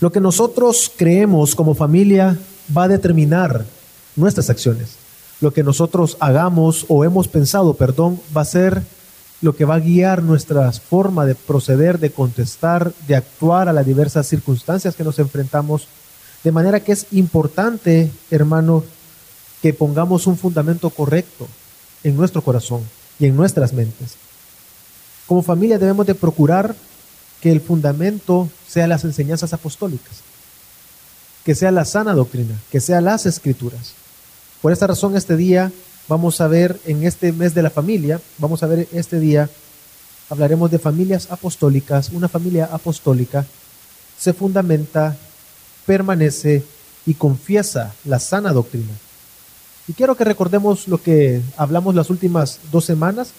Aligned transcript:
Lo 0.00 0.12
que 0.12 0.20
nosotros 0.20 0.92
creemos 0.96 1.54
como 1.54 1.74
familia 1.74 2.38
va 2.76 2.84
a 2.84 2.88
determinar 2.88 3.64
nuestras 4.14 4.48
acciones. 4.50 4.90
Lo 5.40 5.52
que 5.52 5.62
nosotros 5.62 6.16
hagamos 6.20 6.84
o 6.88 7.04
hemos 7.04 7.26
pensado, 7.28 7.74
perdón, 7.74 8.20
va 8.36 8.42
a 8.42 8.46
ser 8.46 8.82
lo 9.40 9.54
que 9.54 9.64
va 9.64 9.76
a 9.76 9.80
guiar 9.80 10.22
nuestra 10.22 10.70
forma 10.72 11.24
de 11.24 11.34
proceder, 11.34 11.98
de 11.98 12.10
contestar, 12.10 12.92
de 13.06 13.16
actuar 13.16 13.68
a 13.68 13.72
las 13.72 13.86
diversas 13.86 14.26
circunstancias 14.26 14.96
que 14.96 15.04
nos 15.04 15.18
enfrentamos. 15.18 15.88
De 16.42 16.52
manera 16.52 16.80
que 16.80 16.92
es 16.92 17.06
importante, 17.12 18.10
hermano, 18.30 18.84
que 19.62 19.74
pongamos 19.74 20.26
un 20.26 20.36
fundamento 20.36 20.90
correcto 20.90 21.46
en 22.04 22.16
nuestro 22.16 22.42
corazón 22.42 22.82
y 23.18 23.26
en 23.26 23.36
nuestras 23.36 23.72
mentes. 23.72 24.14
Como 25.26 25.42
familia 25.42 25.78
debemos 25.78 26.06
de 26.06 26.14
procurar 26.14 26.74
que 27.40 27.52
el 27.52 27.60
fundamento 27.60 28.48
sea 28.66 28.86
las 28.86 29.04
enseñanzas 29.04 29.52
apostólicas, 29.52 30.22
que 31.44 31.54
sea 31.54 31.70
la 31.70 31.84
sana 31.84 32.14
doctrina, 32.14 32.54
que 32.70 32.80
sea 32.80 33.00
las 33.00 33.26
escrituras. 33.26 33.94
Por 34.60 34.72
esta 34.72 34.86
razón 34.86 35.16
este 35.16 35.36
día 35.36 35.72
vamos 36.08 36.40
a 36.40 36.48
ver 36.48 36.78
en 36.86 37.04
este 37.04 37.32
mes 37.32 37.54
de 37.54 37.62
la 37.62 37.70
familia, 37.70 38.20
vamos 38.38 38.62
a 38.62 38.66
ver 38.66 38.88
este 38.92 39.20
día, 39.20 39.48
hablaremos 40.30 40.70
de 40.70 40.78
familias 40.78 41.28
apostólicas. 41.30 42.10
Una 42.10 42.28
familia 42.28 42.68
apostólica 42.72 43.46
se 44.18 44.32
fundamenta, 44.32 45.16
permanece 45.86 46.64
y 47.06 47.14
confiesa 47.14 47.94
la 48.04 48.18
sana 48.18 48.52
doctrina. 48.52 48.92
Y 49.86 49.92
quiero 49.94 50.16
que 50.16 50.24
recordemos 50.24 50.88
lo 50.88 51.02
que 51.02 51.40
hablamos 51.56 51.94
las 51.94 52.10
últimas 52.10 52.58
dos 52.70 52.84
semanas. 52.84 53.30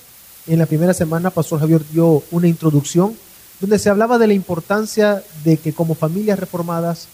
En 0.48 0.58
la 0.58 0.66
primera 0.66 0.96
semana, 0.96 1.30
Pastor 1.30 1.60
Javier 1.60 1.84
dio 1.92 2.24
una 2.32 2.48
introducción 2.48 3.16
donde 3.60 3.80
se 3.80 3.90
hablaba 3.90 4.18
de 4.18 4.28
la 4.28 4.34
importancia 4.34 5.24
de 5.44 5.58
que 5.58 5.74
como 5.74 5.96
familias 5.96 6.40
reformadas 6.40 7.08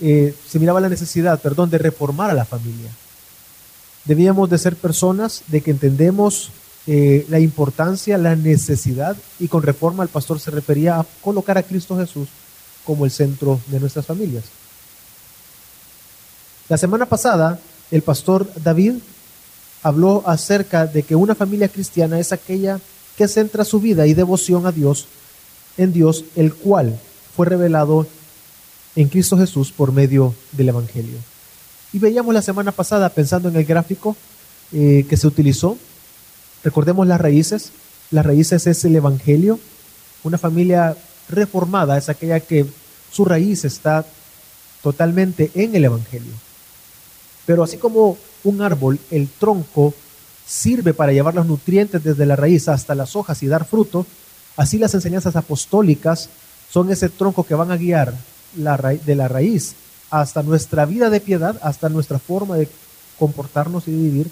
eh, 0.00 0.34
se 0.48 0.58
miraba 0.58 0.80
la 0.80 0.88
necesidad, 0.88 1.40
perdón, 1.40 1.70
de 1.70 1.78
reformar 1.78 2.30
a 2.30 2.34
la 2.34 2.44
familia. 2.44 2.90
Debíamos 4.04 4.50
de 4.50 4.58
ser 4.58 4.76
personas 4.76 5.42
de 5.48 5.62
que 5.62 5.70
entendemos 5.70 6.50
eh, 6.86 7.24
la 7.28 7.40
importancia, 7.40 8.18
la 8.18 8.36
necesidad, 8.36 9.16
y 9.38 9.48
con 9.48 9.62
reforma 9.62 10.02
el 10.02 10.10
pastor 10.10 10.38
se 10.38 10.50
refería 10.50 10.98
a 10.98 11.06
colocar 11.22 11.56
a 11.56 11.62
Cristo 11.62 11.96
Jesús 11.96 12.28
como 12.84 13.04
el 13.04 13.10
centro 13.10 13.60
de 13.68 13.80
nuestras 13.80 14.04
familias. 14.04 14.44
La 16.68 16.76
semana 16.76 17.06
pasada, 17.06 17.58
el 17.90 18.02
pastor 18.02 18.50
David 18.62 18.94
habló 19.82 20.22
acerca 20.26 20.86
de 20.86 21.02
que 21.02 21.14
una 21.14 21.34
familia 21.34 21.68
cristiana 21.68 22.18
es 22.18 22.32
aquella 22.32 22.80
que 23.16 23.28
centra 23.28 23.64
su 23.64 23.80
vida 23.80 24.06
y 24.06 24.14
devoción 24.14 24.66
a 24.66 24.72
Dios 24.72 25.06
en 25.76 25.92
Dios, 25.92 26.24
el 26.36 26.54
cual 26.54 26.98
fue 27.36 27.46
revelado 27.46 28.06
en 28.96 29.08
Cristo 29.08 29.36
Jesús 29.36 29.72
por 29.72 29.92
medio 29.92 30.34
del 30.52 30.68
Evangelio. 30.68 31.18
Y 31.92 31.98
veíamos 31.98 32.34
la 32.34 32.42
semana 32.42 32.72
pasada, 32.72 33.08
pensando 33.08 33.48
en 33.48 33.56
el 33.56 33.64
gráfico 33.64 34.16
eh, 34.72 35.06
que 35.08 35.16
se 35.16 35.26
utilizó, 35.26 35.78
recordemos 36.62 37.06
las 37.06 37.20
raíces. 37.20 37.70
Las 38.10 38.26
raíces 38.26 38.66
es 38.66 38.84
el 38.84 38.96
Evangelio. 38.96 39.58
Una 40.22 40.38
familia 40.38 40.96
reformada 41.28 41.96
es 41.98 42.08
aquella 42.08 42.40
que 42.40 42.66
su 43.10 43.24
raíz 43.24 43.64
está 43.64 44.04
totalmente 44.82 45.50
en 45.54 45.74
el 45.74 45.84
Evangelio. 45.84 46.32
Pero 47.46 47.62
así 47.62 47.76
como 47.76 48.18
un 48.42 48.62
árbol, 48.62 48.98
el 49.10 49.28
tronco 49.28 49.94
sirve 50.46 50.94
para 50.94 51.12
llevar 51.12 51.34
los 51.34 51.46
nutrientes 51.46 52.02
desde 52.02 52.26
la 52.26 52.36
raíz 52.36 52.68
hasta 52.68 52.94
las 52.94 53.16
hojas 53.16 53.42
y 53.42 53.46
dar 53.46 53.64
fruto, 53.64 54.06
Así 54.56 54.78
las 54.78 54.94
enseñanzas 54.94 55.36
apostólicas 55.36 56.28
son 56.70 56.90
ese 56.90 57.08
tronco 57.08 57.44
que 57.44 57.54
van 57.54 57.70
a 57.70 57.76
guiar 57.76 58.14
de 58.54 59.14
la 59.14 59.28
raíz 59.28 59.74
hasta 60.10 60.42
nuestra 60.42 60.86
vida 60.86 61.10
de 61.10 61.20
piedad, 61.20 61.58
hasta 61.62 61.88
nuestra 61.88 62.18
forma 62.18 62.56
de 62.56 62.68
comportarnos 63.18 63.88
y 63.88 63.92
de 63.92 63.96
vivir. 63.96 64.30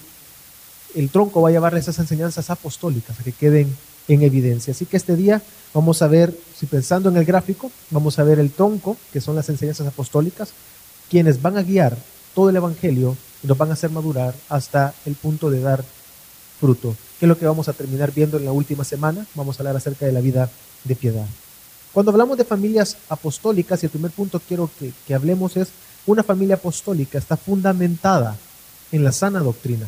El 0.94 1.11
tronco 1.11 1.41
va 1.41 1.49
a 1.49 1.53
llevar 1.53 1.75
esas 1.77 1.99
enseñanzas 1.99 2.50
apostólicas 2.50 3.16
que 3.25 3.32
queden 3.32 3.75
en 4.09 4.22
evidencia. 4.22 4.72
Así 4.72 4.87
que 4.87 4.97
este 4.97 5.16
día 5.16 5.43
vamos 5.75 6.03
a 6.03 6.09
ver, 6.09 6.37
si 6.56 6.66
pensando 6.66 7.09
en 7.09 7.16
el 7.16 7.25
gráfico, 7.25 7.72
vamos 7.91 8.19
a 8.19 8.25
ver 8.25 8.38
el 8.38 8.53
tronco, 8.53 8.97
que 9.12 9.21
son 9.21 9.34
las 9.34 9.49
enseñanzas 9.49 9.87
apostólicas, 9.87 10.50
quienes 11.11 11.43
van 11.43 11.59
a 11.59 11.62
guiar 11.62 11.97
todo 12.34 12.50
el 12.50 12.56
Evangelio 12.56 13.16
y 13.43 13.47
nos 13.47 13.59
van 13.59 13.71
a 13.71 13.75
hacer 13.75 13.91
madurar 13.91 14.34
hasta 14.49 14.94
el 15.05 15.15
punto 15.15 15.50
de 15.50 15.61
dar 15.61 15.84
fruto 16.62 16.95
que 17.19 17.27
es 17.27 17.28
lo 17.28 17.39
que 17.39 17.47
vamos 17.47 17.69
a 17.69 17.73
terminar 17.73 18.12
viendo 18.12 18.37
en 18.37 18.45
la 18.45 18.50
última 18.50 18.83
semana. 18.83 19.25
Vamos 19.37 19.55
a 19.55 19.62
hablar 19.62 19.77
acerca 19.77 20.06
de 20.06 20.12
la 20.12 20.21
vida 20.21 20.50
de 20.83 20.97
piedad. 20.97 21.27
Cuando 21.93 22.11
hablamos 22.11 22.37
de 22.37 22.45
familias 22.45 22.97
apostólicas, 23.09 23.81
y 23.81 23.87
el 23.87 23.91
primer 23.91 24.11
punto 24.11 24.41
quiero 24.41 24.69
que, 24.77 24.93
que 25.06 25.15
hablemos 25.15 25.56
es, 25.56 25.69
una 26.05 26.25
familia 26.25 26.56
apostólica 26.56 27.19
está 27.19 27.37
fundamentada 27.37 28.37
en 28.91 29.05
la 29.05 29.12
sana 29.12 29.39
doctrina. 29.39 29.87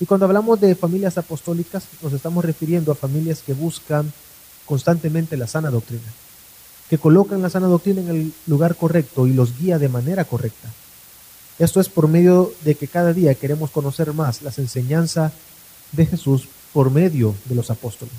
Y 0.00 0.06
cuando 0.06 0.24
hablamos 0.24 0.58
de 0.60 0.74
familias 0.74 1.18
apostólicas, 1.18 1.84
nos 2.00 2.14
estamos 2.14 2.42
refiriendo 2.42 2.90
a 2.90 2.94
familias 2.94 3.42
que 3.44 3.52
buscan 3.52 4.10
constantemente 4.64 5.36
la 5.36 5.46
sana 5.46 5.70
doctrina, 5.70 6.10
que 6.88 6.96
colocan 6.96 7.42
la 7.42 7.50
sana 7.50 7.66
doctrina 7.66 8.00
en 8.00 8.08
el 8.08 8.32
lugar 8.46 8.76
correcto 8.76 9.26
y 9.26 9.34
los 9.34 9.58
guía 9.58 9.78
de 9.78 9.90
manera 9.90 10.24
correcta. 10.24 10.68
Esto 11.58 11.80
es 11.80 11.90
por 11.90 12.08
medio 12.08 12.52
de 12.64 12.76
que 12.76 12.88
cada 12.88 13.12
día 13.12 13.34
queremos 13.34 13.70
conocer 13.70 14.14
más 14.14 14.40
las 14.40 14.58
enseñanzas 14.58 15.32
de 15.92 16.06
Jesús 16.06 16.48
por 16.72 16.90
medio 16.90 17.34
de 17.46 17.54
los 17.54 17.70
apóstoles. 17.70 18.14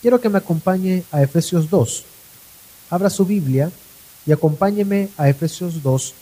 Quiero 0.00 0.20
que 0.20 0.28
me 0.28 0.38
acompañe 0.38 1.04
a 1.10 1.22
Efesios 1.22 1.70
2. 1.70 2.04
Abra 2.90 3.08
su 3.08 3.24
Biblia 3.24 3.70
y 4.26 4.32
acompáñeme 4.32 5.08
a 5.16 5.28
Efesios 5.28 5.82
2, 5.82 6.14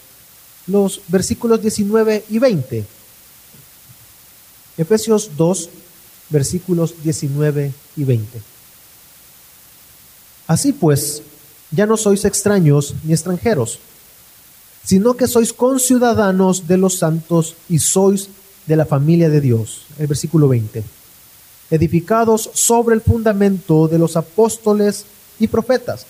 los 0.66 1.00
versículos 1.08 1.62
19 1.62 2.24
y 2.28 2.38
20. 2.38 2.84
Efesios 4.76 5.30
2, 5.36 5.68
versículos 6.30 7.02
19 7.02 7.72
y 7.96 8.04
20. 8.04 8.42
Así 10.46 10.72
pues, 10.72 11.22
ya 11.70 11.86
no 11.86 11.96
sois 11.96 12.24
extraños 12.24 12.94
ni 13.04 13.12
extranjeros, 13.12 13.78
sino 14.84 15.14
que 15.14 15.26
sois 15.26 15.52
conciudadanos 15.52 16.66
de 16.66 16.76
los 16.76 16.98
santos 16.98 17.54
y 17.68 17.78
sois 17.78 18.28
de 18.66 18.76
la 18.76 18.86
familia 18.86 19.28
de 19.28 19.40
Dios. 19.40 19.86
El 19.98 20.06
versículo 20.06 20.48
20. 20.48 20.82
Edificados 21.70 22.50
sobre 22.52 22.94
el 22.94 23.00
fundamento 23.00 23.88
de 23.88 23.98
los 23.98 24.16
apóstoles 24.16 25.04
y 25.38 25.48
profetas, 25.48 26.06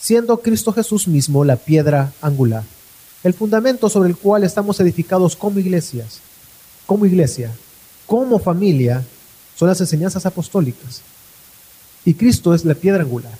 siendo 0.00 0.38
Cristo 0.38 0.72
Jesús 0.72 1.08
mismo 1.08 1.44
la 1.44 1.56
piedra 1.56 2.12
angular. 2.20 2.64
El 3.22 3.34
fundamento 3.34 3.88
sobre 3.88 4.10
el 4.10 4.16
cual 4.16 4.42
estamos 4.42 4.80
edificados 4.80 5.36
como 5.36 5.60
iglesias, 5.60 6.20
como 6.86 7.06
iglesia, 7.06 7.52
como 8.06 8.38
familia, 8.38 9.04
son 9.56 9.68
las 9.68 9.80
enseñanzas 9.80 10.26
apostólicas. 10.26 11.02
Y 12.04 12.14
Cristo 12.14 12.52
es 12.52 12.64
la 12.64 12.74
piedra 12.74 13.02
angular. 13.02 13.32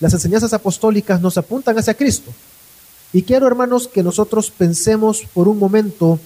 Las 0.00 0.14
enseñanzas 0.14 0.52
apostólicas 0.52 1.20
nos 1.20 1.36
apuntan 1.36 1.76
hacia 1.78 1.94
Cristo. 1.94 2.32
Y 3.12 3.22
quiero, 3.22 3.46
hermanos, 3.46 3.88
que 3.88 4.02
nosotros 4.02 4.50
pensemos 4.50 5.22
por 5.34 5.48
un 5.48 5.58
momento 5.58 6.18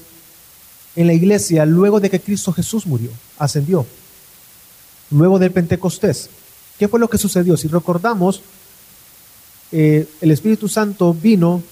en 0.97 1.07
la 1.07 1.13
iglesia 1.13 1.65
luego 1.65 2.01
de 2.01 2.11
que 2.11 2.21
Cristo 2.21 2.53
Jesús 2.53 2.87
murió, 2.87 3.11
ascendió, 3.39 3.87
luego 5.11 5.39
del 5.39 5.53
Pentecostés. 5.53 6.29
¿Qué 6.79 6.89
fue 6.89 7.01
lo 7.01 7.09
que 7.09 7.19
sucedió? 7.19 7.57
Si 7.57 7.69
recordamos, 7.69 8.43
eh, 9.71 10.07
el 10.21 10.31
Espíritu 10.31 10.69
Santo 10.69 11.15
vino, 11.15 11.63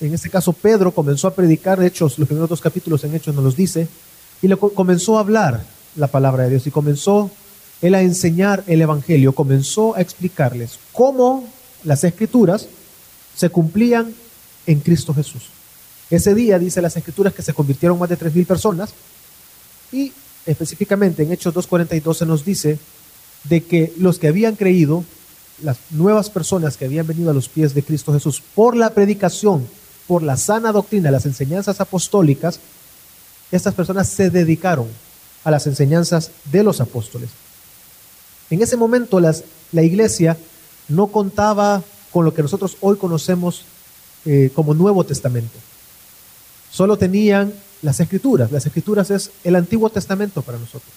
en 0.00 0.14
este 0.14 0.30
caso 0.30 0.52
Pedro 0.52 0.92
comenzó 0.92 1.28
a 1.28 1.34
predicar, 1.34 1.82
Hechos, 1.82 2.18
los 2.18 2.26
primeros 2.26 2.50
dos 2.50 2.60
capítulos 2.60 3.04
en 3.04 3.14
Hechos 3.14 3.34
nos 3.34 3.44
los 3.44 3.56
dice, 3.56 3.86
y 4.42 4.48
le 4.48 4.56
comenzó 4.56 5.16
a 5.16 5.20
hablar 5.20 5.64
la 5.96 6.08
palabra 6.08 6.44
de 6.44 6.50
Dios 6.50 6.66
y 6.66 6.70
comenzó 6.70 7.30
él 7.80 7.94
a 7.94 8.02
enseñar 8.02 8.64
el 8.66 8.82
Evangelio, 8.82 9.34
comenzó 9.34 9.94
a 9.94 10.00
explicarles 10.00 10.78
cómo 10.92 11.46
las 11.84 12.02
escrituras 12.02 12.66
se 13.36 13.50
cumplían 13.50 14.14
en 14.66 14.80
Cristo 14.80 15.14
Jesús. 15.14 15.53
Ese 16.10 16.34
día 16.34 16.58
dice 16.58 16.82
las 16.82 16.96
escrituras 16.96 17.32
que 17.32 17.42
se 17.42 17.54
convirtieron 17.54 17.98
más 17.98 18.08
de 18.08 18.18
3.000 18.18 18.46
personas 18.46 18.90
y 19.90 20.12
específicamente 20.46 21.22
en 21.22 21.32
Hechos 21.32 21.54
2.42 21.54 22.14
se 22.14 22.26
nos 22.26 22.44
dice 22.44 22.78
de 23.44 23.62
que 23.62 23.92
los 23.98 24.18
que 24.18 24.28
habían 24.28 24.56
creído, 24.56 25.04
las 25.62 25.78
nuevas 25.90 26.30
personas 26.30 26.76
que 26.76 26.84
habían 26.84 27.06
venido 27.06 27.30
a 27.30 27.34
los 27.34 27.48
pies 27.48 27.74
de 27.74 27.82
Cristo 27.82 28.12
Jesús 28.12 28.42
por 28.54 28.76
la 28.76 28.90
predicación, 28.90 29.66
por 30.06 30.22
la 30.22 30.36
sana 30.36 30.72
doctrina, 30.72 31.10
las 31.10 31.26
enseñanzas 31.26 31.80
apostólicas, 31.80 32.60
estas 33.50 33.74
personas 33.74 34.08
se 34.08 34.30
dedicaron 34.30 34.88
a 35.44 35.50
las 35.50 35.66
enseñanzas 35.66 36.30
de 36.50 36.62
los 36.62 36.80
apóstoles. 36.80 37.30
En 38.50 38.62
ese 38.62 38.76
momento 38.76 39.20
la 39.20 39.82
iglesia 39.82 40.36
no 40.88 41.06
contaba 41.06 41.82
con 42.12 42.24
lo 42.24 42.34
que 42.34 42.42
nosotros 42.42 42.76
hoy 42.80 42.96
conocemos 42.96 43.62
eh, 44.26 44.50
como 44.54 44.74
Nuevo 44.74 45.04
Testamento 45.04 45.58
solo 46.74 46.96
tenían 46.96 47.52
las 47.82 48.00
escrituras. 48.00 48.50
Las 48.50 48.66
escrituras 48.66 49.10
es 49.12 49.30
el 49.44 49.54
Antiguo 49.54 49.90
Testamento 49.90 50.42
para 50.42 50.58
nosotros. 50.58 50.90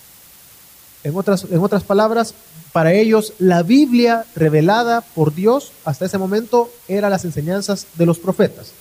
En 1.04 1.16
otras, 1.16 1.46
en 1.52 1.60
otras 1.60 1.84
palabras, 1.84 2.34
para 2.74 2.94
ellos 2.94 3.34
la 3.38 3.62
Biblia 3.62 4.26
revelada 4.36 5.02
por 5.02 5.36
Dios 5.36 5.72
hasta 5.86 6.06
ese 6.06 6.18
momento 6.18 6.72
era 6.88 7.10
las 7.10 7.26
enseñanzas 7.26 7.86
de 7.96 8.08
los 8.08 8.18
profetas, 8.18 8.72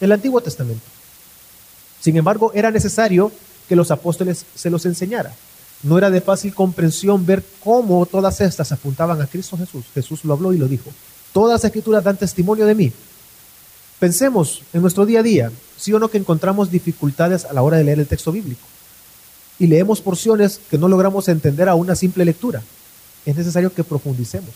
el 0.00 0.12
Antiguo 0.12 0.42
Testamento. 0.42 0.84
Sin 2.00 2.18
embargo, 2.18 2.52
era 2.54 2.70
necesario 2.70 3.32
que 3.66 3.76
los 3.76 3.90
apóstoles 3.90 4.44
se 4.54 4.68
los 4.68 4.84
enseñara. 4.84 5.32
No 5.82 5.96
era 5.96 6.10
de 6.10 6.20
fácil 6.20 6.54
comprensión 6.54 7.24
ver 7.24 7.42
cómo 7.64 8.04
todas 8.04 8.42
estas 8.42 8.72
apuntaban 8.72 9.20
a 9.22 9.26
Cristo 9.26 9.56
Jesús. 9.56 9.86
Jesús 9.94 10.24
lo 10.24 10.34
habló 10.34 10.52
y 10.52 10.58
lo 10.58 10.68
dijo. 10.68 10.90
Todas 11.32 11.54
las 11.54 11.64
escrituras 11.64 12.04
dan 12.04 12.18
testimonio 12.18 12.66
de 12.66 12.74
mí. 12.74 12.92
Pensemos 13.98 14.62
en 14.74 14.82
nuestro 14.82 15.06
día 15.06 15.20
a 15.20 15.22
día, 15.22 15.52
sí 15.78 15.92
o 15.92 15.98
no 15.98 16.08
que 16.08 16.18
encontramos 16.18 16.70
dificultades 16.70 17.46
a 17.46 17.54
la 17.54 17.62
hora 17.62 17.78
de 17.78 17.84
leer 17.84 17.98
el 17.98 18.06
texto 18.06 18.30
bíblico. 18.30 18.60
Y 19.58 19.68
leemos 19.68 20.02
porciones 20.02 20.60
que 20.70 20.76
no 20.76 20.88
logramos 20.88 21.28
entender 21.28 21.68
a 21.68 21.74
una 21.74 21.94
simple 21.94 22.26
lectura. 22.26 22.62
Es 23.24 23.36
necesario 23.36 23.72
que 23.72 23.84
profundicemos. 23.84 24.50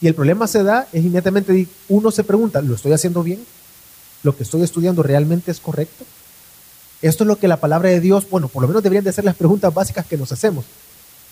Y 0.00 0.08
el 0.08 0.14
problema 0.14 0.46
se 0.46 0.62
da, 0.62 0.86
es 0.92 1.02
inmediatamente 1.02 1.66
uno 1.88 2.10
se 2.10 2.22
pregunta, 2.22 2.60
¿lo 2.60 2.74
estoy 2.74 2.92
haciendo 2.92 3.22
bien? 3.22 3.42
¿Lo 4.22 4.36
que 4.36 4.42
estoy 4.42 4.62
estudiando 4.62 5.02
realmente 5.02 5.50
es 5.50 5.60
correcto? 5.60 6.04
Esto 7.00 7.24
es 7.24 7.28
lo 7.28 7.36
que 7.36 7.48
la 7.48 7.60
palabra 7.60 7.88
de 7.88 8.00
Dios, 8.00 8.28
bueno, 8.28 8.48
por 8.48 8.60
lo 8.60 8.68
menos 8.68 8.82
deberían 8.82 9.04
de 9.04 9.12
ser 9.12 9.24
las 9.24 9.36
preguntas 9.36 9.72
básicas 9.72 10.04
que 10.04 10.18
nos 10.18 10.32
hacemos. 10.32 10.66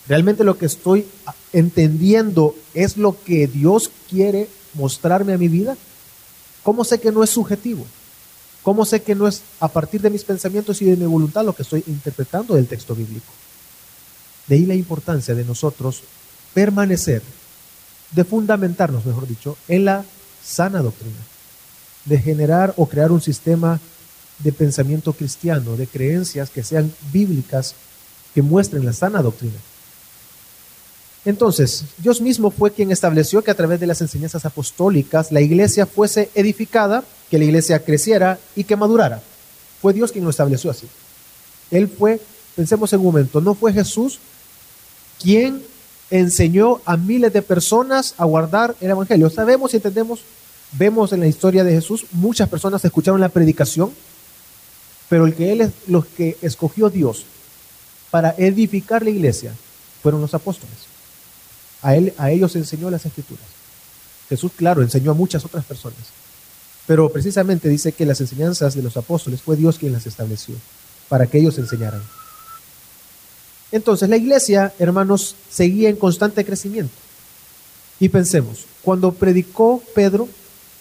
¿Realmente 0.09 0.45
lo 0.45 0.57
que 0.57 0.67
estoy 0.67 1.07
entendiendo 1.53 2.55
es 2.73 2.97
lo 2.97 3.23
que 3.23 3.47
Dios 3.47 3.91
quiere 4.09 4.49
mostrarme 4.75 5.35
a 5.35 5.39
mi 5.39 5.49
vida? 5.49 5.77
¿Cómo 6.63 6.85
sé 6.85 7.01
que 7.01 7.13
no 7.13 7.23
es 7.23 7.31
subjetivo? 7.31 7.87
¿Cómo 8.63 8.85
sé 8.85 9.03
que 9.03 9.15
no 9.15 9.27
es 9.27 9.43
a 9.59 9.69
partir 9.69 10.01
de 10.01 10.11
mis 10.11 10.25
pensamientos 10.25 10.81
y 10.83 10.85
de 10.85 10.97
mi 10.97 11.07
voluntad 11.07 11.45
lo 11.45 11.55
que 11.55 11.63
estoy 11.63 11.83
interpretando 11.87 12.55
del 12.55 12.69
texto 12.69 12.95
bíblico? 12.95 13.33
De 14.47 14.55
ahí 14.55 14.67
la 14.67 14.75
importancia 14.75 15.35
de 15.35 15.45
nosotros 15.45 16.03
permanecer, 16.55 17.23
de 18.13 18.25
fundamentarnos, 18.25 19.05
mejor 19.05 19.27
dicho, 19.27 19.57
en 19.67 19.85
la 19.85 20.05
sana 20.45 20.83
doctrina, 20.83 21.17
de 22.05 22.19
generar 22.19 22.75
o 22.77 22.87
crear 22.87 23.11
un 23.11 23.21
sistema 23.21 23.81
de 24.39 24.53
pensamiento 24.53 25.13
cristiano, 25.13 25.77
de 25.77 25.87
creencias 25.87 26.51
que 26.51 26.63
sean 26.63 26.93
bíblicas, 27.13 27.75
que 28.35 28.43
muestren 28.43 28.85
la 28.85 28.93
sana 28.93 29.23
doctrina. 29.23 29.59
Entonces, 31.25 31.85
Dios 31.99 32.21
mismo 32.21 32.51
fue 32.51 32.73
quien 32.73 32.91
estableció 32.91 33.43
que 33.43 33.53
a 33.53 33.55
través 33.55 33.79
de 33.79 33.87
las 33.87 34.01
enseñanzas 34.01 34.45
apostólicas 34.45 35.31
la 35.31 35.41
iglesia 35.41 35.87
fuese 35.87 36.31
edificada, 36.35 37.05
que 37.31 37.39
la 37.39 37.45
iglesia 37.45 37.85
creciera 37.85 38.39
y 38.57 38.65
que 38.65 38.77
madurara. 38.77 39.23
Fue 39.81 39.93
Dios 39.93 40.11
quien 40.11 40.25
lo 40.25 40.31
estableció 40.31 40.71
así. 40.71 40.89
Él 41.71 41.89
fue, 41.89 42.21
pensemos 42.57 42.93
en 42.93 43.01
un 43.01 43.07
momento, 43.07 43.41
no 43.41 43.55
fue 43.55 43.73
Jesús 43.73 44.19
quien 45.21 45.63
enseñó 46.11 46.81
a 46.85 46.97
miles 46.97 47.33
de 47.33 47.43
personas 47.43 48.15
a 48.19 48.25
guardar 48.25 48.75
el 48.81 48.91
Evangelio. 48.91 49.31
Sabemos 49.31 49.73
y 49.73 49.77
entendemos, 49.77 50.21
vemos 50.73 51.13
en 51.13 51.21
la 51.21 51.29
historia 51.29 51.63
de 51.63 51.73
Jesús, 51.73 52.05
muchas 52.11 52.49
personas 52.49 52.85
escucharon 52.85 53.21
la 53.21 53.29
predicación, 53.29 53.93
pero 55.09 55.27
los 55.87 56.07
que 56.07 56.37
escogió 56.43 56.91
Dios 56.91 57.25
para 58.11 58.35
edificar 58.37 59.03
la 59.03 59.11
iglesia 59.11 59.55
fueron 60.03 60.21
los 60.21 60.35
apóstoles. 60.35 60.92
A, 61.83 61.97
él, 61.97 62.15
a 62.17 62.31
ellos 62.31 62.55
enseñó 62.57 62.91
las 62.91 63.05
escrituras. 63.05 63.45
Jesús, 64.29 64.53
claro, 64.57 64.83
enseñó 64.83 65.11
a 65.11 65.15
muchas 65.15 65.45
otras 65.45 65.65
personas. 65.65 65.99
Pero 66.87 67.11
precisamente 67.11 67.69
dice 67.69 67.93
que 67.93 68.07
las 68.07 68.21
enseñanzas 68.21 68.75
de 68.75 68.83
los 68.83 68.97
apóstoles 68.97 69.43
fue 69.43 69.57
Dios 69.57 69.79
quien 69.79 69.93
las 69.93 70.07
estableció 70.07 70.55
para 71.09 71.27
que 71.27 71.39
ellos 71.39 71.59
enseñaran. 71.59 72.03
Entonces 73.71 74.09
la 74.09 74.17
iglesia, 74.17 74.73
hermanos, 74.79 75.35
seguía 75.51 75.89
en 75.89 75.97
constante 75.97 76.45
crecimiento. 76.45 76.95
Y 78.01 78.09
pensemos, 78.09 78.67
cuando 78.83 79.13
predicó 79.13 79.83
Pedro, 79.95 80.29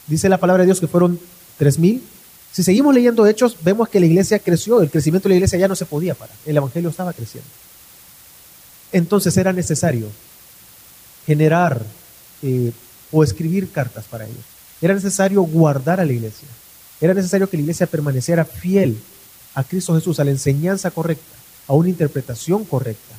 dice 0.07 0.27
la 0.29 0.39
palabra 0.39 0.63
de 0.63 0.67
Dios 0.67 0.79
que 0.79 0.87
fueron 0.87 1.19
tres 1.57 1.77
mil. 1.77 2.03
Si 2.51 2.63
seguimos 2.63 2.93
leyendo 2.93 3.27
hechos, 3.27 3.57
vemos 3.63 3.87
que 3.87 3.99
la 3.99 4.07
iglesia 4.07 4.39
creció, 4.39 4.81
el 4.81 4.89
crecimiento 4.89 5.29
de 5.29 5.33
la 5.33 5.37
iglesia 5.37 5.59
ya 5.59 5.67
no 5.67 5.75
se 5.75 5.85
podía 5.85 6.15
parar, 6.15 6.35
el 6.45 6.57
evangelio 6.57 6.89
estaba 6.89 7.13
creciendo. 7.13 7.49
Entonces 8.91 9.37
era 9.37 9.53
necesario 9.53 10.07
generar 11.25 11.81
eh, 12.41 12.71
o 13.11 13.23
escribir 13.23 13.71
cartas 13.71 14.05
para 14.05 14.25
ellos. 14.25 14.43
Era 14.81 14.93
necesario 14.93 15.41
guardar 15.43 15.99
a 15.99 16.05
la 16.05 16.11
iglesia. 16.11 16.47
Era 16.99 17.13
necesario 17.13 17.49
que 17.49 17.57
la 17.57 17.61
iglesia 17.61 17.87
permaneciera 17.87 18.45
fiel 18.45 18.97
a 19.53 19.63
Cristo 19.63 19.93
Jesús, 19.95 20.19
a 20.19 20.23
la 20.23 20.31
enseñanza 20.31 20.91
correcta, 20.91 21.35
a 21.67 21.73
una 21.73 21.89
interpretación 21.89 22.65
correcta. 22.65 23.15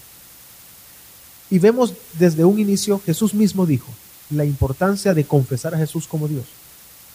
Y 1.51 1.59
vemos 1.59 1.93
desde 2.19 2.45
un 2.45 2.59
inicio, 2.59 3.01
Jesús 3.05 3.35
mismo 3.35 3.67
dijo, 3.67 3.93
la 4.31 4.45
importancia 4.45 5.15
de 5.15 5.25
confesar 5.25 5.75
a 5.75 5.79
Jesús 5.79 6.07
como 6.07 6.27
Dios. 6.27 6.47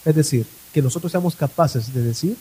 Es 0.06 0.16
decir, 0.16 0.46
que 0.74 0.82
nosotros 0.82 1.12
seamos 1.12 1.36
capaces 1.36 1.94
de 1.94 2.04
decir 2.04 2.38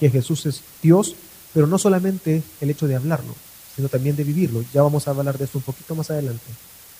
que 0.00 0.10
Jesús 0.10 0.46
es 0.46 0.62
Dios, 0.82 1.14
pero 1.54 1.66
no 1.66 1.78
solamente 1.78 2.42
el 2.60 2.70
hecho 2.70 2.88
de 2.88 2.96
hablarlo, 2.96 3.34
sino 3.76 3.88
también 3.88 4.16
de 4.16 4.24
vivirlo. 4.24 4.64
Ya 4.74 4.82
vamos 4.82 5.06
a 5.06 5.12
hablar 5.12 5.38
de 5.38 5.44
esto 5.44 5.58
un 5.58 5.64
poquito 5.64 5.94
más 5.94 6.10
adelante. 6.10 6.42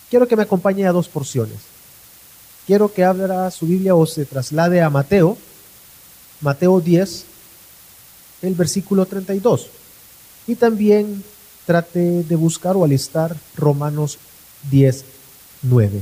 Quiero 0.09 0.27
que 0.27 0.35
me 0.35 0.43
acompañe 0.43 0.85
a 0.85 0.91
dos 0.91 1.07
porciones. 1.07 1.57
Quiero 2.65 2.93
que 2.93 3.03
abra 3.03 3.49
su 3.51 3.67
Biblia 3.67 3.95
o 3.95 4.05
se 4.05 4.25
traslade 4.25 4.81
a 4.81 4.89
Mateo, 4.89 5.37
Mateo 6.41 6.79
10, 6.79 7.25
el 8.41 8.55
versículo 8.55 9.05
32. 9.05 9.67
Y 10.47 10.55
también 10.55 11.23
trate 11.65 12.23
de 12.23 12.35
buscar 12.35 12.75
o 12.75 12.83
alistar 12.83 13.35
Romanos 13.55 14.17
10, 14.71 15.05
9. 15.63 16.01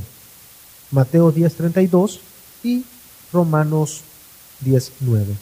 Mateo 0.91 1.31
10, 1.31 1.55
32 1.55 2.19
y 2.63 2.85
Romanos 3.33 4.01
10, 4.61 4.91
9. 5.01 5.35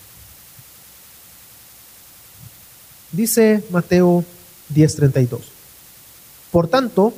Dice 3.12 3.64
Mateo 3.70 4.26
10, 4.70 4.96
32. 4.96 5.42
Por 6.52 6.68
tanto, 6.68 7.14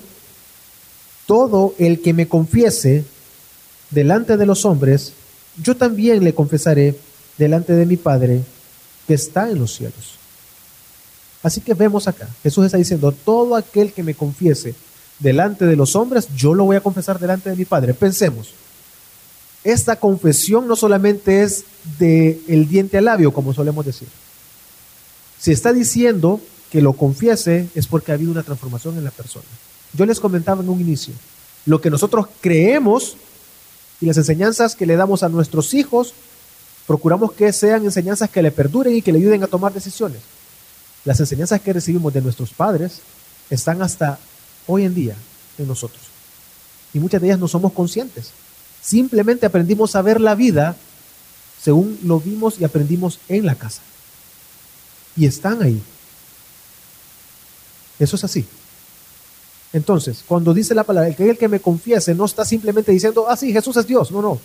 todo 1.27 1.75
el 1.77 2.01
que 2.01 2.13
me 2.13 2.27
confiese 2.27 3.05
delante 3.91 4.37
de 4.37 4.45
los 4.47 4.65
hombres, 4.65 5.13
yo 5.61 5.77
también 5.77 6.23
le 6.23 6.33
confesaré 6.33 6.95
delante 7.37 7.73
de 7.73 7.85
mi 7.85 7.97
Padre 7.97 8.41
que 9.05 9.13
está 9.13 9.49
en 9.51 9.59
los 9.59 9.75
cielos. 9.75 10.15
Así 11.43 11.61
que 11.61 11.75
vemos 11.75 12.07
acá, 12.07 12.27
Jesús 12.41 12.65
está 12.65 12.77
diciendo, 12.77 13.11
todo 13.11 13.55
aquel 13.55 13.93
que 13.93 14.03
me 14.03 14.15
confiese 14.15 14.73
delante 15.19 15.65
de 15.65 15.75
los 15.75 15.95
hombres, 15.95 16.29
yo 16.35 16.53
lo 16.53 16.65
voy 16.65 16.77
a 16.77 16.81
confesar 16.81 17.19
delante 17.19 17.49
de 17.49 17.55
mi 17.55 17.65
Padre. 17.65 17.93
Pensemos, 17.93 18.53
esta 19.63 19.97
confesión 19.97 20.67
no 20.67 20.75
solamente 20.75 21.43
es 21.43 21.65
de 21.99 22.41
el 22.47 22.67
diente 22.67 22.97
al 22.97 23.05
labio, 23.05 23.33
como 23.33 23.53
solemos 23.53 23.85
decir. 23.85 24.07
Si 25.39 25.51
está 25.51 25.73
diciendo 25.73 26.41
que 26.71 26.81
lo 26.81 26.93
confiese 26.93 27.67
es 27.75 27.87
porque 27.87 28.11
ha 28.11 28.15
habido 28.15 28.31
una 28.31 28.43
transformación 28.43 28.97
en 28.97 29.03
la 29.03 29.11
persona. 29.11 29.45
Yo 29.93 30.05
les 30.05 30.19
comentaba 30.19 30.61
en 30.61 30.69
un 30.69 30.81
inicio, 30.81 31.13
lo 31.65 31.81
que 31.81 31.89
nosotros 31.89 32.27
creemos 32.41 33.17
y 33.99 34.05
las 34.05 34.17
enseñanzas 34.17 34.75
que 34.75 34.85
le 34.85 34.95
damos 34.95 35.23
a 35.23 35.29
nuestros 35.29 35.73
hijos, 35.73 36.13
procuramos 36.85 37.33
que 37.33 37.51
sean 37.51 37.83
enseñanzas 37.83 38.29
que 38.29 38.41
le 38.41 38.51
perduren 38.51 38.95
y 38.95 39.01
que 39.01 39.11
le 39.11 39.19
ayuden 39.19 39.43
a 39.43 39.47
tomar 39.47 39.73
decisiones. 39.73 40.21
Las 41.03 41.19
enseñanzas 41.19 41.61
que 41.61 41.73
recibimos 41.73 42.13
de 42.13 42.21
nuestros 42.21 42.51
padres 42.51 43.01
están 43.49 43.81
hasta 43.81 44.19
hoy 44.67 44.83
en 44.83 44.93
día 44.93 45.15
en 45.57 45.67
nosotros. 45.67 46.01
Y 46.93 46.99
muchas 46.99 47.21
de 47.21 47.27
ellas 47.27 47.39
no 47.39 47.47
somos 47.47 47.73
conscientes. 47.73 48.31
Simplemente 48.81 49.45
aprendimos 49.45 49.95
a 49.95 50.01
ver 50.01 50.21
la 50.21 50.35
vida 50.35 50.75
según 51.61 51.99
lo 52.03 52.19
vimos 52.19 52.59
y 52.59 52.63
aprendimos 52.63 53.19
en 53.27 53.45
la 53.45 53.55
casa. 53.55 53.81
Y 55.15 55.25
están 55.25 55.61
ahí. 55.61 55.81
Eso 57.99 58.15
es 58.15 58.23
así. 58.23 58.45
Entonces, 59.77 60.23
cuando 60.27 60.55
dice 60.55 60.73
la 60.73 60.83
palabra, 60.83 61.07
el 61.07 61.15
que 61.15 61.29
el 61.29 61.37
que 61.37 61.47
me 61.47 61.59
confiese, 61.59 62.15
no 62.15 62.25
está 62.25 62.43
simplemente 62.43 62.91
diciendo, 62.91 63.27
ah, 63.29 63.37
sí, 63.37 63.53
Jesús 63.53 63.77
es 63.77 63.85
Dios. 63.85 64.11
No, 64.11 64.23
no. 64.23 64.39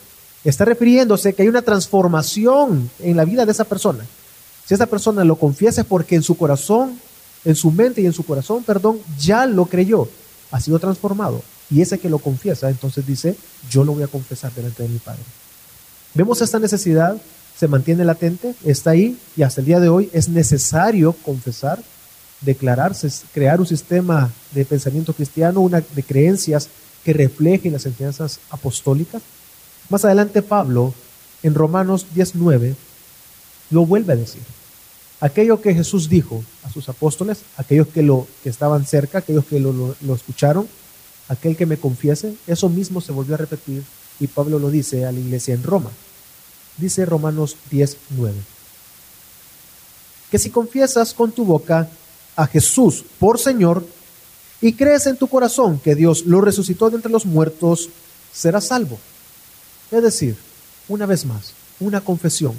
Está 0.45 0.67
refiriéndose 0.67 1.33
que 1.33 1.43
hay 1.43 1.49
una 1.49 1.63
transformación 1.63 2.91
en 3.01 3.17
la 3.17 3.25
vida 3.25 3.47
de 3.47 3.53
esa 3.53 3.65
persona. 3.65 4.05
Si 4.67 4.75
esa 4.75 4.87
persona 4.87 5.25
lo 5.25 5.37
confiesa 5.37 5.81
es 5.81 5.87
porque 5.87 6.17
en 6.17 6.23
su 6.23 6.37
corazón, 6.37 7.01
en 7.45 7.57
su 7.57 7.71
mente 7.71 8.03
y 8.03 8.07
en 8.07 8.13
su 8.13 8.25
corazón, 8.25 8.63
perdón, 8.63 8.99
ya 9.19 9.47
lo 9.47 9.65
creyó, 9.67 10.07
ha 10.51 10.61
sido 10.61 10.79
transformado. 10.79 11.43
Y 11.71 11.81
ese 11.81 11.99
que 11.99 12.11
lo 12.11 12.19
confiesa, 12.19 12.69
entonces 12.69 13.07
dice, 13.07 13.35
yo 13.71 13.85
lo 13.85 13.95
voy 13.95 14.03
a 14.03 14.09
confesar 14.09 14.53
delante 14.53 14.83
de 14.83 14.91
mi 14.91 14.99
Padre. 14.99 15.23
Vemos 16.13 16.43
esta 16.43 16.59
necesidad, 16.59 17.17
se 17.59 17.69
mantiene 17.69 18.05
latente, 18.05 18.55
está 18.65 18.91
ahí 18.91 19.19
y 19.35 19.43
hasta 19.45 19.63
el 19.63 19.67
día 19.67 19.81
de 19.81 19.89
hoy 19.89 20.11
es 20.13 20.29
necesario 20.29 21.15
confesar 21.25 21.83
declararse, 22.43 23.09
crear 23.33 23.61
un 23.61 23.67
sistema 23.67 24.31
de 24.53 24.65
pensamiento 24.65 25.13
cristiano, 25.13 25.61
una 25.61 25.81
de 25.81 26.03
creencias 26.03 26.69
que 27.05 27.13
reflejen 27.13 27.73
las 27.73 27.87
enseñanzas 27.87 28.41
apostólicas. 28.51 29.23
Más 29.89 30.05
adelante 30.05 30.43
Pablo, 30.43 30.95
en 31.43 31.55
Romanos 31.55 32.07
19, 32.15 32.75
lo 33.71 33.87
vuelve 33.87 34.13
a 34.13 34.17
decir. 34.17 34.43
aquello 35.21 35.61
que 35.61 35.73
Jesús 35.73 36.09
dijo 36.09 36.43
a 36.65 36.71
sus 36.71 36.89
apóstoles, 36.89 37.43
aquellos 37.57 37.87
que, 37.89 38.03
lo, 38.03 38.27
que 38.43 38.51
estaban 38.51 38.85
cerca, 38.87 39.19
aquellos 39.19 39.45
que 39.45 39.61
lo, 39.61 39.73
lo, 39.73 39.95
lo 40.01 40.15
escucharon, 40.15 40.67
aquel 41.29 41.57
que 41.57 41.67
me 41.67 41.77
confiese, 41.77 42.35
eso 42.47 42.69
mismo 42.69 43.01
se 43.01 43.13
volvió 43.13 43.35
a 43.37 43.39
repetir 43.39 43.85
y 44.19 44.27
Pablo 44.27 44.59
lo 44.59 44.71
dice 44.71 45.07
a 45.07 45.13
la 45.13 45.21
iglesia 45.21 45.55
en 45.55 45.63
Roma. 45.63 45.91
Dice 46.77 47.05
Romanos 47.05 47.57
10, 47.71 47.97
9. 48.11 48.35
Que 50.31 50.39
si 50.39 50.51
confiesas 50.51 51.15
con 51.15 51.33
tu 51.33 51.45
boca 51.45 51.89
a 52.37 52.47
Jesús 52.47 53.05
por 53.19 53.39
Señor 53.39 53.87
y 54.61 54.75
crees 54.75 55.07
en 55.07 55.17
tu 55.17 55.27
corazón 55.27 55.81
que 55.81 55.95
Dios 55.95 56.25
lo 56.27 56.41
resucitó 56.41 56.89
de 56.89 56.97
entre 56.97 57.11
los 57.11 57.27
muertos, 57.27 57.89
serás 58.33 58.67
salvo. 58.67 58.99
Es 59.91 60.03
decir, 60.03 60.37
una 60.89 61.07
vez 61.07 61.27
más, 61.27 61.53
una 61.81 62.01
confesión. 62.01 62.55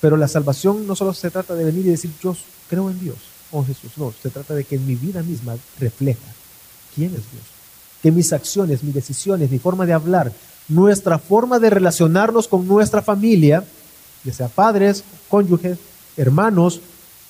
Pero 0.00 0.16
la 0.16 0.28
salvación 0.28 0.86
no 0.86 0.96
solo 0.96 1.14
se 1.14 1.30
trata 1.30 1.54
de 1.54 1.64
venir 1.64 1.86
y 1.86 1.90
decir 1.90 2.10
yo 2.22 2.36
creo 2.68 2.90
en 2.90 3.00
Dios 3.00 3.16
o 3.50 3.60
oh 3.60 3.64
Jesús, 3.64 3.92
no, 3.96 4.12
se 4.20 4.30
trata 4.30 4.54
de 4.54 4.64
que 4.64 4.78
mi 4.78 4.96
vida 4.96 5.22
misma 5.22 5.56
refleja 5.78 6.26
quién 6.94 7.10
es 7.10 7.30
Dios. 7.30 7.44
Que 8.02 8.10
mis 8.10 8.32
acciones, 8.32 8.82
mis 8.82 8.94
decisiones, 8.94 9.50
mi 9.50 9.60
forma 9.60 9.86
de 9.86 9.92
hablar, 9.92 10.32
nuestra 10.68 11.18
forma 11.18 11.58
de 11.58 11.70
relacionarnos 11.70 12.48
con 12.48 12.66
nuestra 12.66 13.00
familia, 13.00 13.64
ya 14.24 14.32
sea 14.32 14.48
padres, 14.48 15.04
cónyuges, 15.28 15.78
hermanos, 16.16 16.80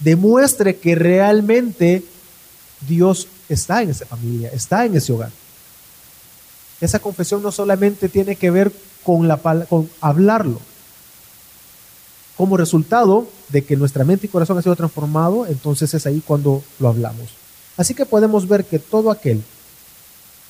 demuestre 0.00 0.76
que 0.76 0.94
realmente 0.94 2.04
Dios 2.86 3.28
está 3.48 3.82
en 3.82 3.90
esa 3.90 4.06
familia, 4.06 4.50
está 4.52 4.84
en 4.84 4.96
ese 4.96 5.12
hogar. 5.12 5.30
Esa 6.80 6.98
confesión 6.98 7.42
no 7.42 7.52
solamente 7.52 8.08
tiene 8.08 8.36
que 8.36 8.50
ver 8.50 8.72
con, 9.02 9.28
la, 9.28 9.38
con 9.38 9.88
hablarlo. 10.00 10.60
Como 12.36 12.56
resultado 12.56 13.28
de 13.48 13.64
que 13.64 13.76
nuestra 13.76 14.04
mente 14.04 14.26
y 14.26 14.30
corazón 14.30 14.58
ha 14.58 14.62
sido 14.62 14.74
transformado, 14.74 15.46
entonces 15.46 15.94
es 15.94 16.06
ahí 16.06 16.22
cuando 16.26 16.64
lo 16.80 16.88
hablamos. 16.88 17.30
Así 17.76 17.94
que 17.94 18.06
podemos 18.06 18.48
ver 18.48 18.64
que 18.64 18.78
todo 18.78 19.10
aquel 19.10 19.42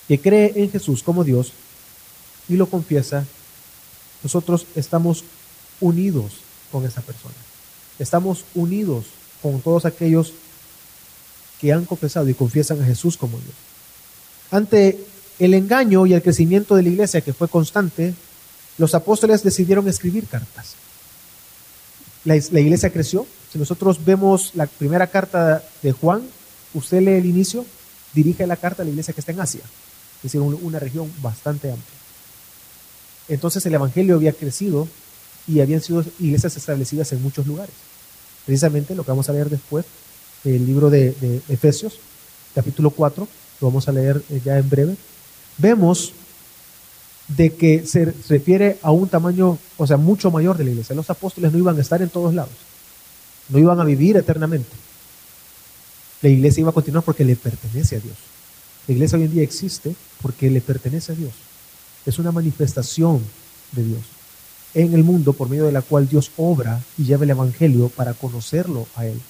que 0.08 0.20
cree 0.20 0.52
en 0.56 0.70
Jesús 0.70 1.02
como 1.02 1.24
Dios 1.24 1.52
y 2.48 2.56
lo 2.56 2.66
confiesa, 2.66 3.24
nosotros 4.22 4.66
estamos 4.74 5.24
unidos 5.80 6.32
con 6.72 6.84
esa 6.84 7.00
persona. 7.00 7.34
Estamos 7.98 8.44
unidos 8.54 9.04
con 9.44 9.60
todos 9.60 9.84
aquellos 9.84 10.32
que 11.60 11.70
han 11.70 11.84
confesado 11.84 12.26
y 12.30 12.34
confiesan 12.34 12.80
a 12.80 12.86
Jesús 12.86 13.18
como 13.18 13.38
Dios. 13.38 13.54
Ante 14.50 14.98
el 15.38 15.52
engaño 15.52 16.06
y 16.06 16.14
el 16.14 16.22
crecimiento 16.22 16.76
de 16.76 16.82
la 16.82 16.88
iglesia 16.88 17.20
que 17.20 17.34
fue 17.34 17.46
constante, 17.46 18.14
los 18.78 18.94
apóstoles 18.94 19.42
decidieron 19.42 19.86
escribir 19.86 20.26
cartas. 20.26 20.76
La, 22.24 22.36
iglesia 22.36 22.90
creció. 22.90 23.26
Si 23.52 23.58
nosotros 23.58 24.02
vemos 24.02 24.52
la 24.54 24.66
primera 24.66 25.08
carta 25.08 25.62
de 25.82 25.92
Juan, 25.92 26.22
usted 26.72 27.02
lee 27.02 27.18
el 27.18 27.26
inicio, 27.26 27.66
dirige 28.14 28.46
la 28.46 28.56
carta 28.56 28.80
a 28.80 28.86
la 28.86 28.92
iglesia 28.92 29.12
que 29.12 29.20
está 29.20 29.32
en 29.32 29.40
Asia, 29.40 29.60
es 29.60 30.22
decir, 30.22 30.40
una 30.40 30.78
región 30.78 31.12
bastante 31.20 31.70
amplia. 31.70 31.98
Entonces 33.28 33.66
el 33.66 33.74
Evangelio 33.74 34.14
había 34.14 34.32
crecido 34.32 34.88
y 35.46 35.60
habían 35.60 35.82
sido 35.82 36.02
iglesias 36.18 36.56
establecidas 36.56 37.12
en 37.12 37.22
muchos 37.22 37.46
lugares. 37.46 37.74
Precisamente 38.46 38.94
lo 38.94 39.04
que 39.04 39.10
vamos 39.10 39.28
a 39.28 39.32
leer 39.32 39.48
después, 39.48 39.86
el 40.44 40.66
libro 40.66 40.90
de, 40.90 41.12
de 41.12 41.40
Efesios, 41.48 41.98
capítulo 42.54 42.90
4, 42.90 43.26
lo 43.60 43.66
vamos 43.66 43.88
a 43.88 43.92
leer 43.92 44.22
eh, 44.30 44.40
ya 44.44 44.58
en 44.58 44.68
breve, 44.68 44.96
vemos 45.58 46.12
de 47.28 47.54
que 47.54 47.86
se 47.86 48.12
refiere 48.28 48.78
a 48.82 48.90
un 48.90 49.08
tamaño, 49.08 49.58
o 49.78 49.86
sea, 49.86 49.96
mucho 49.96 50.30
mayor 50.30 50.58
de 50.58 50.64
la 50.64 50.70
iglesia. 50.70 50.94
Los 50.94 51.08
apóstoles 51.08 51.52
no 51.52 51.58
iban 51.58 51.78
a 51.78 51.80
estar 51.80 52.02
en 52.02 52.10
todos 52.10 52.34
lados, 52.34 52.52
no 53.48 53.58
iban 53.58 53.80
a 53.80 53.84
vivir 53.84 54.16
eternamente. 54.16 54.70
La 56.20 56.28
iglesia 56.28 56.60
iba 56.60 56.70
a 56.70 56.74
continuar 56.74 57.04
porque 57.04 57.24
le 57.24 57.36
pertenece 57.36 57.96
a 57.96 58.00
Dios. 58.00 58.16
La 58.86 58.94
iglesia 58.94 59.18
hoy 59.18 59.24
en 59.24 59.32
día 59.32 59.42
existe 59.42 59.94
porque 60.20 60.50
le 60.50 60.60
pertenece 60.60 61.12
a 61.12 61.14
Dios. 61.14 61.32
Es 62.04 62.18
una 62.18 62.32
manifestación 62.32 63.22
de 63.72 63.84
Dios 63.84 64.13
en 64.75 64.95
el 64.95 65.04
mundo 65.04 65.33
por 65.33 65.49
medio 65.49 65.66
de 65.66 65.73
la 65.73 65.83
cual 65.83 66.09
Dios 66.09 66.31
obra 66.37 66.81
y 66.99 67.04
lleva 67.04 67.25
el 67.25 67.31
Evangelio 67.31 67.88
para 67.88 68.14
conocerlo 68.14 68.87
a 68.97 69.07
Él. 69.07 69.21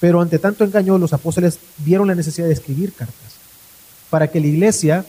Pero 0.00 0.20
ante 0.20 0.38
tanto 0.38 0.64
engaño, 0.64 0.98
los 0.98 1.12
apóstoles 1.12 1.58
vieron 1.78 2.08
la 2.08 2.14
necesidad 2.14 2.48
de 2.48 2.52
escribir 2.52 2.92
cartas 2.92 3.36
para 4.10 4.28
que 4.28 4.40
la 4.40 4.48
iglesia 4.48 5.06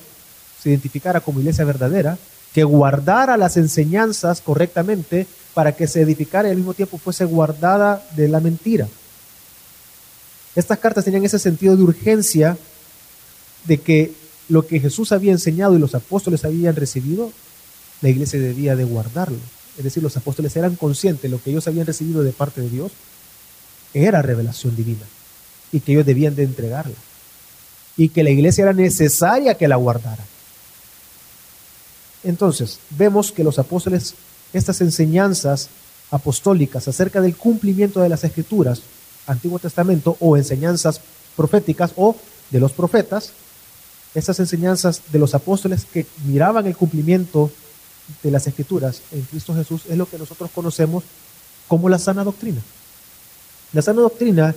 se 0.62 0.70
identificara 0.70 1.20
como 1.20 1.40
iglesia 1.40 1.66
verdadera, 1.66 2.18
que 2.54 2.64
guardara 2.64 3.36
las 3.36 3.58
enseñanzas 3.58 4.40
correctamente 4.40 5.28
para 5.54 5.74
que 5.76 5.88
se 5.88 6.02
edificara 6.02 6.48
y 6.48 6.52
al 6.52 6.58
mismo 6.58 6.74
tiempo 6.74 6.98
fuese 6.98 7.26
guardada 7.26 8.06
de 8.16 8.28
la 8.28 8.40
mentira. 8.40 8.88
Estas 10.56 10.78
cartas 10.78 11.04
tenían 11.04 11.26
ese 11.26 11.40
sentido 11.40 11.76
de 11.76 11.84
urgencia 11.84 12.58
de 13.66 13.80
que 13.80 14.14
lo 14.50 14.68
que 14.68 14.80
Jesús 14.80 15.12
había 15.12 15.32
enseñado 15.32 15.76
y 15.76 15.80
los 15.80 15.96
apóstoles 15.96 16.46
habían 16.46 16.76
recibido, 16.76 17.32
la 18.02 18.10
iglesia 18.10 18.40
debía 18.40 18.76
de 18.76 18.84
guardarlo. 18.84 19.40
Es 19.78 19.84
decir, 19.84 20.04
los 20.04 20.18
apóstoles 20.18 20.56
eran 20.56 20.76
conscientes 20.76 21.24
de 21.24 21.30
lo 21.30 21.42
que 21.42 21.50
ellos 21.50 21.68
habían 21.68 21.88
recibido 21.88 22.24
de 22.24 22.32
parte 22.32 22.62
de 22.62 22.70
Dios 22.70 22.92
era 23.94 24.22
revelación 24.22 24.76
divina 24.76 25.06
y 25.72 25.80
que 25.80 25.94
ellos 25.94 26.06
debían 26.06 26.36
de 26.36 26.44
entregarla 26.44 26.96
y 27.96 28.10
que 28.10 28.24
la 28.24 28.32
iglesia 28.32 28.64
era 28.64 28.74
necesaria 28.74 29.56
que 29.56 29.68
la 29.68 29.76
guardara. 29.76 30.24
Entonces, 32.24 32.80
vemos 32.92 33.32
que 33.32 33.44
los 33.44 33.60
apóstoles, 33.60 34.16
estas 34.54 34.82
enseñanzas 34.82 35.70
apostólicas 36.10 36.88
acerca 36.88 37.22
del 37.22 37.36
cumplimiento 37.36 38.02
de 38.02 38.10
las 38.10 38.24
escrituras, 38.24 38.82
Antiguo 39.28 39.60
Testamento, 39.60 40.18
o 40.20 40.38
enseñanzas 40.38 41.02
proféticas 41.36 41.92
o 41.96 42.16
de 42.50 42.60
los 42.60 42.72
profetas, 42.72 43.32
estas 44.16 44.40
enseñanzas 44.40 45.02
de 45.12 45.20
los 45.20 45.34
apóstoles 45.34 45.86
que 45.86 46.06
miraban 46.26 46.66
el 46.68 46.78
cumplimiento 46.78 47.52
de 48.22 48.32
las 48.32 48.48
escrituras 48.48 49.02
en 49.12 49.22
Cristo 49.24 49.56
Jesús 49.56 49.84
es 49.90 49.98
lo 49.98 50.06
que 50.06 50.18
nosotros 50.18 50.50
conocemos 50.54 51.04
como 51.68 51.90
la 51.90 52.00
sana 52.00 52.24
doctrina. 52.24 52.62
La 53.72 53.82
sana 53.82 54.02
doctrina 54.02 54.56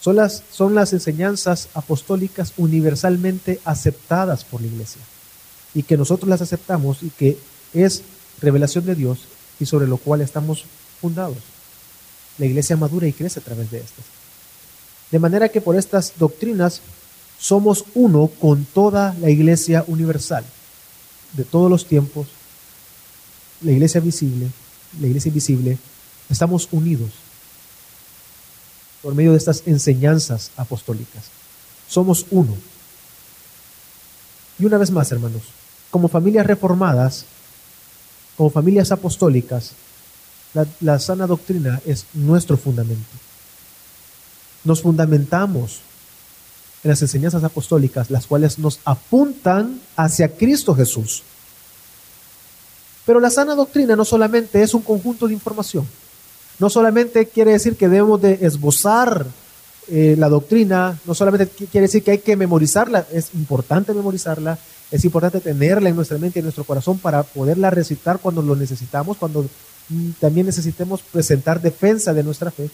son 0.00 0.16
las, 0.16 0.42
son 0.50 0.74
las 0.74 0.92
enseñanzas 0.92 1.68
apostólicas 1.74 2.52
universalmente 2.56 3.60
aceptadas 3.64 4.44
por 4.44 4.60
la 4.60 4.68
iglesia 4.68 5.00
y 5.74 5.82
que 5.82 5.96
nosotros 5.96 6.28
las 6.28 6.40
aceptamos 6.40 7.02
y 7.02 7.10
que 7.10 7.38
es 7.74 8.02
revelación 8.40 8.86
de 8.86 8.94
Dios 8.94 9.20
y 9.58 9.66
sobre 9.66 9.86
lo 9.86 9.98
cual 9.98 10.20
estamos 10.20 10.64
fundados. 11.00 11.38
La 12.38 12.46
iglesia 12.46 12.76
madura 12.76 13.06
y 13.06 13.12
crece 13.12 13.40
a 13.40 13.42
través 13.42 13.70
de 13.70 13.78
estas. 13.78 14.04
De 15.10 15.18
manera 15.18 15.48
que 15.48 15.60
por 15.60 15.76
estas 15.76 16.14
doctrinas 16.18 16.80
somos 17.38 17.84
uno 17.94 18.30
con 18.40 18.64
toda 18.64 19.14
la 19.20 19.30
iglesia 19.30 19.84
universal, 19.86 20.44
de 21.32 21.44
todos 21.44 21.70
los 21.70 21.86
tiempos, 21.86 22.28
la 23.62 23.72
iglesia 23.72 24.00
visible, 24.00 24.48
la 25.00 25.06
iglesia 25.06 25.28
invisible, 25.28 25.78
estamos 26.28 26.68
unidos 26.70 27.10
por 29.02 29.14
medio 29.14 29.32
de 29.32 29.38
estas 29.38 29.62
enseñanzas 29.66 30.50
apostólicas. 30.56 31.24
Somos 31.88 32.26
uno. 32.30 32.56
Y 34.58 34.64
una 34.64 34.78
vez 34.78 34.90
más, 34.90 35.10
hermanos, 35.10 35.42
como 35.90 36.08
familias 36.08 36.46
reformadas, 36.46 37.24
como 38.36 38.50
familias 38.50 38.92
apostólicas, 38.92 39.72
la, 40.80 40.98
sana 40.98 41.26
doctrina 41.26 41.80
es 41.86 42.06
nuestro 42.12 42.56
fundamento. 42.56 43.04
Nos 44.64 44.82
fundamentamos 44.82 45.80
en 46.82 46.90
las 46.90 47.02
enseñanzas 47.02 47.44
apostólicas, 47.44 48.10
las 48.10 48.26
cuales 48.26 48.58
nos 48.58 48.80
apuntan 48.84 49.80
hacia 49.96 50.36
Cristo 50.36 50.74
Jesús. 50.74 51.22
Pero 53.06 53.20
la 53.20 53.30
sana 53.30 53.54
doctrina 53.54 53.96
no 53.96 54.04
solamente 54.04 54.62
es 54.62 54.74
un 54.74 54.82
conjunto 54.82 55.26
de 55.26 55.34
información, 55.34 55.86
no 56.58 56.68
solamente 56.68 57.26
quiere 57.26 57.52
decir 57.52 57.76
que 57.76 57.88
debemos 57.88 58.20
de 58.20 58.38
esbozar 58.42 59.26
eh, 59.88 60.14
la 60.18 60.28
doctrina, 60.28 60.98
no 61.04 61.14
solamente 61.14 61.48
quiere 61.48 61.86
decir 61.86 62.04
que 62.04 62.12
hay 62.12 62.18
que 62.18 62.36
memorizarla, 62.36 63.06
es 63.12 63.34
importante 63.34 63.92
memorizarla, 63.92 64.58
es 64.90 65.04
importante 65.04 65.40
tenerla 65.40 65.88
en 65.88 65.96
nuestra 65.96 66.18
mente 66.18 66.38
y 66.38 66.40
en 66.40 66.44
nuestro 66.44 66.64
corazón 66.64 66.98
para 66.98 67.22
poderla 67.22 67.70
recitar 67.70 68.18
cuando 68.18 68.42
lo 68.42 68.54
necesitamos, 68.54 69.16
cuando 69.16 69.46
mm, 69.88 70.10
también 70.20 70.46
necesitemos 70.46 71.00
presentar 71.02 71.60
defensa 71.60 72.12
de 72.12 72.22
nuestra 72.22 72.50
fe. 72.50 72.70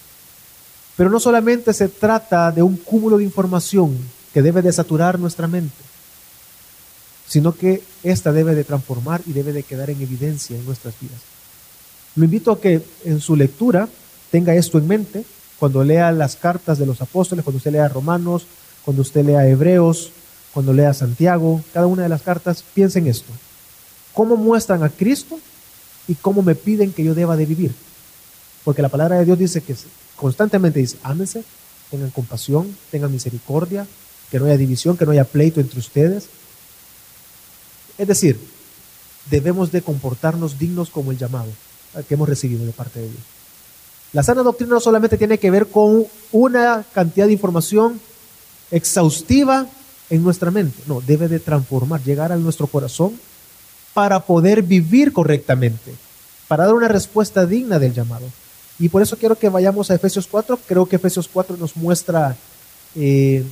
Pero 0.96 1.08
no 1.08 1.20
solamente 1.20 1.72
se 1.72 1.88
trata 1.88 2.50
de 2.50 2.62
un 2.62 2.76
cúmulo 2.76 3.18
de 3.18 3.24
información 3.24 3.96
que 4.34 4.42
debe 4.42 4.60
de 4.62 4.72
saturar 4.72 5.18
nuestra 5.18 5.46
mente, 5.46 5.74
sino 7.28 7.54
que 7.54 7.82
ésta 8.02 8.32
debe 8.32 8.54
de 8.54 8.64
transformar 8.64 9.20
y 9.26 9.32
debe 9.32 9.52
de 9.52 9.62
quedar 9.62 9.90
en 9.90 10.00
evidencia 10.00 10.56
en 10.56 10.64
nuestras 10.64 10.94
vidas. 11.00 11.18
Lo 12.14 12.24
invito 12.24 12.52
a 12.52 12.60
que 12.60 12.82
en 13.04 13.20
su 13.20 13.36
lectura 13.36 13.88
tenga 14.30 14.54
esto 14.54 14.78
en 14.78 14.86
mente, 14.86 15.24
cuando 15.58 15.84
lea 15.84 16.12
las 16.12 16.36
cartas 16.36 16.78
de 16.78 16.86
los 16.86 17.00
apóstoles, 17.00 17.44
cuando 17.44 17.58
usted 17.58 17.72
lea 17.72 17.88
Romanos, 17.88 18.46
cuando 18.84 19.02
usted 19.02 19.24
lea 19.24 19.46
Hebreos, 19.48 20.12
cuando 20.52 20.72
lea 20.72 20.94
Santiago, 20.94 21.62
cada 21.72 21.86
una 21.86 22.04
de 22.04 22.08
las 22.08 22.22
cartas, 22.22 22.64
piense 22.74 22.98
en 22.98 23.08
esto. 23.08 23.32
¿Cómo 24.12 24.36
muestran 24.36 24.82
a 24.82 24.88
Cristo 24.88 25.38
y 26.08 26.14
cómo 26.14 26.42
me 26.42 26.54
piden 26.54 26.92
que 26.92 27.04
yo 27.04 27.14
deba 27.14 27.36
de 27.36 27.46
vivir? 27.46 27.74
Porque 28.64 28.82
la 28.82 28.88
palabra 28.88 29.18
de 29.18 29.24
Dios 29.24 29.38
dice 29.38 29.60
que 29.60 29.76
constantemente 30.16 30.80
dice, 30.80 30.96
ámense, 31.02 31.44
tengan 31.90 32.10
compasión, 32.10 32.74
tengan 32.90 33.12
misericordia, 33.12 33.86
que 34.30 34.38
no 34.38 34.46
haya 34.46 34.56
división, 34.56 34.96
que 34.96 35.04
no 35.04 35.12
haya 35.12 35.24
pleito 35.24 35.60
entre 35.60 35.78
ustedes. 35.78 36.28
Es 37.98 38.08
decir, 38.08 38.38
debemos 39.30 39.72
de 39.72 39.82
comportarnos 39.82 40.58
dignos 40.58 40.90
como 40.90 41.12
el 41.12 41.18
llamado 41.18 41.48
que 42.08 42.14
hemos 42.14 42.28
recibido 42.28 42.64
de 42.64 42.72
parte 42.72 43.00
de 43.00 43.08
Dios. 43.08 43.22
La 44.12 44.22
sana 44.22 44.42
doctrina 44.42 44.74
no 44.74 44.80
solamente 44.80 45.16
tiene 45.16 45.38
que 45.38 45.50
ver 45.50 45.66
con 45.66 46.06
una 46.32 46.84
cantidad 46.92 47.26
de 47.26 47.32
información 47.32 48.00
exhaustiva 48.70 49.66
en 50.08 50.22
nuestra 50.22 50.50
mente, 50.50 50.82
no, 50.86 51.00
debe 51.00 51.26
de 51.26 51.40
transformar, 51.40 52.02
llegar 52.02 52.30
a 52.30 52.36
nuestro 52.36 52.66
corazón 52.68 53.18
para 53.92 54.20
poder 54.20 54.62
vivir 54.62 55.12
correctamente, 55.12 55.94
para 56.48 56.64
dar 56.64 56.74
una 56.74 56.88
respuesta 56.88 57.44
digna 57.46 57.78
del 57.78 57.92
llamado. 57.92 58.26
Y 58.78 58.88
por 58.88 59.02
eso 59.02 59.16
quiero 59.16 59.36
que 59.36 59.48
vayamos 59.48 59.90
a 59.90 59.94
Efesios 59.94 60.26
4. 60.26 60.60
Creo 60.66 60.86
que 60.86 60.96
Efesios 60.96 61.28
4 61.32 61.56
nos 61.56 61.76
muestra 61.76 62.36
eh, 62.94 63.42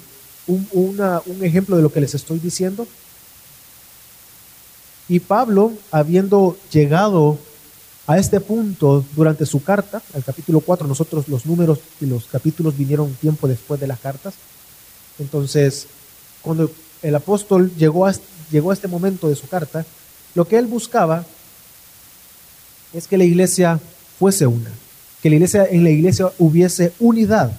un, 0.47 0.69
un 0.71 1.45
ejemplo 1.45 1.77
de 1.77 1.83
lo 1.83 1.91
que 1.91 2.01
les 2.01 2.15
estoy 2.15 2.39
diciendo. 2.39 2.87
Y 5.09 5.21
Pablo, 5.21 5.73
habiendo 5.91 6.57
llegado 6.73 7.39
a 8.07 8.19
este 8.19 8.41
punto 8.41 9.05
durante 9.15 9.47
su 9.47 9.63
carta, 9.63 10.03
al 10.15 10.25
capítulo 10.25 10.61
4, 10.61 10.87
nosotros 10.87 11.29
los 11.29 11.47
números 11.47 11.79
y 12.01 12.07
los 12.07 12.25
capítulos 12.27 12.77
vinieron 12.77 13.13
tiempo 13.15 13.49
después 13.49 13.81
de 13.81 13.87
las 13.87 14.01
cartas. 14.01 14.35
Entonces, 15.19 15.87
cuando 16.43 16.71
el 17.03 17.15
apóstol 17.15 17.73
llegó 17.77 18.07
a, 18.07 18.15
llegó 18.51 18.71
a 18.71 18.75
este 18.75 18.89
momento 18.89 19.29
de 19.29 19.37
su 19.37 19.49
carta, 19.49 19.85
lo 20.35 20.47
que 20.47 20.59
él 20.59 20.67
buscaba 20.67 21.25
es 22.93 23.07
que 23.07 23.19
la 23.19 23.25
iglesia 23.25 23.81
fuese 24.19 24.47
una, 24.47 24.71
que 25.23 25.29
la 25.29 25.37
iglesia, 25.37 25.67
en 25.67 25.85
la 25.85 25.91
iglesia 25.91 26.31
hubiese 26.39 26.93
unidad. 26.99 27.53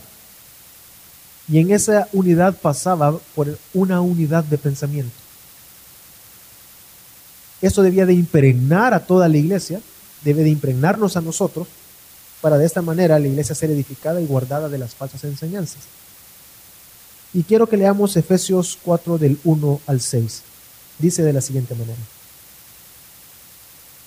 Y 1.48 1.60
en 1.60 1.72
esa 1.72 2.08
unidad 2.12 2.56
pasaba 2.60 3.20
por 3.36 3.58
una 3.74 4.02
unidad 4.02 4.44
de 4.44 4.58
pensamiento. 4.58 5.25
Eso 7.62 7.82
debía 7.82 8.06
de 8.06 8.14
impregnar 8.14 8.94
a 8.94 9.06
toda 9.06 9.28
la 9.30 9.38
iglesia, 9.38 9.82
debe 10.24 10.44
de 10.44 10.50
impregnarnos 10.50 11.18
a 11.18 11.22
nosotros, 11.22 11.68
para 12.42 12.58
de 12.58 12.66
esta 12.66 12.82
manera 12.82 13.18
la 13.20 13.28
iglesia 13.28 13.56
ser 13.56 13.72
edificada 13.72 14.22
y 14.22 14.28
guardada 14.28 14.70
de 14.70 14.78
las 14.78 14.94
falsas 14.94 15.24
enseñanzas. 15.24 15.84
Y 17.34 17.44
quiero 17.44 17.68
que 17.68 17.78
leamos 17.78 18.16
Efesios 18.16 18.78
4 18.84 19.18
del 19.18 19.40
1 19.44 19.82
al 19.88 20.00
6. 20.00 20.42
Dice 21.00 21.24
de 21.24 21.34
la 21.34 21.42
siguiente 21.42 21.76
manera. 21.76 22.00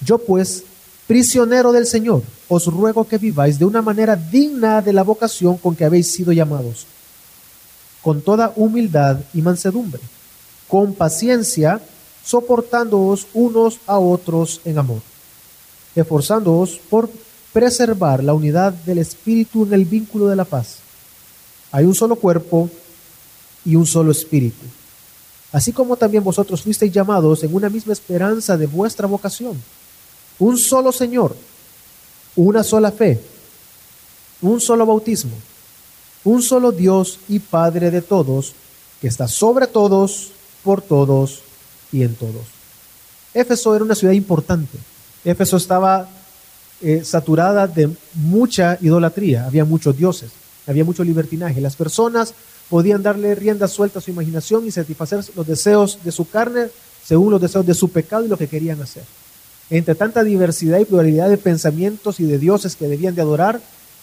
Yo 0.05 0.19
pues, 0.19 0.65
prisionero 1.07 1.73
del 1.73 1.87
Señor, 1.87 2.23
os 2.49 2.67
ruego 2.67 3.07
que 3.07 3.19
viváis 3.19 3.59
de 3.59 3.65
una 3.65 3.83
manera 3.83 4.17
digna 4.17 4.81
de 4.81 4.93
la 4.93 5.03
vocación 5.03 5.59
con 5.59 5.75
que 5.75 5.85
habéis 5.85 6.11
sido 6.11 6.33
llamados, 6.33 6.87
con 8.03 8.23
toda 8.23 8.53
humildad 8.57 9.19
y 9.35 9.43
mansedumbre, 9.43 10.01
con 10.69 10.95
paciencia, 10.95 11.81
soportándoos 12.29 13.27
unos 13.33 13.79
a 13.87 13.99
otros 13.99 14.61
en 14.67 14.77
amor, 14.77 15.01
esforzándoos 15.97 16.79
por 16.91 17.09
preservar 17.55 18.23
la 18.23 18.35
unidad 18.35 18.75
del 18.75 18.99
Espíritu 18.99 19.65
en 19.65 19.73
el 19.73 19.87
vínculo 19.87 20.29
de 20.29 20.37
la 20.37 20.45
paz. 20.45 20.81
Hay 21.73 21.87
un 21.87 21.95
solo 21.95 22.17
cuerpo 22.17 22.69
y 23.65 23.77
un 23.77 23.87
solo 23.87 24.11
Espíritu, 24.11 24.67
así 25.53 25.73
como 25.73 25.97
también 25.97 26.23
vosotros 26.23 26.61
fuisteis 26.61 26.93
llamados 26.93 27.43
en 27.45 27.55
una 27.55 27.71
misma 27.71 27.95
esperanza 27.95 28.59
de 28.59 28.67
vuestra 28.67 29.07
vocación 29.07 29.57
un 30.39 30.57
solo 30.57 30.93
Señor, 30.93 31.35
una 32.37 32.63
sola 32.63 32.93
fe, 32.93 33.21
un 34.43 34.61
solo 34.61 34.87
bautismo, 34.87 35.33
un 36.25 36.43
solo 36.43 36.73
Dios 36.73 37.19
y 37.29 37.39
Padre 37.39 37.91
de 37.91 38.03
todos, 38.03 38.53
que 39.01 39.09
está 39.09 39.27
sobre 39.27 39.67
todos, 39.67 40.31
por 40.63 40.83
todos 40.83 41.48
y 41.93 42.03
en 42.03 42.15
todos. 42.15 42.47
Éfeso 43.35 43.75
era 43.75 43.85
una 43.85 43.95
ciudad 43.95 44.15
importante. 44.15 44.79
Éfeso 45.25 45.57
estaba 45.57 46.09
eh, 46.81 47.03
saturada 47.05 47.67
de 47.67 47.91
mucha 48.15 48.79
idolatría, 48.81 49.47
había 49.47 49.65
muchos 49.65 49.97
dioses, 49.97 50.31
había 50.67 50.85
mucho 50.85 51.05
libertinaje. 51.05 51.61
Las 51.61 51.77
personas 51.77 52.35
podían 52.69 53.03
darle 53.03 53.35
rienda 53.35 53.69
suelta 53.69 53.99
a 53.99 54.03
su 54.03 54.11
imaginación 54.11 54.67
y 54.67 54.71
satisfacer 54.71 55.25
los 55.35 55.47
deseos 55.47 55.99
de 56.05 56.13
su 56.13 56.29
carne 56.29 56.69
según 57.05 57.31
los 57.31 57.41
deseos 57.41 57.67
de 57.67 57.75
su 57.75 57.89
pecado 57.91 58.25
y 58.25 58.29
lo 58.29 58.37
que 58.37 58.49
querían 58.49 58.81
hacer. 58.83 59.03
Entre 59.71 59.95
tanta 59.95 60.25
diversidad 60.25 60.79
y 60.79 60.85
pluralidad 60.85 61.29
de 61.29 61.39
pensamientos 61.39 62.21
y 62.21 62.25
de 62.25 62.39
dioses 62.39 62.77
que 62.77 62.89
debían 62.89 63.15
de 63.15 63.23
adorar, 63.23 63.61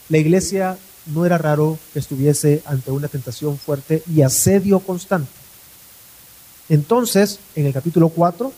la 0.09 0.17
iglesia 0.17 0.77
no 1.13 1.25
era 1.25 1.37
raro 1.37 1.77
que 1.93 1.99
estuviese 1.99 2.61
ante 2.65 2.91
una 2.91 3.07
tentación 3.07 3.57
fuerte 3.57 4.03
y 4.11 4.21
asedio 4.21 4.79
constante. 4.79 5.44
Entonces, 6.69 7.39
en 7.55 7.65
el 7.65 7.73
capítulo 7.73 8.09
4, 8.09 8.51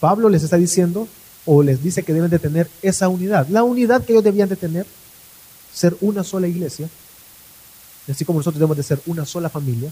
Pablo 0.00 0.28
les 0.28 0.42
está 0.42 0.56
diciendo 0.56 1.08
o 1.44 1.62
les 1.62 1.82
dice 1.82 2.02
que 2.02 2.12
deben 2.12 2.30
de 2.30 2.38
tener 2.38 2.68
esa 2.82 3.08
unidad, 3.08 3.48
la 3.48 3.64
unidad 3.64 4.04
que 4.04 4.12
ellos 4.12 4.24
debían 4.24 4.48
de 4.48 4.56
tener, 4.56 4.86
ser 5.72 5.96
una 6.00 6.22
sola 6.22 6.46
iglesia, 6.46 6.88
así 8.08 8.24
como 8.24 8.38
nosotros 8.38 8.58
debemos 8.58 8.76
de 8.76 8.82
ser 8.82 9.00
una 9.06 9.26
sola 9.26 9.48
familia, 9.48 9.90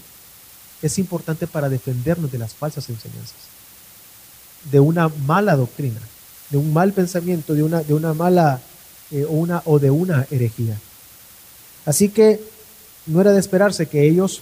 es 0.81 0.97
importante 0.99 1.47
para 1.47 1.69
defendernos 1.69 2.31
de 2.31 2.37
las 2.37 2.53
falsas 2.53 2.89
enseñanzas 2.89 3.61
de 4.69 4.79
una 4.79 5.09
mala 5.09 5.55
doctrina, 5.55 5.99
de 6.49 6.57
un 6.57 6.73
mal 6.73 6.93
pensamiento, 6.93 7.53
de 7.53 7.63
una, 7.63 7.81
de 7.81 7.93
una 7.93 8.13
mala 8.13 8.61
eh, 9.11 9.25
una, 9.27 9.61
o 9.65 9.79
de 9.79 9.89
una 9.89 10.27
herejía. 10.29 10.77
Así 11.85 12.09
que 12.09 12.39
no 13.07 13.21
era 13.21 13.31
de 13.31 13.39
esperarse 13.39 13.87
que 13.87 14.07
ellos 14.07 14.41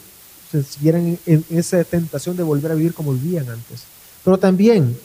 se 0.51 0.63
siguieran 0.63 1.17
en, 1.25 1.45
esa 1.49 1.83
tentación 1.83 2.35
de 2.35 2.43
volver 2.43 2.71
a 2.71 2.75
vivir 2.75 2.93
como 2.93 3.13
vivían 3.13 3.49
antes. 3.49 3.83
Pero 4.23 4.37
también 4.37 4.97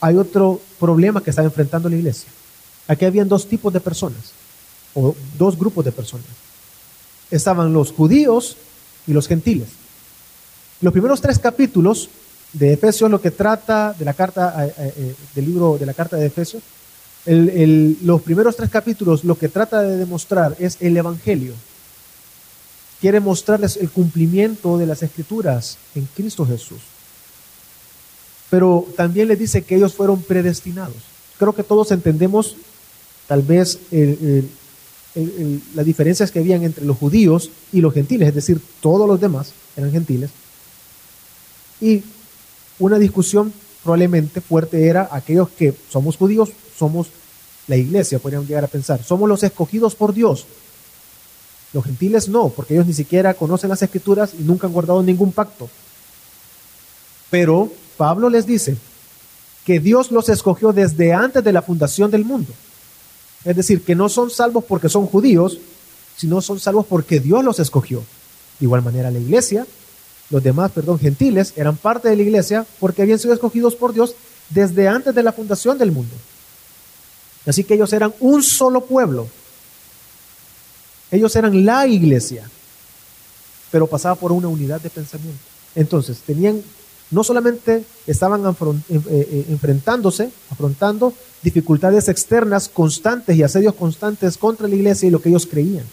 hay 0.00 0.16
otro 0.16 0.60
problema 0.78 1.22
que 1.22 1.30
está 1.30 1.42
enfrentando 1.42 1.88
la 1.88 1.96
iglesia. 1.96 2.28
Aquí 2.88 3.04
habían 3.04 3.28
dos 3.28 3.46
tipos 3.46 3.72
de 3.72 3.80
personas, 3.80 4.32
o 4.94 5.14
dos 5.38 5.58
grupos 5.58 5.84
de 5.84 5.92
personas. 5.92 6.26
Estaban 7.30 7.72
los 7.72 7.92
judíos 7.92 8.56
y 9.06 9.12
los 9.12 9.26
gentiles. 9.26 9.68
Los 10.80 10.92
primeros 10.92 11.20
tres 11.20 11.38
capítulos 11.38 12.08
de 12.52 12.72
Efesios 12.72 13.10
lo 13.10 13.20
que 13.20 13.30
trata 13.30 13.94
de 13.98 14.04
la 14.04 14.14
carta 14.14 14.66
eh, 14.66 14.74
eh, 14.76 14.94
eh, 14.96 15.14
del 15.34 15.46
libro 15.46 15.78
de 15.78 15.86
la 15.86 15.94
carta 15.94 16.16
de 16.16 16.26
Efesios, 16.26 16.62
los 17.24 18.20
primeros 18.22 18.56
tres 18.56 18.68
capítulos 18.68 19.22
lo 19.22 19.36
que 19.36 19.48
trata 19.48 19.80
de 19.80 19.96
demostrar 19.96 20.56
es 20.58 20.76
el 20.80 20.96
Evangelio. 20.96 21.54
Quiere 23.02 23.18
mostrarles 23.18 23.76
el 23.76 23.90
cumplimiento 23.90 24.78
de 24.78 24.86
las 24.86 25.02
escrituras 25.02 25.76
en 25.96 26.08
Cristo 26.14 26.46
Jesús. 26.46 26.78
Pero 28.48 28.86
también 28.96 29.26
les 29.26 29.40
dice 29.40 29.62
que 29.62 29.74
ellos 29.74 29.92
fueron 29.92 30.22
predestinados. 30.22 30.96
Creo 31.36 31.52
que 31.52 31.64
todos 31.64 31.90
entendemos 31.90 32.54
tal 33.26 33.42
vez 33.42 33.80
las 35.74 35.84
diferencias 35.84 36.30
que 36.30 36.38
habían 36.38 36.62
entre 36.62 36.84
los 36.84 36.96
judíos 36.96 37.50
y 37.72 37.80
los 37.80 37.92
gentiles, 37.92 38.28
es 38.28 38.34
decir, 38.36 38.60
todos 38.80 39.08
los 39.08 39.20
demás 39.20 39.52
eran 39.76 39.90
gentiles. 39.90 40.30
Y 41.80 42.04
una 42.78 43.00
discusión 43.00 43.52
probablemente 43.82 44.40
fuerte 44.40 44.86
era 44.86 45.08
aquellos 45.10 45.48
que 45.50 45.74
somos 45.90 46.16
judíos, 46.16 46.50
somos 46.78 47.08
la 47.66 47.76
iglesia, 47.76 48.20
podrían 48.20 48.46
llegar 48.46 48.62
a 48.62 48.68
pensar, 48.68 49.02
somos 49.02 49.28
los 49.28 49.42
escogidos 49.42 49.96
por 49.96 50.14
Dios. 50.14 50.46
Los 51.72 51.84
gentiles 51.84 52.28
no, 52.28 52.48
porque 52.50 52.74
ellos 52.74 52.86
ni 52.86 52.92
siquiera 52.92 53.34
conocen 53.34 53.70
las 53.70 53.82
escrituras 53.82 54.32
y 54.38 54.42
nunca 54.42 54.66
han 54.66 54.72
guardado 54.72 55.02
ningún 55.02 55.32
pacto. 55.32 55.68
Pero 57.30 57.72
Pablo 57.96 58.28
les 58.28 58.46
dice 58.46 58.76
que 59.64 59.80
Dios 59.80 60.10
los 60.10 60.28
escogió 60.28 60.72
desde 60.72 61.12
antes 61.12 61.42
de 61.42 61.52
la 61.52 61.62
fundación 61.62 62.10
del 62.10 62.24
mundo. 62.24 62.52
Es 63.44 63.56
decir, 63.56 63.82
que 63.82 63.94
no 63.94 64.08
son 64.08 64.30
salvos 64.30 64.64
porque 64.64 64.88
son 64.88 65.06
judíos, 65.06 65.58
sino 66.16 66.42
son 66.42 66.60
salvos 66.60 66.86
porque 66.86 67.20
Dios 67.20 67.42
los 67.42 67.58
escogió. 67.58 68.00
De 68.58 68.66
igual 68.66 68.82
manera 68.82 69.10
la 69.10 69.18
iglesia 69.18 69.66
los 70.32 70.42
demás, 70.42 70.72
perdón, 70.72 70.98
gentiles, 70.98 71.52
eran 71.56 71.76
parte 71.76 72.08
de 72.08 72.16
la 72.16 72.22
iglesia 72.22 72.64
porque 72.80 73.02
habían 73.02 73.18
sido 73.18 73.34
escogidos 73.34 73.76
por 73.76 73.92
Dios 73.92 74.14
desde 74.48 74.88
antes 74.88 75.14
de 75.14 75.22
la 75.22 75.32
fundación 75.32 75.76
del 75.76 75.92
mundo. 75.92 76.14
Así 77.46 77.64
que 77.64 77.74
ellos 77.74 77.92
eran 77.92 78.14
un 78.18 78.42
solo 78.42 78.86
pueblo. 78.86 79.28
Ellos 81.12 81.36
eran 81.36 81.64
la 81.64 81.86
iglesia, 81.86 82.48
pero 83.70 83.86
pasaba 83.86 84.14
por 84.14 84.32
una 84.32 84.48
unidad 84.48 84.80
de 84.80 84.88
pensamiento. 84.88 85.38
Entonces, 85.74 86.18
tenían, 86.26 86.62
no 87.10 87.22
solamente 87.22 87.84
estaban 88.06 88.44
eh, 88.46 88.54
eh, 88.88 89.46
enfrentándose, 89.50 90.30
afrontando 90.50 91.12
dificultades 91.42 92.08
externas 92.08 92.70
constantes 92.70 93.36
y 93.36 93.42
asedios 93.42 93.74
constantes 93.74 94.38
contra 94.38 94.66
la 94.66 94.74
iglesia 94.74 95.06
y 95.06 95.10
lo 95.10 95.20
que 95.20 95.28
ellos 95.28 95.46
creían, 95.46 95.84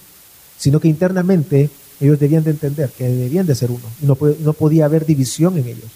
sino 0.58 0.80
que 0.80 0.88
internamente 0.88 1.70
ellos 2.00 2.18
debían 2.18 2.46
de 2.46 2.52
entender 2.52 2.90
que 2.98 3.04
debían 3.04 3.46
de 3.46 3.56
ser 3.56 3.72
uno 3.72 3.84
y 4.02 4.06
no, 4.06 4.18
no 4.40 4.54
podía 4.54 4.86
haber 4.86 5.06
división 5.06 5.58
en 5.58 5.68
ellos. 5.68 5.92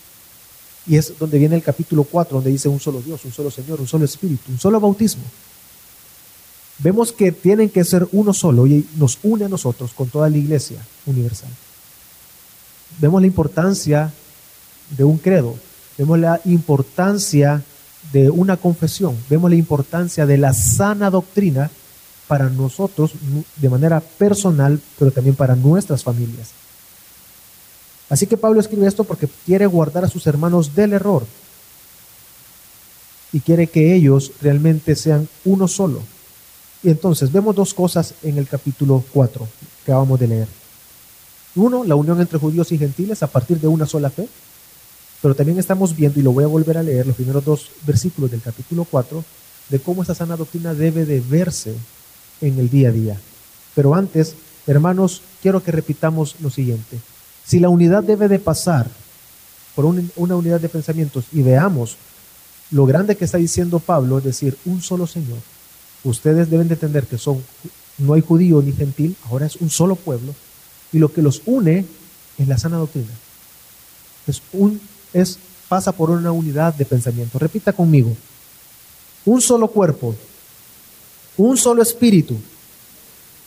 Y 0.85 0.97
es 0.97 1.17
donde 1.17 1.39
viene 1.39 1.55
el 1.55 1.63
capítulo 1.63 2.03
4, 2.03 2.35
donde 2.35 2.51
dice 2.51 2.67
un 2.67 2.81
solo 2.81 3.01
Dios, 3.01 3.23
un 3.23 3.31
solo 3.31 3.49
Señor, 3.49 3.79
un 3.79 3.87
solo 3.87 4.03
Espíritu, 4.03 4.51
un 4.51 4.59
solo 4.59 4.81
bautismo. 4.81 5.23
Vemos 6.83 7.13
que 7.13 7.31
tienen 7.31 7.69
que 7.69 7.83
ser 7.83 8.07
uno 8.11 8.33
solo 8.33 8.67
y 8.67 8.85
nos 8.97 9.17
une 9.23 9.45
a 9.45 9.49
nosotros 9.49 9.93
con 9.93 10.09
toda 10.09 10.29
la 10.29 10.37
iglesia 10.37 10.77
universal. 11.05 11.49
Vemos 12.99 13.21
la 13.21 13.27
importancia 13.27 14.13
de 14.89 15.03
un 15.03 15.17
credo, 15.17 15.55
vemos 15.97 16.19
la 16.19 16.41
importancia 16.45 17.63
de 18.11 18.29
una 18.29 18.57
confesión, 18.57 19.15
vemos 19.29 19.49
la 19.49 19.55
importancia 19.55 20.25
de 20.25 20.37
la 20.37 20.53
sana 20.53 21.09
doctrina 21.09 21.71
para 22.27 22.49
nosotros 22.49 23.13
de 23.55 23.69
manera 23.69 24.01
personal, 24.01 24.79
pero 24.99 25.11
también 25.11 25.35
para 25.35 25.55
nuestras 25.55 26.03
familias. 26.03 26.51
Así 28.09 28.27
que 28.27 28.37
Pablo 28.37 28.59
escribe 28.59 28.85
esto 28.85 29.05
porque 29.05 29.29
quiere 29.45 29.65
guardar 29.65 30.03
a 30.03 30.09
sus 30.09 30.27
hermanos 30.27 30.75
del 30.75 30.93
error 30.93 31.25
y 33.31 33.39
quiere 33.39 33.67
que 33.67 33.95
ellos 33.95 34.31
realmente 34.41 34.95
sean 34.95 35.27
uno 35.45 35.67
solo. 35.67 36.01
Y 36.83 36.89
entonces 36.89 37.31
vemos 37.31 37.55
dos 37.55 37.73
cosas 37.73 38.13
en 38.23 38.37
el 38.37 38.47
capítulo 38.47 39.03
4 39.13 39.47
que 39.85 39.91
acabamos 39.91 40.19
de 40.19 40.27
leer. 40.27 40.47
Uno, 41.55 41.83
la 41.83 41.95
unión 41.95 42.19
entre 42.19 42.39
judíos 42.39 42.71
y 42.71 42.77
gentiles 42.77 43.23
a 43.23 43.27
partir 43.27 43.59
de 43.59 43.67
una 43.67 43.85
sola 43.85 44.09
fe. 44.09 44.27
Pero 45.21 45.35
también 45.35 45.57
estamos 45.57 45.95
viendo, 45.95 46.19
y 46.19 46.23
lo 46.23 46.33
voy 46.33 46.43
a 46.43 46.47
volver 46.47 46.77
a 46.77 46.83
leer, 46.83 47.07
los 47.07 47.15
primeros 47.15 47.45
dos 47.45 47.69
versículos 47.87 48.29
del 48.29 48.41
capítulo 48.41 48.85
4, 48.89 49.23
de 49.69 49.79
cómo 49.79 50.01
esta 50.01 50.13
sana 50.13 50.35
doctrina 50.35 50.73
debe 50.73 51.05
de 51.05 51.21
verse 51.21 51.73
en 52.41 52.59
el 52.59 52.69
día 52.69 52.89
a 52.89 52.91
día. 52.91 53.17
Pero 53.73 53.95
antes, 53.95 54.35
hermanos, 54.67 55.21
quiero 55.41 55.63
que 55.63 55.71
repitamos 55.71 56.35
lo 56.41 56.49
siguiente. 56.49 56.99
Si 57.45 57.61
la 57.61 57.69
unidad 57.69 58.03
debe 58.03 58.27
de 58.27 58.39
pasar 58.39 58.87
por 59.75 59.85
una 59.85 60.35
unidad 60.35 60.59
de 60.59 60.67
pensamientos 60.67 61.25
y 61.31 61.41
veamos 61.41 61.95
lo 62.71 62.85
grande 62.85 63.15
que 63.15 63.23
está 63.23 63.37
diciendo 63.37 63.79
Pablo, 63.79 64.17
es 64.17 64.25
decir, 64.25 64.57
un 64.65 64.81
solo 64.81 65.07
Señor, 65.07 65.39
ustedes 66.03 66.49
deben 66.49 66.67
de 66.67 66.75
entender 66.75 67.05
que 67.05 67.17
son, 67.17 67.43
no 67.97 68.13
hay 68.13 68.21
judío 68.21 68.61
ni 68.61 68.71
gentil, 68.71 69.15
ahora 69.29 69.45
es 69.45 69.55
un 69.57 69.69
solo 69.69 69.95
pueblo, 69.95 70.33
y 70.91 70.99
lo 70.99 71.11
que 71.11 71.21
los 71.21 71.41
une 71.45 71.85
es 72.37 72.47
la 72.47 72.57
sana 72.57 72.77
doctrina. 72.77 73.11
Es 74.27 74.41
un, 74.53 74.79
es, 75.13 75.37
pasa 75.67 75.91
por 75.91 76.09
una 76.09 76.31
unidad 76.31 76.73
de 76.73 76.85
pensamiento. 76.85 77.39
Repita 77.39 77.73
conmigo, 77.73 78.15
un 79.25 79.41
solo 79.41 79.67
cuerpo, 79.67 80.15
un 81.37 81.57
solo 81.57 81.81
espíritu, 81.81 82.37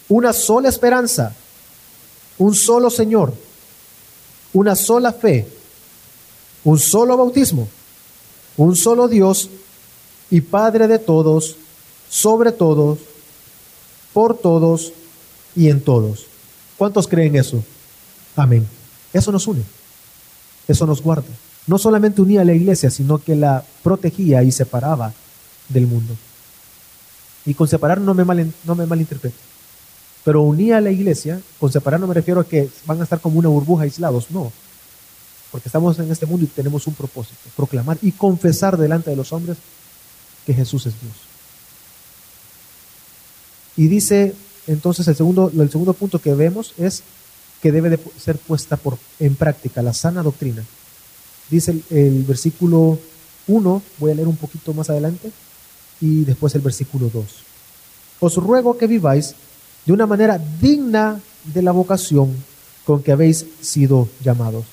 una 0.09 0.33
sola 0.33 0.69
esperanza, 0.69 1.35
un 2.39 2.55
solo 2.55 2.91
Señor, 2.91 3.35
una 4.53 4.75
sola 4.75 5.13
fe, 5.13 5.47
un 6.65 6.79
solo 6.79 7.17
bautismo, 7.17 7.69
un 8.57 8.75
solo 8.77 9.09
Dios 9.09 9.51
y 10.31 10.41
Padre 10.41 10.89
de 10.89 10.99
todos, 10.99 11.57
sobre 12.09 12.53
todos, 12.53 12.99
por 14.13 14.37
todos 14.39 14.93
y 15.55 15.69
en 15.69 15.81
todos. 15.81 16.27
¿Cuántos 16.77 17.09
creen 17.09 17.37
eso? 17.37 17.63
Amén. 18.37 18.67
Eso 19.13 19.33
nos 19.33 19.47
une, 19.47 19.63
eso 20.69 20.87
nos 20.87 21.03
guarda. 21.03 21.29
No 21.67 21.79
solamente 21.79 22.21
unía 22.23 22.43
a 22.43 22.45
la 22.45 22.53
iglesia, 22.53 22.91
sino 22.91 23.19
que 23.19 23.35
la 23.35 23.65
protegía 23.83 24.43
y 24.43 24.53
separaba 24.53 25.13
del 25.69 25.87
mundo. 25.87 26.15
Y 27.45 27.55
con 27.55 27.67
separar 27.67 28.01
no 28.01 28.15
me, 28.15 28.25
mal, 28.25 28.53
no 28.65 28.75
me 28.75 28.87
malinterprete. 28.87 29.37
Pero 30.25 30.43
unía 30.43 30.79
a 30.79 30.81
la 30.81 30.91
iglesia, 30.91 31.41
con 31.59 31.73
separar 31.73 32.01
no 32.01 32.07
me 32.07 32.15
refiero 32.15 32.41
a 32.41 32.47
que 32.47 32.69
van 32.85 33.01
a 33.01 33.05
estar 33.05 33.21
como 33.21 33.39
una 33.39 33.49
burbuja 33.49 33.85
aislados, 33.85 34.31
no. 34.31 34.53
Porque 35.51 35.69
estamos 35.69 35.99
en 35.99 36.11
este 36.11 36.27
mundo 36.27 36.45
y 36.45 36.49
tenemos 36.49 36.87
un 36.87 36.95
propósito, 36.95 37.41
proclamar 37.57 37.99
y 38.03 38.13
confesar 38.13 38.77
delante 38.77 39.11
de 39.11 39.17
los 39.17 39.33
hombres 39.33 39.57
que 40.45 40.53
Jesús 40.53 40.87
es 40.87 41.01
Dios. 41.01 41.26
Y 43.77 43.89
dice 43.89 44.35
entonces 44.67 45.07
el 45.09 45.17
segundo, 45.17 45.51
el 45.57 45.71
segundo 45.71 45.93
punto 45.93 46.21
que 46.21 46.35
vemos 46.35 46.75
es 46.79 47.03
que 47.63 47.73
debe 47.73 47.91
de 47.91 48.01
ser 48.19 48.37
puesta 48.37 48.79
en 49.19 49.35
práctica 49.37 49.83
la 49.83 49.93
sana 49.93 50.23
doctrina. 50.23 50.65
Dice 51.51 51.71
el, 51.71 51.85
el 51.91 52.25
versículo 52.25 52.99
1, 53.47 53.83
voy 53.99 54.11
a 54.11 54.15
leer 54.15 54.29
un 54.29 54.37
poquito 54.37 54.75
más 54.75 54.91
adelante, 54.91 55.31
y 56.01 56.25
después 56.25 56.55
el 56.55 56.61
versículo 56.61 57.11
2. 57.13 57.25
Os 58.21 58.37
ruego 58.37 58.77
que 58.77 58.87
viváis 58.87 59.35
de 59.85 59.93
una 59.93 60.07
manera 60.07 60.39
digna 60.61 61.21
de 61.45 61.63
la 61.63 61.73
vocación 61.73 62.35
con 62.85 63.03
que 63.03 63.13
habéis 63.13 63.47
sido 63.61 64.09
llamados, 64.23 64.65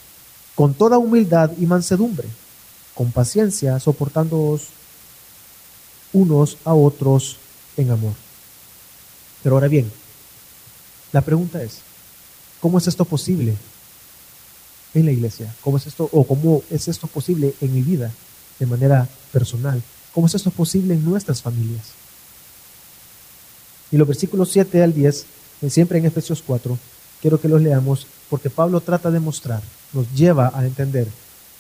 con 0.56 0.74
toda 0.74 0.98
humildad 0.98 1.52
y 1.60 1.66
mansedumbre, 1.66 2.28
con 2.94 3.12
paciencia, 3.12 3.80
soportándoos 3.80 4.68
unos 6.14 6.58
a 6.64 6.74
otros 6.74 7.38
en 7.78 7.92
amor. 7.92 8.23
Pero 9.44 9.56
ahora 9.56 9.68
bien, 9.68 9.92
la 11.12 11.22
pregunta 11.22 11.62
es, 11.62 11.80
¿cómo 12.62 12.78
es 12.78 12.88
esto 12.88 13.06
posible 13.06 13.56
en 14.94 15.06
la 15.06 15.12
iglesia? 15.12 15.54
¿Cómo 15.62 15.78
es 15.78 15.86
esto 15.86 16.10
o 16.12 16.26
cómo 16.26 16.64
es 16.72 16.88
esto 16.88 17.08
posible 17.08 17.54
en 17.62 17.74
mi 17.74 17.82
vida 17.82 18.12
de 18.58 18.66
manera 18.66 19.08
personal? 19.32 19.82
¿Cómo 20.14 20.28
es 20.28 20.36
esto 20.36 20.50
posible 20.50 20.94
en 20.94 21.04
nuestras 21.04 21.42
familias? 21.42 21.92
Y 23.92 23.98
los 23.98 24.08
versículos 24.08 24.50
7 24.52 24.82
al 24.82 24.94
10, 24.94 25.26
siempre 25.70 26.00
en 26.00 26.06
Efesios 26.06 26.42
4, 26.46 26.78
quiero 27.22 27.40
que 27.40 27.50
los 27.50 27.62
leamos 27.62 28.08
porque 28.30 28.50
Pablo 28.50 28.82
trata 28.82 29.12
de 29.12 29.20
mostrar, 29.20 29.62
nos 29.92 30.12
lleva 30.14 30.52
a 30.56 30.66
entender 30.66 31.08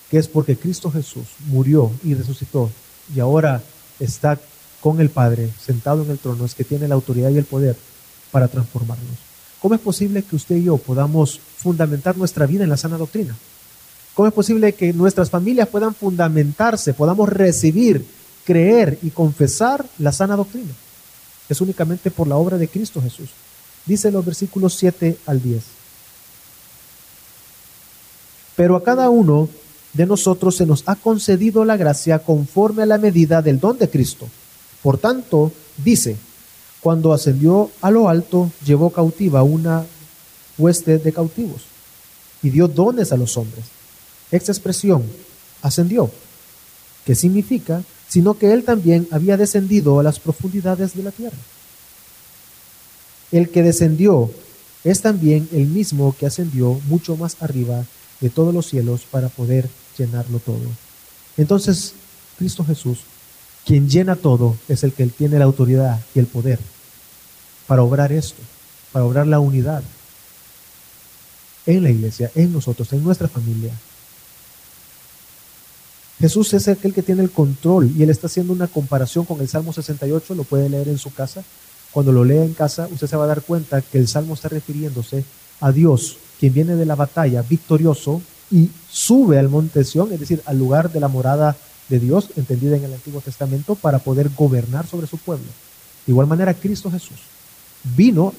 que 0.09 0.17
es 0.17 0.27
porque 0.27 0.57
Cristo 0.57 0.91
Jesús 0.91 1.27
murió 1.47 1.91
y 2.03 2.13
resucitó 2.13 2.71
y 3.15 3.19
ahora 3.19 3.61
está 3.99 4.39
con 4.83 4.99
el 4.99 5.09
Padre 5.09 5.49
sentado 5.65 6.03
en 6.03 6.11
el 6.11 6.19
trono, 6.19 6.43
es 6.43 6.53
que 6.53 6.65
tiene 6.65 6.89
la 6.89 6.95
autoridad 6.95 7.29
y 7.29 7.37
el 7.37 7.45
poder 7.45 7.77
para 8.31 8.49
transformarnos. 8.49 9.15
¿Cómo 9.61 9.75
es 9.75 9.79
posible 9.79 10.23
que 10.23 10.35
usted 10.35 10.57
y 10.57 10.65
yo 10.65 10.75
podamos 10.75 11.39
fundamentar 11.57 12.17
nuestra 12.17 12.45
vida 12.45 12.65
en 12.65 12.69
la 12.69 12.75
sana 12.75 12.97
doctrina? 12.97 13.33
¿Cómo 14.13 14.27
es 14.27 14.33
posible 14.33 14.73
que 14.73 14.91
nuestras 14.91 15.29
familias 15.29 15.69
puedan 15.69 15.95
fundamentarse, 15.95 16.93
podamos 16.93 17.29
recibir 17.29 18.05
creer 18.43 18.99
y 19.01 19.09
confesar 19.09 19.85
la 19.99 20.11
sana 20.11 20.35
doctrina. 20.35 20.71
Es 21.49 21.61
únicamente 21.61 22.11
por 22.11 22.27
la 22.27 22.35
obra 22.35 22.57
de 22.57 22.67
Cristo 22.67 23.01
Jesús. 23.01 23.29
Dice 23.85 24.11
los 24.11 24.25
versículos 24.25 24.75
7 24.75 25.17
al 25.25 25.41
10. 25.41 25.63
Pero 28.55 28.75
a 28.75 28.83
cada 28.83 29.09
uno 29.09 29.49
de 29.93 30.05
nosotros 30.05 30.55
se 30.55 30.65
nos 30.65 30.83
ha 30.87 30.95
concedido 30.95 31.65
la 31.65 31.77
gracia 31.77 32.19
conforme 32.19 32.83
a 32.83 32.87
la 32.87 32.97
medida 32.97 33.41
del 33.41 33.59
don 33.59 33.77
de 33.77 33.89
Cristo. 33.89 34.27
Por 34.83 34.99
tanto, 34.99 35.51
dice, 35.83 36.15
cuando 36.81 37.13
ascendió 37.13 37.71
a 37.81 37.89
lo 37.89 38.09
alto, 38.09 38.51
llevó 38.63 38.91
cautiva 38.91 39.41
una 39.41 39.85
hueste 40.57 40.99
de 40.99 41.11
cautivos 41.11 41.63
y 42.43 42.51
dio 42.51 42.67
dones 42.67 43.11
a 43.11 43.17
los 43.17 43.37
hombres. 43.37 43.65
Esta 44.29 44.51
expresión, 44.51 45.03
ascendió, 45.63 46.11
que 47.05 47.15
significa 47.15 47.83
sino 48.13 48.37
que 48.37 48.53
él 48.53 48.63
también 48.63 49.07
había 49.09 49.37
descendido 49.37 49.99
a 49.99 50.03
las 50.03 50.19
profundidades 50.19 50.95
de 50.95 51.01
la 51.01 51.09
tierra. 51.09 51.37
El 53.31 53.49
que 53.49 53.63
descendió 53.63 54.29
es 54.83 55.01
también 55.01 55.49
el 55.51 55.65
mismo 55.65 56.15
que 56.15 56.27
ascendió 56.27 56.79
mucho 56.85 57.17
más 57.17 57.37
arriba 57.39 57.83
de 58.21 58.29
todos 58.29 58.53
los 58.53 58.67
cielos 58.67 59.01
para 59.09 59.29
poder 59.29 59.67
llenarlo 59.97 60.37
todo. 60.37 60.61
Entonces, 61.37 61.93
Cristo 62.37 62.63
Jesús, 62.63 62.99
quien 63.65 63.89
llena 63.89 64.15
todo, 64.15 64.57
es 64.67 64.83
el 64.83 64.93
que 64.93 65.05
tiene 65.07 65.39
la 65.39 65.45
autoridad 65.45 65.99
y 66.13 66.19
el 66.19 66.27
poder 66.27 66.59
para 67.67 67.83
obrar 67.83 68.11
esto, 68.11 68.41
para 68.91 69.05
obrar 69.05 69.27
la 69.27 69.39
unidad 69.39 69.83
en 71.65 71.83
la 71.83 71.89
iglesia, 71.89 72.29
en 72.35 72.51
nosotros, 72.51 72.91
en 72.91 73.03
nuestra 73.03 73.29
familia, 73.29 73.73
Jesús 76.23 76.53
es 76.53 76.69
aquel 76.69 76.93
que 76.93 77.01
tiene 77.01 77.21
el 77.21 77.31
control 77.31 77.91
y 77.97 78.01
él 78.01 78.09
está 78.09 78.27
haciendo 78.27 78.53
una 78.53 78.67
comparación 78.67 79.25
con 79.25 79.41
el 79.41 79.49
Salmo 79.49 79.73
68, 79.73 80.35
lo 80.35 80.45
puede 80.45 80.69
leer 80.69 80.87
en 80.87 80.97
su 80.97 81.13
casa. 81.13 81.43
Cuando 81.91 82.13
lo 82.13 82.23
lea 82.23 82.45
en 82.45 82.53
casa, 82.53 82.87
usted 82.89 83.07
se 83.07 83.17
va 83.17 83.25
a 83.25 83.27
dar 83.27 83.41
cuenta 83.41 83.81
que 83.81 83.97
el 83.97 84.07
Salmo 84.07 84.33
está 84.33 84.47
refiriéndose 84.47 85.25
a 85.59 85.73
Dios, 85.73 86.15
quien 86.39 86.53
viene 86.53 86.77
de 86.77 86.85
la 86.85 86.95
batalla 86.95 87.41
victorioso 87.41 88.21
y 88.49 88.69
sube 88.89 89.37
al 89.37 89.49
monte 89.49 89.83
Sión, 89.83 90.13
es 90.13 90.19
decir, 90.21 90.41
al 90.45 90.57
lugar 90.57 90.93
de 90.93 91.01
la 91.01 91.09
morada 91.09 91.57
de 91.93 91.99
Dios, 91.99 92.29
entendida 92.35 92.75
en 92.75 92.85
el 92.85 92.93
Antiguo 92.93 93.21
Testamento, 93.21 93.75
para 93.75 93.99
poder 93.99 94.29
gobernar 94.29 94.87
sobre 94.87 95.05
su 95.05 95.19
pueblo. 95.19 95.45
De 96.05 96.11
igual 96.11 96.25
manera, 96.25 96.55
Cristo 96.55 96.89
Jesús 96.89 97.19
vino, 97.83 98.33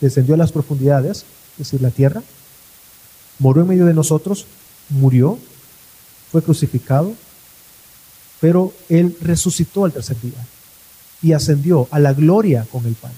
descendió 0.00 0.34
a 0.34 0.38
las 0.38 0.52
profundidades, 0.52 1.24
es 1.52 1.58
decir, 1.58 1.82
la 1.82 1.90
tierra, 1.90 2.22
murió 3.38 3.62
en 3.62 3.68
medio 3.68 3.86
de 3.86 3.94
nosotros, 3.94 4.46
murió, 4.90 5.38
fue 6.30 6.42
crucificado, 6.42 7.14
pero 8.40 8.72
Él 8.88 9.16
resucitó 9.20 9.84
al 9.84 9.92
tercer 9.92 10.20
día 10.20 10.46
y 11.20 11.32
ascendió 11.32 11.88
a 11.90 11.98
la 11.98 12.12
gloria 12.12 12.64
con 12.70 12.86
el 12.86 12.94
Padre. 12.94 13.16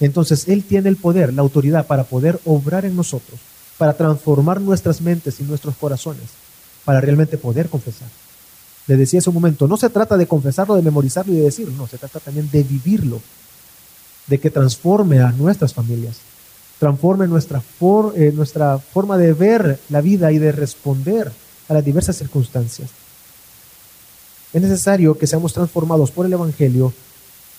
Entonces 0.00 0.48
Él 0.48 0.64
tiene 0.64 0.90
el 0.90 0.96
poder, 0.96 1.32
la 1.32 1.42
autoridad 1.42 1.86
para 1.86 2.04
poder 2.04 2.38
obrar 2.44 2.84
en 2.84 2.96
nosotros, 2.96 3.40
para 3.78 3.96
transformar 3.96 4.60
nuestras 4.60 5.00
mentes 5.00 5.40
y 5.40 5.44
nuestros 5.44 5.76
corazones, 5.76 6.30
para 6.84 7.00
realmente 7.00 7.38
poder 7.38 7.68
confesar. 7.68 8.08
le 8.86 8.96
decía 8.96 9.18
hace 9.18 9.30
un 9.30 9.34
momento, 9.34 9.66
no 9.66 9.76
se 9.76 9.88
trata 9.88 10.16
de 10.16 10.26
confesarlo, 10.26 10.74
de 10.74 10.82
memorizarlo 10.82 11.32
y 11.32 11.36
de 11.36 11.44
decirlo, 11.44 11.74
no, 11.76 11.86
se 11.86 11.98
trata 11.98 12.20
también 12.20 12.50
de 12.50 12.62
vivirlo, 12.62 13.20
de 14.26 14.38
que 14.38 14.50
transforme 14.50 15.20
a 15.20 15.32
nuestras 15.32 15.72
familias, 15.72 16.16
transforme 16.78 17.26
nuestra, 17.26 17.62
eh, 18.14 18.32
nuestra 18.34 18.78
forma 18.78 19.16
de 19.16 19.32
ver 19.32 19.80
la 19.88 20.00
vida 20.00 20.32
y 20.32 20.38
de 20.38 20.52
responder 20.52 21.32
a 21.68 21.74
las 21.74 21.84
diversas 21.84 22.16
circunstancias. 22.16 22.90
Es 24.52 24.62
necesario 24.62 25.18
que 25.18 25.26
seamos 25.26 25.52
transformados 25.52 26.10
por 26.10 26.26
el 26.26 26.32
Evangelio. 26.32 26.92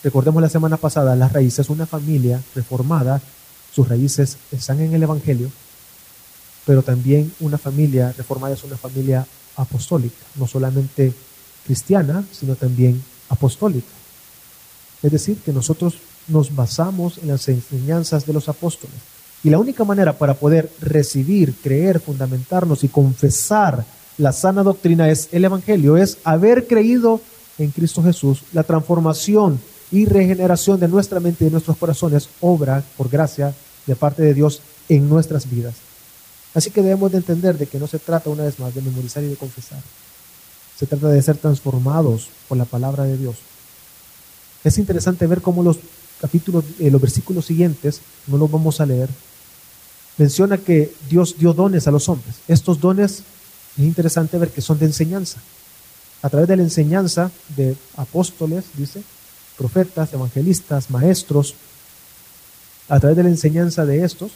Recordemos 0.04 0.42
la 0.42 0.50
semana 0.50 0.78
pasada, 0.78 1.16
las 1.16 1.34
raíces, 1.34 1.70
una 1.70 1.86
familia 1.86 2.42
reformada, 2.54 3.22
sus 3.74 3.90
raíces 3.90 4.38
están 4.52 4.80
en 4.80 4.94
el 4.94 5.04
Evangelio, 5.04 5.52
pero 6.66 6.82
también 6.82 7.32
una 7.40 7.58
familia 7.58 8.14
reformada 8.18 8.54
es 8.54 8.64
una 8.64 8.78
familia 8.78 9.26
apostólica, 9.56 10.16
no 10.36 10.48
solamente 10.48 11.14
cristiana, 11.66 12.24
sino 12.32 12.56
también 12.56 13.02
apostólica. 13.30 13.88
Es 15.02 15.12
decir, 15.12 15.38
que 15.38 15.54
nosotros 15.54 15.96
nos 16.28 16.56
basamos 16.56 17.20
en 17.20 17.28
las 17.30 17.48
enseñanzas 17.48 18.26
de 18.26 18.34
los 18.34 18.50
apóstoles. 18.50 18.96
Y 19.44 19.50
la 19.50 19.60
única 19.60 19.84
manera 19.84 20.18
para 20.18 20.34
poder 20.34 20.72
recibir, 20.82 21.54
creer, 21.62 22.00
fundamentarnos 22.00 22.84
y 22.84 22.88
confesar 22.88 23.86
la 24.18 24.32
sana 24.32 24.64
doctrina 24.64 25.10
es 25.10 25.30
el 25.32 25.46
Evangelio, 25.46 25.98
es 25.98 26.18
haber 26.24 26.68
creído 26.68 27.22
en 27.58 27.72
Cristo 27.72 28.02
Jesús, 28.02 28.42
la 28.54 28.64
transformación 28.64 29.60
y 29.92 30.06
regeneración 30.06 30.80
de 30.80 30.88
nuestra 30.88 31.20
mente 31.20 31.44
y 31.44 31.46
de 31.46 31.52
nuestros 31.52 31.78
corazones 31.78 32.30
obra 32.42 32.84
por 32.98 33.10
gracia 33.10 33.54
de 33.86 33.96
parte 33.96 34.24
de 34.24 34.34
Dios 34.34 34.62
en 34.90 35.08
nuestras 35.08 35.50
vidas. 35.50 35.85
Así 36.56 36.72
que 36.72 36.82
debemos 36.82 37.12
de 37.12 37.18
entender 37.18 37.58
de 37.58 37.68
que 37.68 37.78
no 37.78 37.86
se 37.86 38.00
trata 38.00 38.30
una 38.30 38.44
vez 38.44 38.58
más 38.60 38.74
de 38.74 38.82
memorizar 38.82 39.22
y 39.24 39.28
de 39.28 39.36
confesar. 39.36 39.82
Se 40.80 40.86
trata 40.88 41.10
de 41.10 41.22
ser 41.22 41.38
transformados 41.38 42.30
por 42.48 42.58
la 42.58 42.66
palabra 42.66 43.04
de 43.04 43.18
Dios. 43.18 43.36
Es 44.64 44.78
interesante 44.78 45.28
ver 45.28 45.42
cómo 45.42 45.62
los 45.62 45.78
capítulos, 46.20 46.64
eh, 46.80 46.90
los 46.90 47.02
versículos 47.02 47.46
siguientes, 47.46 48.00
no 48.28 48.38
los 48.38 48.50
vamos 48.50 48.80
a 48.80 48.86
leer, 48.86 49.10
menciona 50.18 50.58
que 50.58 50.94
Dios 51.10 51.36
dio 51.38 51.54
dones 51.54 51.88
a 51.88 51.92
los 51.92 52.08
hombres. 52.08 52.36
Estos 52.48 52.80
dones 52.80 53.24
es 53.78 53.84
interesante 53.84 54.38
ver 54.38 54.50
que 54.50 54.62
son 54.62 54.80
de 54.80 54.86
enseñanza. 54.86 55.40
A 56.22 56.30
través 56.30 56.48
de 56.48 56.56
la 56.56 56.64
enseñanza 56.64 57.32
de 57.56 57.76
apóstoles, 57.98 58.64
dice, 58.76 59.04
profetas, 59.58 60.14
evangelistas, 60.14 60.90
maestros, 60.90 61.56
a 62.88 63.00
través 63.00 63.18
de 63.18 63.24
la 63.24 63.30
enseñanza 63.30 63.86
de 63.86 64.06
estos, 64.06 64.32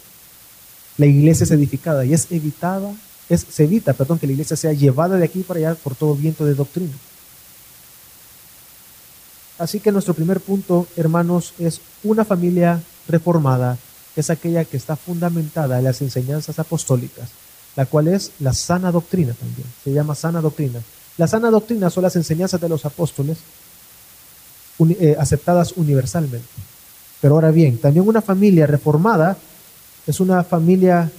la 0.99 1.05
iglesia 1.05 1.45
es 1.45 1.51
edificada 1.51 2.05
y 2.05 2.13
es 2.13 2.27
evitada, 2.29 2.93
es, 3.29 3.45
se 3.49 3.63
evita, 3.63 3.93
perdón, 3.93 4.19
que 4.19 4.27
la 4.27 4.33
iglesia 4.33 4.57
sea 4.57 4.73
llevada 4.73 5.15
de 5.15 5.23
aquí 5.23 5.43
para 5.43 5.59
allá 5.59 5.75
por 5.75 5.95
todo 5.95 6.13
viento 6.13 6.45
de 6.45 6.53
doctrina. 6.53 6.93
Así 9.57 9.79
que 9.79 9.93
nuestro 9.93 10.13
primer 10.13 10.41
punto, 10.41 10.87
hermanos, 10.97 11.53
es 11.57 11.79
una 12.03 12.25
familia 12.25 12.81
reformada, 13.07 13.77
es 14.15 14.29
aquella 14.29 14.65
que 14.65 14.75
está 14.75 14.97
fundamentada 14.97 15.79
en 15.79 15.85
las 15.85 16.01
enseñanzas 16.01 16.59
apostólicas, 16.59 17.29
la 17.77 17.85
cual 17.85 18.09
es 18.09 18.31
la 18.39 18.53
sana 18.53 18.91
doctrina 18.91 19.33
también, 19.33 19.67
se 19.83 19.93
llama 19.93 20.15
sana 20.15 20.41
doctrina. 20.41 20.81
La 21.17 21.27
sana 21.27 21.49
doctrina 21.49 21.89
son 21.89 22.03
las 22.03 22.17
enseñanzas 22.17 22.59
de 22.59 22.69
los 22.69 22.85
apóstoles 22.85 23.37
eh, 24.79 25.15
aceptadas 25.17 25.73
universalmente. 25.73 26.47
Pero 27.21 27.35
ahora 27.35 27.51
bien, 27.51 27.77
también 27.77 28.07
una 28.07 28.21
familia 28.21 28.67
reformada 28.67 29.37
es 30.09 30.19
una 30.19 30.43
familia 30.43 31.11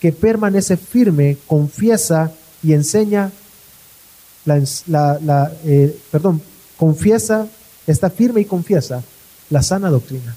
que 0.00 0.10
permanece 0.10 0.78
firme, 0.78 1.36
confiesa 1.46 2.32
y 2.62 2.72
enseña, 2.72 3.30
la, 4.46 5.52
eh, 5.66 6.00
perdón, 6.10 6.40
confiesa, 6.78 7.46
está 7.86 8.08
firme 8.08 8.40
y 8.40 8.46
confiesa 8.46 9.02
la 9.50 9.62
sana 9.62 9.90
doctrina. 9.90 10.34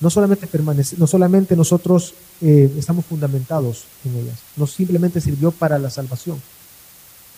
No 0.00 0.10
solamente, 0.10 0.46
permanece, 0.46 0.96
no 0.98 1.06
solamente 1.06 1.56
nosotros 1.56 2.12
eh, 2.42 2.70
estamos 2.76 3.06
fundamentados 3.06 3.84
en 4.04 4.16
ellas, 4.16 4.38
no 4.56 4.66
simplemente 4.66 5.22
sirvió 5.22 5.52
para 5.52 5.78
la 5.78 5.88
salvación, 5.88 6.40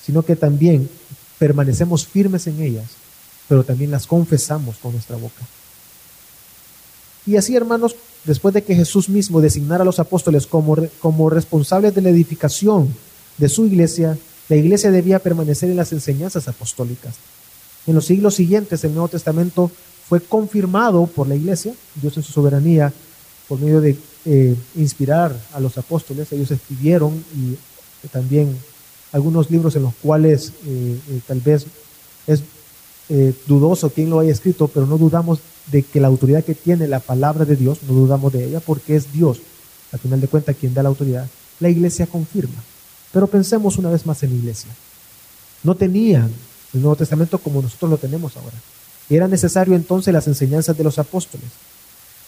sino 0.05 0.25
que 0.25 0.35
también 0.35 0.91
permanecemos 1.39 2.09
firmes 2.09 2.49
en 2.49 2.61
ellas, 2.61 2.87
pero 3.49 3.63
también 3.63 3.93
las 3.93 4.09
confesamos 4.09 4.79
con 4.79 4.93
nuestra 4.93 5.15
boca. 5.15 5.45
Y 7.25 7.37
así, 7.37 7.55
hermanos, 7.55 7.95
después 8.25 8.55
de 8.55 8.63
que 8.63 8.75
Jesús 8.75 9.09
mismo 9.09 9.41
designara 9.41 9.83
a 9.83 9.85
los 9.85 9.99
apóstoles 9.99 10.47
como, 10.47 10.77
como 11.01 11.31
responsables 11.31 11.95
de 11.95 12.03
la 12.03 12.11
edificación 12.11 12.95
de 13.39 13.49
su 13.49 13.67
iglesia, 13.67 14.17
la 14.49 14.57
iglesia 14.57 14.91
debía 14.91 15.19
permanecer 15.19 15.71
en 15.71 15.77
las 15.77 15.93
enseñanzas 15.93 16.49
apostólicas. 16.49 17.17
En 17.87 17.95
los 17.95 18.05
siglos 18.05 18.35
siguientes, 18.35 18.85
el 18.85 18.93
Nuevo 18.93 19.09
Testamento 19.09 19.71
fue 20.09 20.21
confirmado 20.21 21.07
por 21.07 21.27
la 21.27 21.35
iglesia, 21.35 21.75
Dios 21.95 22.17
en 22.17 22.23
su 22.23 22.33
soberanía, 22.33 22.93
por 23.49 23.59
medio 23.59 23.81
de 23.81 23.97
eh, 24.25 24.55
inspirar 24.77 25.37
a 25.53 25.61
los 25.61 25.79
apóstoles. 25.79 26.31
Ellos 26.33 26.51
escribieron 26.51 27.25
y 27.35 27.57
también 28.09 28.57
algunos 29.11 29.51
libros 29.51 29.75
en 29.75 29.83
los 29.83 29.95
cuales 29.95 30.53
eh, 30.67 30.99
eh, 31.11 31.21
tal 31.27 31.41
vez 31.41 31.67
es 32.27 32.43
dudoso 33.47 33.91
quién 33.91 34.09
lo 34.09 34.21
haya 34.21 34.33
escrito, 34.33 34.69
pero 34.69 34.87
no 34.87 34.97
dudamos 34.97 35.41
de 35.67 35.83
que 35.83 36.01
la 36.01 36.09
autoridad 36.09 36.45
que 36.45 36.55
tiene 36.55 36.89
la 36.89 37.01
palabra 37.01 37.45
de 37.45 37.57
Dios, 37.57 37.79
no 37.89 37.95
dudamos 37.95 38.33
de 38.33 38.47
ella, 38.47 38.61
porque 38.61 38.97
es 38.97 39.13
Dios, 39.13 39.41
al 39.93 39.99
final 39.99 40.21
de 40.21 40.29
cuentas, 40.29 40.57
quien 40.59 40.75
da 40.75 40.83
la 40.83 40.89
autoridad, 40.89 41.27
la 41.61 41.69
iglesia 41.69 42.07
confirma. 42.07 42.63
Pero 43.13 43.27
pensemos 43.27 43.77
una 43.79 43.91
vez 43.91 44.07
más 44.07 44.23
en 44.23 44.31
la 44.31 44.37
iglesia. 44.37 44.71
No 45.63 45.75
tenían 45.75 46.31
el 46.75 46.81
Nuevo 46.81 46.97
Testamento 46.97 47.39
como 47.39 47.63
nosotros 47.63 47.91
lo 47.91 47.99
tenemos 47.99 48.37
ahora. 48.37 48.57
Era 49.09 49.29
necesario 49.29 49.75
entonces 49.75 50.13
las 50.13 50.27
enseñanzas 50.27 50.77
de 50.77 50.85
los 50.85 50.99
apóstoles. 50.99 51.49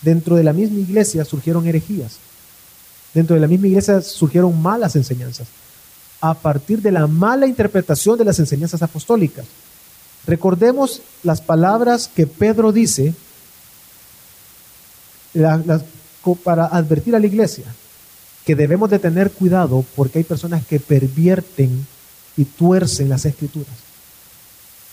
Dentro 0.02 0.36
de 0.36 0.44
la 0.44 0.52
misma 0.52 0.80
iglesia 0.80 1.24
surgieron 1.24 1.66
herejías. 1.66 2.18
Dentro 3.14 3.34
de 3.34 3.40
la 3.40 3.48
misma 3.48 3.68
iglesia 3.68 4.02
surgieron 4.02 4.60
malas 4.60 4.96
enseñanzas. 4.96 5.48
A 6.20 6.34
partir 6.34 6.82
de 6.82 6.92
la 6.92 7.06
mala 7.06 7.46
interpretación 7.46 8.18
de 8.18 8.24
las 8.24 8.38
enseñanzas 8.38 8.82
apostólicas. 8.82 9.46
Recordemos 10.26 11.00
las 11.22 11.40
palabras 11.40 12.08
que 12.14 12.26
Pedro 12.26 12.72
dice 12.72 13.14
para 16.42 16.66
advertir 16.66 17.14
a 17.14 17.18
la 17.18 17.26
iglesia 17.26 17.64
que 18.44 18.54
debemos 18.54 18.90
de 18.90 18.98
tener 18.98 19.30
cuidado 19.30 19.84
porque 19.96 20.18
hay 20.18 20.24
personas 20.24 20.66
que 20.66 20.78
pervierten 20.78 21.86
y 22.36 22.44
tuercen 22.44 23.08
las 23.08 23.24
escrituras. 23.24 23.74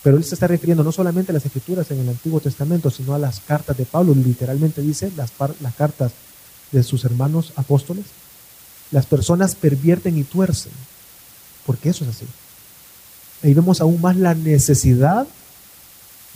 Pero 0.03 0.17
él 0.17 0.23
se 0.23 0.35
está 0.35 0.47
refiriendo 0.47 0.83
no 0.83 0.91
solamente 0.91 1.31
a 1.31 1.33
las 1.33 1.45
escrituras 1.45 1.91
en 1.91 1.99
el 1.99 2.09
Antiguo 2.09 2.39
Testamento, 2.39 2.89
sino 2.89 3.13
a 3.13 3.19
las 3.19 3.39
cartas 3.41 3.77
de 3.77 3.85
Pablo. 3.85 4.15
Literalmente 4.15 4.81
dice 4.81 5.11
las, 5.15 5.31
cartas 5.77 6.13
de 6.71 6.81
sus 6.81 7.05
hermanos 7.05 7.53
apóstoles. 7.55 8.05
Las 8.89 9.05
personas 9.05 9.55
pervierten 9.55 10.17
y 10.17 10.23
tuercen, 10.23 10.71
porque 11.65 11.89
eso 11.89 12.03
es 12.03 12.11
así. 12.11 12.25
Ahí 13.43 13.53
vemos 13.53 13.79
aún 13.79 14.01
más 14.01 14.15
la 14.17 14.33
necesidad 14.33 15.27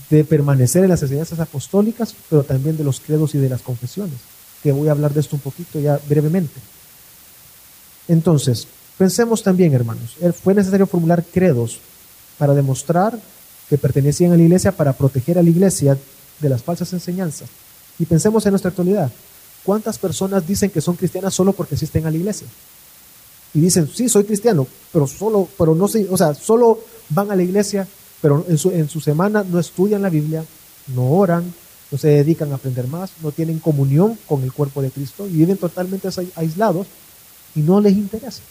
de 0.09 0.23
permanecer 0.23 0.83
en 0.83 0.89
las 0.89 1.01
enseñanzas 1.01 1.39
apostólicas, 1.39 2.15
pero 2.29 2.43
también 2.43 2.77
de 2.77 2.83
los 2.83 2.99
credos 2.99 3.33
y 3.35 3.37
de 3.37 3.49
las 3.49 3.61
confesiones, 3.61 4.17
que 4.61 4.71
voy 4.71 4.87
a 4.87 4.91
hablar 4.91 5.13
de 5.13 5.21
esto 5.21 5.35
un 5.35 5.41
poquito 5.41 5.79
ya 5.79 5.99
brevemente. 6.07 6.59
Entonces, 8.07 8.67
pensemos 8.97 9.41
también, 9.41 9.73
hermanos, 9.73 10.15
fue 10.43 10.53
necesario 10.53 10.85
formular 10.85 11.23
credos 11.23 11.79
para 12.37 12.53
demostrar 12.53 13.17
que 13.69 13.77
pertenecían 13.77 14.31
a 14.31 14.37
la 14.37 14.43
iglesia, 14.43 14.71
para 14.71 14.93
proteger 14.93 15.39
a 15.39 15.43
la 15.43 15.49
iglesia 15.49 15.97
de 16.39 16.49
las 16.49 16.61
falsas 16.61 16.93
enseñanzas. 16.93 17.49
Y 17.97 18.05
pensemos 18.05 18.45
en 18.45 18.51
nuestra 18.51 18.69
actualidad. 18.69 19.11
¿Cuántas 19.63 19.97
personas 19.97 20.45
dicen 20.45 20.69
que 20.69 20.81
son 20.81 20.95
cristianas 20.95 21.33
solo 21.33 21.53
porque 21.53 21.73
asisten 21.73 22.05
a 22.05 22.11
la 22.11 22.17
iglesia? 22.17 22.45
Y 23.55 23.61
dicen, 23.61 23.89
sí, 23.91 24.09
soy 24.09 24.25
cristiano, 24.25 24.67
pero 24.91 25.07
solo, 25.07 25.47
pero 25.57 25.73
no 25.73 25.87
sé, 25.87 26.05
o 26.11 26.17
sea, 26.17 26.35
solo 26.35 26.81
van 27.09 27.31
a 27.31 27.35
la 27.35 27.41
iglesia 27.41 27.87
pero 28.21 28.45
en 28.47 28.57
su, 28.57 28.71
en 28.71 28.89
su 28.89 29.01
semana 29.01 29.43
no 29.43 29.59
estudian 29.59 30.01
la 30.01 30.09
Biblia, 30.09 30.43
no 30.87 31.11
oran, 31.11 31.53
no 31.91 31.97
se 31.97 32.07
dedican 32.09 32.51
a 32.51 32.55
aprender 32.55 32.87
más, 32.87 33.11
no 33.21 33.31
tienen 33.31 33.59
comunión 33.59 34.17
con 34.27 34.43
el 34.43 34.51
cuerpo 34.51 34.81
de 34.81 34.91
Cristo 34.91 35.27
y 35.27 35.37
viven 35.37 35.57
totalmente 35.57 36.09
aislados 36.35 36.87
y 37.55 37.61
no 37.61 37.79
les 37.79 37.93
interesa. 37.93 38.41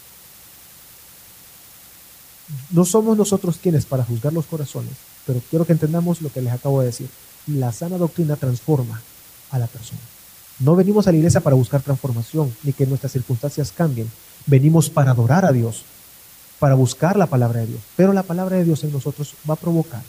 No 2.71 2.85
somos 2.85 3.17
nosotros 3.17 3.59
quienes 3.61 3.87
para 3.87 4.05
juzgar 4.05 4.33
los 4.33 4.47
corazones, 4.47 4.93
pero 5.27 5.41
quiero 5.49 5.65
que 5.65 5.73
entendamos 5.73 6.21
lo 6.23 6.31
que 6.31 6.43
les 6.43 6.53
acabo 6.53 6.81
de 6.81 6.87
decir. 6.87 7.09
La 7.47 7.73
sana 7.73 7.99
doctrina 7.99 8.37
transforma 8.37 9.01
a 9.51 9.59
la 9.59 9.67
persona. 9.67 10.01
No 10.61 10.77
venimos 10.77 11.07
a 11.07 11.11
la 11.11 11.17
iglesia 11.17 11.41
para 11.41 11.57
buscar 11.57 11.83
transformación, 11.83 12.55
ni 12.63 12.73
que 12.73 12.87
nuestras 12.87 13.13
circunstancias 13.13 13.73
cambien. 13.73 14.11
Venimos 14.47 14.89
para 14.89 15.11
adorar 15.11 15.45
a 15.45 15.53
Dios, 15.53 15.85
para 16.65 16.77
buscar 16.77 17.19
la 17.19 17.27
palabra 17.27 17.61
de 17.61 17.67
Dios. 17.67 17.81
Pero 17.95 18.15
la 18.15 18.23
palabra 18.23 18.57
de 18.57 18.65
Dios 18.65 18.83
en 18.85 18.91
nosotros 18.91 19.35
va 19.47 19.53
a 19.53 19.59
provocar 19.59 20.01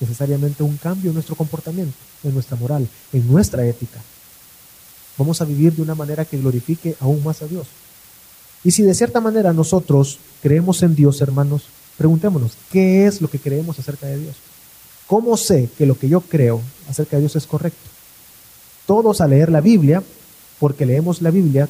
necesariamente 0.00 0.64
un 0.64 0.76
cambio 0.76 1.10
en 1.10 1.14
nuestro 1.14 1.36
comportamiento, 1.36 1.94
en 2.24 2.34
nuestra 2.34 2.56
moral, 2.56 2.88
en 3.12 3.30
nuestra 3.30 3.64
ética. 3.64 4.00
Vamos 5.16 5.40
a 5.40 5.44
vivir 5.44 5.72
de 5.72 5.82
una 5.82 5.94
manera 5.94 6.24
que 6.24 6.36
glorifique 6.36 6.96
aún 6.98 7.22
más 7.22 7.42
a 7.42 7.46
Dios. 7.46 7.68
Y 8.64 8.72
si 8.72 8.82
de 8.82 8.92
cierta 8.92 9.20
manera 9.20 9.52
nosotros 9.52 10.18
creemos 10.42 10.82
en 10.82 10.96
Dios, 10.96 11.20
hermanos, 11.20 11.66
preguntémonos, 11.96 12.54
¿qué 12.72 13.06
es 13.06 13.20
lo 13.20 13.30
que 13.30 13.38
creemos 13.38 13.78
acerca 13.78 14.08
de 14.08 14.18
Dios? 14.18 14.34
¿Cómo 15.06 15.36
sé 15.36 15.68
que 15.78 15.86
lo 15.86 15.96
que 15.96 16.08
yo 16.08 16.22
creo 16.22 16.60
acerca 16.88 17.18
de 17.18 17.22
Dios 17.22 17.36
es 17.36 17.46
correcto? 17.46 17.88
Todos 18.84 19.20
a 19.20 19.28
leer 19.28 19.52
la 19.52 19.60
Biblia, 19.60 20.02
porque 20.58 20.86
leemos 20.86 21.22
la 21.22 21.30
Biblia 21.30 21.68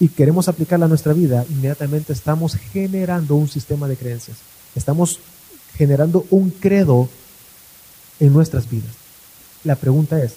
y 0.00 0.08
queremos 0.08 0.48
aplicarla 0.48 0.86
a 0.86 0.88
nuestra 0.88 1.12
vida, 1.12 1.44
inmediatamente 1.50 2.12
estamos 2.12 2.54
generando 2.54 3.34
un 3.34 3.48
sistema 3.48 3.88
de 3.88 3.96
creencias. 3.96 4.38
Estamos 4.74 5.18
generando 5.76 6.24
un 6.30 6.50
credo 6.50 7.08
en 8.20 8.32
nuestras 8.32 8.70
vidas. 8.70 8.92
La 9.64 9.76
pregunta 9.76 10.22
es, 10.22 10.34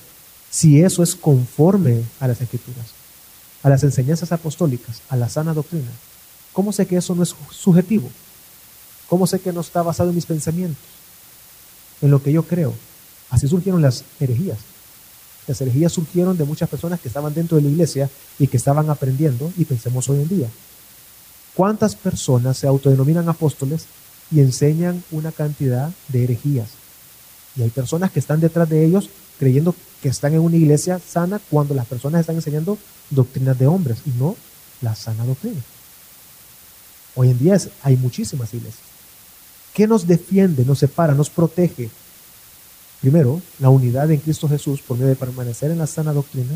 si 0.50 0.82
eso 0.82 1.04
es 1.04 1.16
conforme 1.16 2.04
a 2.20 2.28
las 2.28 2.42
escrituras, 2.42 2.88
a 3.64 3.70
las 3.70 3.84
enseñanzas 3.84 4.32
apostólicas, 4.32 5.02
a 5.10 5.16
la 5.16 5.30
sana 5.30 5.54
doctrina, 5.54 5.92
¿cómo 6.54 6.74
sé 6.74 6.88
que 6.88 6.98
eso 6.98 7.14
no 7.14 7.24
es 7.24 7.36
subjetivo? 7.52 8.10
¿Cómo 9.08 9.28
sé 9.28 9.40
que 9.40 9.54
no 9.54 9.62
está 9.62 9.84
basado 9.84 10.10
en 10.10 10.16
mis 10.16 10.26
pensamientos? 10.26 10.84
En 12.02 12.10
lo 12.10 12.24
que 12.24 12.32
yo 12.32 12.44
creo. 12.44 12.74
Así 13.30 13.48
surgieron 13.48 13.82
las 13.82 14.04
herejías. 14.20 14.58
Las 15.48 15.60
herejías 15.62 15.92
surgieron 15.92 16.38
de 16.38 16.46
muchas 16.46 16.70
personas 16.70 17.00
que 17.00 17.08
estaban 17.08 17.34
dentro 17.34 17.58
de 17.58 17.64
la 17.64 17.70
iglesia 17.70 18.10
y 18.40 18.48
que 18.48 18.58
estaban 18.58 18.90
aprendiendo 18.90 19.52
y 19.58 19.66
pensemos 19.66 20.08
hoy 20.10 20.22
en 20.22 20.30
día. 20.30 20.48
¿Cuántas 21.56 21.96
personas 21.96 22.58
se 22.58 22.68
autodenominan 22.68 23.28
apóstoles 23.28 23.86
y 24.32 24.40
enseñan 24.40 25.04
una 25.12 25.32
cantidad 25.32 25.92
de 26.08 26.24
herejías? 26.24 26.70
Y 27.56 27.64
hay 27.64 27.70
personas 27.70 28.12
que 28.12 28.20
están 28.20 28.40
detrás 28.40 28.70
de 28.70 28.86
ellos 28.86 29.10
creyendo 29.38 29.76
que 30.02 30.10
están 30.10 30.34
en 30.34 30.40
una 30.40 30.56
iglesia 30.56 31.00
sana 31.00 31.42
cuando 31.50 31.74
las 31.74 31.86
personas 31.86 32.22
están 32.22 32.36
enseñando 32.36 32.78
doctrinas 33.10 33.58
de 33.58 33.68
hombres 33.68 33.98
y 34.06 34.12
no 34.12 34.36
la 34.82 34.96
sana 34.96 35.26
doctrina. 35.26 35.62
Hoy 37.16 37.30
en 37.30 37.40
día 37.40 37.58
hay 37.84 37.98
muchísimas 37.98 38.54
iglesias. 38.54 38.84
¿Qué 39.74 39.88
nos 39.88 40.08
defiende, 40.08 40.66
nos 40.66 40.80
separa, 40.80 41.14
nos 41.14 41.30
protege? 41.30 41.90
Primero, 43.02 43.42
la 43.60 43.70
unidad 43.70 44.12
en 44.12 44.20
Cristo 44.20 44.48
Jesús 44.48 44.82
por 44.82 44.96
medio 44.96 45.10
de 45.10 45.16
permanecer 45.16 45.72
en 45.72 45.80
la 45.80 45.88
sana 45.88 46.14
doctrina, 46.14 46.54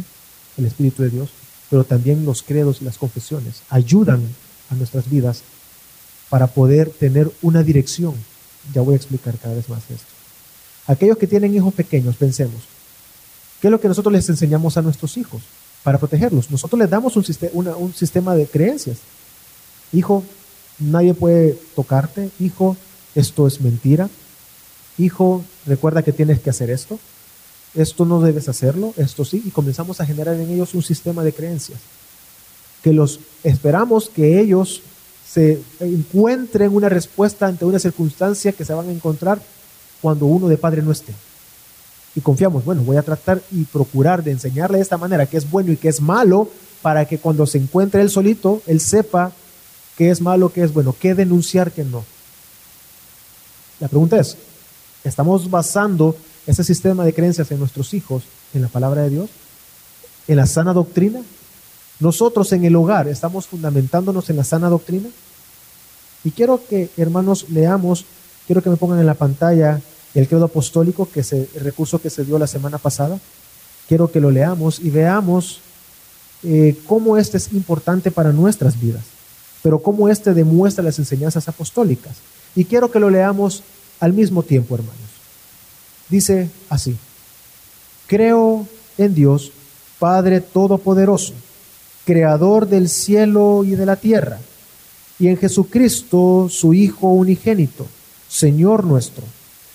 el 0.58 0.65
Espíritu 0.65 1.01
de 1.01 1.10
Dios, 1.10 1.29
pero 1.71 1.84
también 1.84 2.23
los 2.23 2.43
credos 2.43 2.81
y 2.81 2.86
las 2.86 2.99
confesiones 2.99 3.63
ayudan 3.69 4.21
a 4.69 4.75
nuestras 4.75 5.10
vidas 5.10 5.41
para 6.29 6.47
poder 6.47 6.89
tener 6.89 7.31
una 7.41 7.63
dirección. 7.63 8.13
Ya 8.73 8.81
voy 8.81 8.93
a 8.93 8.97
explicar 8.97 9.38
cada 9.39 9.55
vez 9.55 9.67
más 9.69 9.81
esto. 9.89 10.05
Aquellos 10.88 11.17
que 11.17 11.27
tienen 11.27 11.55
hijos 11.55 11.73
pequeños, 11.73 12.15
pensemos, 12.15 12.62
¿qué 13.60 13.67
es 13.67 13.71
lo 13.71 13.81
que 13.81 13.88
nosotros 13.88 14.13
les 14.13 14.29
enseñamos 14.29 14.77
a 14.77 14.84
nuestros 14.84 15.17
hijos 15.17 15.41
para 15.84 15.97
protegerlos? 15.97 16.51
Nosotros 16.51 16.79
les 16.79 16.89
damos 16.89 17.15
un, 17.15 17.25
un 17.67 17.93
sistema 17.93 18.36
de 18.36 18.45
creencias. 18.45 18.97
Hijo, 19.91 20.23
nadie 20.77 21.15
puede 21.15 21.60
tocarte. 21.75 22.29
Hijo, 22.39 22.77
esto 23.15 23.47
es 23.47 23.62
mentira. 23.62 24.10
Hijo, 24.97 25.43
recuerda 25.65 26.03
que 26.03 26.13
tienes 26.13 26.39
que 26.39 26.49
hacer 26.49 26.69
esto. 26.69 26.99
Esto 27.73 28.05
no 28.05 28.21
debes 28.21 28.47
hacerlo, 28.47 28.93
esto 28.97 29.25
sí. 29.25 29.41
Y 29.45 29.51
comenzamos 29.51 29.99
a 29.99 30.05
generar 30.05 30.36
en 30.36 30.49
ellos 30.49 30.73
un 30.73 30.84
sistema 30.84 31.23
de 31.23 31.34
creencias. 31.34 31.79
Que 32.81 32.93
los 32.93 33.19
esperamos 33.43 34.10
que 34.10 34.39
ellos 34.39 34.81
se 35.27 35.62
encuentren 35.79 36.73
una 36.73 36.88
respuesta 36.88 37.47
ante 37.47 37.65
una 37.65 37.79
circunstancia 37.79 38.53
que 38.53 38.63
se 38.63 38.73
van 38.73 38.88
a 38.88 38.91
encontrar 38.91 39.41
cuando 40.01 40.25
uno 40.27 40.47
de 40.47 40.58
padre 40.58 40.81
no 40.81 40.91
esté. 40.91 41.13
Y 42.15 42.21
confiamos, 42.21 42.63
bueno, 42.63 42.84
voy 42.84 42.95
a 42.95 43.03
tratar 43.03 43.41
y 43.51 43.65
procurar 43.65 44.23
de 44.23 44.31
enseñarle 44.31 44.77
de 44.77 44.84
esta 44.84 44.97
manera 44.97 45.25
que 45.25 45.36
es 45.36 45.49
bueno 45.49 45.73
y 45.73 45.77
que 45.77 45.89
es 45.89 45.99
malo, 45.99 46.49
para 46.81 47.05
que 47.05 47.17
cuando 47.17 47.45
se 47.47 47.58
encuentre 47.58 48.01
él 48.01 48.10
solito, 48.12 48.62
él 48.67 48.79
sepa 48.79 49.31
qué 49.97 50.12
es 50.12 50.21
malo, 50.21 50.53
qué 50.53 50.63
es 50.63 50.71
bueno, 50.71 50.95
qué 50.97 51.15
denunciar, 51.15 51.71
qué 51.71 51.84
no. 51.84 52.05
La 53.79 53.88
pregunta 53.88 54.17
es, 54.17 54.38
¿estamos 55.09 55.49
basando 55.49 56.15
ese 56.47 56.63
sistema 56.63 57.05
de 57.05 57.13
creencias 57.13 57.51
en 57.51 57.59
nuestros 57.59 57.93
hijos 57.93 58.23
en 58.53 58.61
la 58.61 58.67
palabra 58.67 59.03
de 59.03 59.09
Dios? 59.09 59.29
¿En 60.27 60.37
la 60.37 60.45
sana 60.45 60.73
doctrina? 60.73 61.21
¿Nosotros 61.99 62.51
en 62.51 62.65
el 62.65 62.75
hogar 62.75 63.07
estamos 63.07 63.47
fundamentándonos 63.47 64.29
en 64.29 64.37
la 64.37 64.43
sana 64.43 64.69
doctrina? 64.69 65.09
Y 66.23 66.31
quiero 66.31 66.59
que, 66.67 66.89
hermanos, 66.97 67.49
leamos, 67.49 68.05
quiero 68.47 68.61
que 68.61 68.69
me 68.69 68.77
pongan 68.77 68.99
en 68.99 69.05
la 69.05 69.13
pantalla 69.13 69.79
el 70.15 70.27
credo 70.27 70.45
apostólico, 70.45 71.07
que 71.09 71.19
es 71.19 71.33
el 71.33 71.47
recurso 71.61 71.99
que 71.99 72.09
se 72.09 72.25
dio 72.25 72.39
la 72.39 72.47
semana 72.47 72.77
pasada. 72.77 73.19
Quiero 73.87 74.11
que 74.11 74.19
lo 74.19 74.31
leamos 74.31 74.79
y 74.79 74.89
veamos 74.89 75.59
eh, 76.43 76.77
cómo 76.87 77.17
este 77.17 77.37
es 77.37 77.53
importante 77.53 78.11
para 78.11 78.31
nuestras 78.31 78.79
vidas, 78.79 79.03
pero 79.61 79.79
cómo 79.79 80.09
este 80.09 80.33
demuestra 80.33 80.83
las 80.83 80.99
enseñanzas 80.99 81.47
apostólicas. 81.47 82.15
Y 82.55 82.65
quiero 82.65 82.91
que 82.91 82.99
lo 82.99 83.09
leamos 83.09 83.63
al 83.99 84.13
mismo 84.13 84.43
tiempo, 84.43 84.75
hermanos. 84.75 84.95
Dice 86.10 86.49
así, 86.69 86.95
creo 88.08 88.67
en 88.97 89.15
Dios, 89.15 89.51
Padre 89.99 90.41
Todopoderoso, 90.41 91.34
Creador 92.05 92.67
del 92.67 92.89
cielo 92.89 93.63
y 93.63 93.71
de 93.71 93.86
la 93.86 93.95
tierra, 93.95 94.39
y 95.17 95.27
en 95.27 95.38
Jesucristo, 95.38 96.47
su 96.49 96.73
Hijo 96.73 97.08
unigénito, 97.08 97.88
Señor 98.27 98.86
nuestro, 98.86 99.23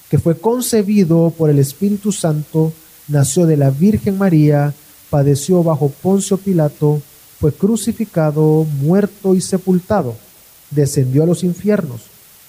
que 0.08 0.18
fue 0.18 0.38
concebido 0.38 1.32
por 1.36 1.50
el 1.50 1.58
Espíritu 1.58 2.12
Santo, 2.12 2.72
nació 3.08 3.46
de 3.46 3.56
la 3.56 3.70
Virgen 3.70 4.18
María, 4.18 4.74
padeció 5.08 5.62
bajo 5.64 5.88
Poncio 5.88 6.36
Pilato, 6.36 7.02
fue 7.40 7.52
crucificado, 7.52 8.64
muerto 8.80 9.34
y 9.34 9.40
sepultado, 9.40 10.14
descendió 10.70 11.24
a 11.24 11.26
los 11.26 11.42
infiernos 11.42 12.02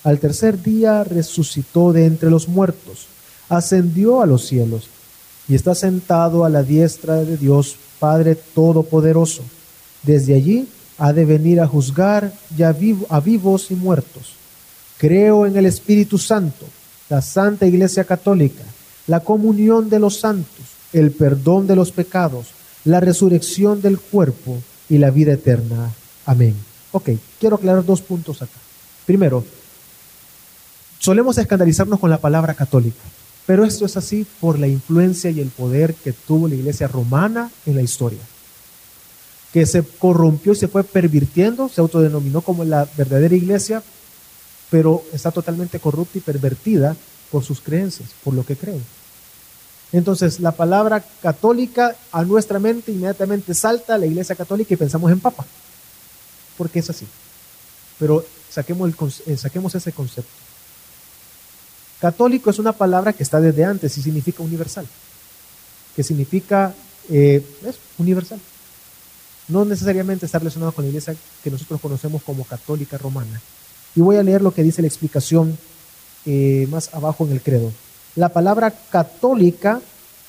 al 0.03 0.19
tercer 0.19 0.61
día 0.61 1.03
resucitó 1.03 1.93
de 1.93 2.05
entre 2.05 2.29
los 2.29 2.47
muertos, 2.47 3.07
ascendió 3.49 4.21
a 4.21 4.25
los 4.25 4.45
cielos 4.45 4.87
y 5.47 5.55
está 5.55 5.75
sentado 5.75 6.45
a 6.45 6.49
la 6.49 6.63
diestra 6.63 7.15
de 7.23 7.37
Dios 7.37 7.75
Padre 7.99 8.35
Todopoderoso. 8.35 9.43
Desde 10.03 10.35
allí 10.35 10.67
ha 10.97 11.13
de 11.13 11.25
venir 11.25 11.59
a 11.59 11.67
juzgar 11.67 12.33
ya 12.57 12.75
a 13.09 13.19
vivos 13.19 13.71
y 13.71 13.75
muertos. 13.75 14.33
Creo 14.97 15.45
en 15.45 15.57
el 15.57 15.65
Espíritu 15.65 16.17
Santo, 16.17 16.65
la 17.09 17.21
Santa 17.21 17.65
Iglesia 17.65 18.03
Católica, 18.03 18.63
la 19.07 19.19
comunión 19.19 19.89
de 19.89 19.99
los 19.99 20.19
santos, 20.19 20.65
el 20.93 21.11
perdón 21.11 21.67
de 21.67 21.75
los 21.75 21.91
pecados, 21.91 22.47
la 22.85 22.99
resurrección 22.99 23.81
del 23.81 23.99
cuerpo 23.99 24.57
y 24.89 24.97
la 24.97 25.11
vida 25.11 25.33
eterna. 25.33 25.91
Amén. 26.25 26.55
Ok, 26.91 27.09
quiero 27.39 27.55
aclarar 27.55 27.85
dos 27.85 28.01
puntos 28.01 28.41
acá. 28.41 28.59
Primero, 29.05 29.43
Solemos 31.01 31.39
escandalizarnos 31.39 31.99
con 31.99 32.11
la 32.11 32.19
palabra 32.19 32.53
católica, 32.53 33.01
pero 33.47 33.65
esto 33.65 33.87
es 33.87 33.97
así 33.97 34.23
por 34.39 34.59
la 34.59 34.67
influencia 34.67 35.31
y 35.31 35.39
el 35.39 35.49
poder 35.49 35.95
que 35.95 36.13
tuvo 36.13 36.47
la 36.47 36.53
iglesia 36.53 36.87
romana 36.87 37.49
en 37.65 37.75
la 37.75 37.81
historia, 37.81 38.19
que 39.51 39.65
se 39.65 39.81
corrompió 39.81 40.51
y 40.51 40.57
se 40.57 40.67
fue 40.67 40.83
pervirtiendo, 40.83 41.69
se 41.69 41.81
autodenominó 41.81 42.41
como 42.41 42.63
la 42.63 42.87
verdadera 42.95 43.35
iglesia, 43.35 43.81
pero 44.69 45.03
está 45.11 45.31
totalmente 45.31 45.79
corrupta 45.79 46.19
y 46.19 46.21
pervertida 46.21 46.95
por 47.31 47.43
sus 47.43 47.61
creencias, 47.61 48.09
por 48.23 48.35
lo 48.35 48.45
que 48.45 48.55
creen. 48.55 48.83
Entonces, 49.93 50.39
la 50.39 50.51
palabra 50.51 51.03
católica 51.23 51.95
a 52.11 52.23
nuestra 52.25 52.59
mente 52.59 52.91
inmediatamente 52.91 53.55
salta 53.55 53.95
a 53.95 53.97
la 53.97 54.05
iglesia 54.05 54.35
católica 54.35 54.75
y 54.75 54.77
pensamos 54.77 55.11
en 55.11 55.19
papa, 55.19 55.47
porque 56.59 56.77
es 56.77 56.91
así. 56.91 57.07
Pero 57.97 58.23
saquemos, 58.51 58.93
eh, 59.25 59.35
saquemos 59.35 59.73
ese 59.73 59.91
concepto. 59.91 60.50
Católico 62.01 62.49
es 62.49 62.57
una 62.57 62.71
palabra 62.73 63.13
que 63.13 63.21
está 63.21 63.39
desde 63.39 63.63
antes 63.63 63.95
y 63.95 64.01
significa 64.01 64.41
universal, 64.41 64.87
que 65.95 66.01
significa 66.01 66.73
eh, 67.09 67.45
universal. 67.99 68.39
No 69.47 69.65
necesariamente 69.65 70.25
está 70.25 70.39
relacionado 70.39 70.71
con 70.71 70.83
la 70.83 70.89
iglesia 70.89 71.15
que 71.43 71.51
nosotros 71.51 71.79
conocemos 71.79 72.23
como 72.23 72.43
católica 72.43 72.97
romana. 72.97 73.39
Y 73.95 74.01
voy 74.01 74.15
a 74.15 74.23
leer 74.23 74.41
lo 74.41 74.51
que 74.51 74.63
dice 74.63 74.81
la 74.81 74.87
explicación 74.87 75.55
eh, 76.25 76.67
más 76.71 76.91
abajo 76.91 77.23
en 77.25 77.33
el 77.33 77.41
credo. 77.41 77.71
La 78.15 78.29
palabra 78.29 78.71
católica 78.89 79.79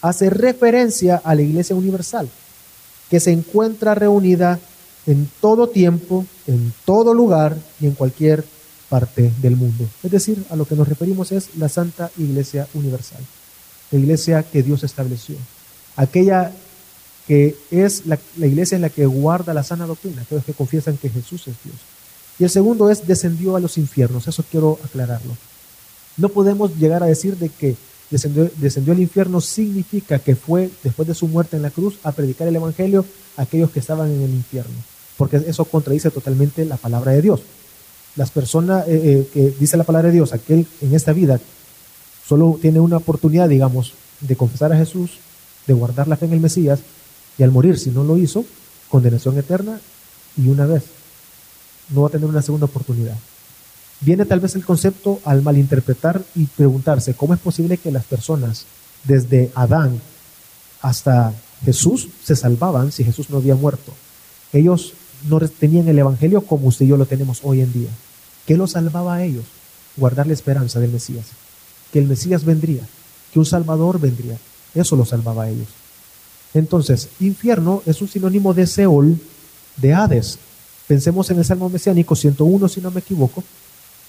hace 0.02 0.28
referencia 0.28 1.22
a 1.24 1.34
la 1.34 1.40
iglesia 1.40 1.74
universal, 1.74 2.28
que 3.08 3.18
se 3.18 3.32
encuentra 3.32 3.94
reunida 3.94 4.60
en 5.06 5.26
todo 5.40 5.68
tiempo, 5.68 6.26
en 6.46 6.74
todo 6.84 7.14
lugar 7.14 7.56
y 7.80 7.86
en 7.86 7.94
cualquier 7.94 8.44
parte 8.92 9.32
del 9.40 9.56
mundo. 9.56 9.88
Es 10.02 10.10
decir, 10.10 10.44
a 10.50 10.54
lo 10.54 10.66
que 10.66 10.76
nos 10.76 10.86
referimos 10.86 11.32
es 11.32 11.56
la 11.56 11.70
Santa 11.70 12.10
Iglesia 12.18 12.68
Universal, 12.74 13.22
la 13.90 13.98
iglesia 13.98 14.42
que 14.42 14.62
Dios 14.62 14.84
estableció, 14.84 15.36
aquella 15.96 16.52
que 17.26 17.56
es 17.70 18.04
la, 18.04 18.18
iglesia 18.36 18.76
en 18.76 18.82
la 18.82 18.90
que 18.90 19.06
guarda 19.06 19.54
la 19.54 19.64
sana 19.64 19.86
doctrina, 19.86 20.20
aquellos 20.20 20.44
que 20.44 20.52
confiesan 20.52 20.98
que 20.98 21.08
Jesús 21.08 21.48
es 21.48 21.54
Dios. 21.64 21.76
Y 22.38 22.44
el 22.44 22.50
segundo 22.50 22.90
es 22.90 23.06
descendió 23.06 23.56
a 23.56 23.60
los 23.60 23.78
infiernos, 23.78 24.28
eso 24.28 24.44
quiero 24.50 24.78
aclararlo. 24.84 25.38
No 26.18 26.28
podemos 26.28 26.76
llegar 26.76 27.02
a 27.02 27.06
decir 27.06 27.38
de 27.38 27.48
que 27.48 27.76
descendió, 28.10 28.50
descendió 28.58 28.92
al 28.92 29.00
infierno 29.00 29.40
significa 29.40 30.18
que 30.18 30.36
fue 30.36 30.70
después 30.84 31.08
de 31.08 31.14
su 31.14 31.28
muerte 31.28 31.56
en 31.56 31.62
la 31.62 31.70
cruz 31.70 31.98
a 32.02 32.12
predicar 32.12 32.46
el 32.46 32.56
Evangelio 32.56 33.06
a 33.38 33.42
aquellos 33.42 33.70
que 33.70 33.80
estaban 33.80 34.10
en 34.10 34.20
el 34.20 34.34
infierno, 34.34 34.76
porque 35.16 35.38
eso 35.38 35.64
contradice 35.64 36.10
totalmente 36.10 36.66
la 36.66 36.76
palabra 36.76 37.12
de 37.12 37.22
Dios. 37.22 37.40
Las 38.16 38.30
personas, 38.30 38.86
eh, 38.88 39.00
eh, 39.04 39.30
que 39.32 39.54
dice 39.58 39.76
la 39.76 39.84
palabra 39.84 40.08
de 40.08 40.14
Dios, 40.14 40.32
aquel 40.32 40.66
en 40.80 40.94
esta 40.94 41.12
vida 41.12 41.40
solo 42.26 42.58
tiene 42.60 42.80
una 42.80 42.98
oportunidad, 42.98 43.48
digamos, 43.48 43.94
de 44.20 44.36
confesar 44.36 44.72
a 44.72 44.76
Jesús, 44.76 45.18
de 45.66 45.74
guardar 45.74 46.08
la 46.08 46.16
fe 46.16 46.26
en 46.26 46.34
el 46.34 46.40
Mesías, 46.40 46.80
y 47.38 47.42
al 47.42 47.50
morir, 47.50 47.78
si 47.78 47.90
no 47.90 48.04
lo 48.04 48.16
hizo, 48.16 48.44
condenación 48.88 49.38
eterna 49.38 49.80
y 50.36 50.48
una 50.48 50.66
vez. 50.66 50.84
No 51.90 52.02
va 52.02 52.08
a 52.08 52.10
tener 52.10 52.28
una 52.28 52.42
segunda 52.42 52.66
oportunidad. 52.66 53.16
Viene 54.00 54.24
tal 54.26 54.40
vez 54.40 54.54
el 54.54 54.64
concepto 54.64 55.20
al 55.24 55.42
malinterpretar 55.42 56.22
y 56.34 56.46
preguntarse 56.46 57.14
cómo 57.14 57.34
es 57.34 57.40
posible 57.40 57.78
que 57.78 57.92
las 57.92 58.04
personas 58.04 58.66
desde 59.04 59.50
Adán 59.54 60.00
hasta 60.80 61.32
Jesús 61.64 62.08
se 62.22 62.36
salvaban 62.36 62.92
si 62.92 63.04
Jesús 63.04 63.30
no 63.30 63.38
había 63.38 63.54
muerto. 63.54 63.92
Ellos 64.52 64.94
no 65.28 65.40
tenían 65.40 65.88
el 65.88 65.98
Evangelio 65.98 66.42
como 66.42 66.68
usted 66.68 66.86
y 66.86 66.88
yo 66.88 66.96
lo 66.96 67.06
tenemos 67.06 67.40
hoy 67.42 67.60
en 67.60 67.72
día. 67.72 67.90
¿Qué 68.46 68.56
los 68.56 68.72
salvaba 68.72 69.16
a 69.16 69.24
ellos? 69.24 69.44
Guardar 69.96 70.26
la 70.26 70.32
esperanza 70.32 70.80
del 70.80 70.92
Mesías. 70.92 71.26
Que 71.92 71.98
el 71.98 72.06
Mesías 72.06 72.44
vendría, 72.44 72.82
que 73.32 73.38
un 73.38 73.46
Salvador 73.46 74.00
vendría. 74.00 74.38
Eso 74.74 74.96
los 74.96 75.10
salvaba 75.10 75.44
a 75.44 75.50
ellos. 75.50 75.68
Entonces, 76.54 77.08
infierno 77.20 77.82
es 77.86 78.02
un 78.02 78.08
sinónimo 78.08 78.54
de 78.54 78.66
Seol, 78.66 79.18
de 79.76 79.94
Hades. 79.94 80.38
Pensemos 80.86 81.30
en 81.30 81.38
el 81.38 81.44
Salmo 81.44 81.68
Mesiánico 81.68 82.14
101, 82.14 82.68
si 82.68 82.80
no 82.80 82.90
me 82.90 83.00
equivoco, 83.00 83.42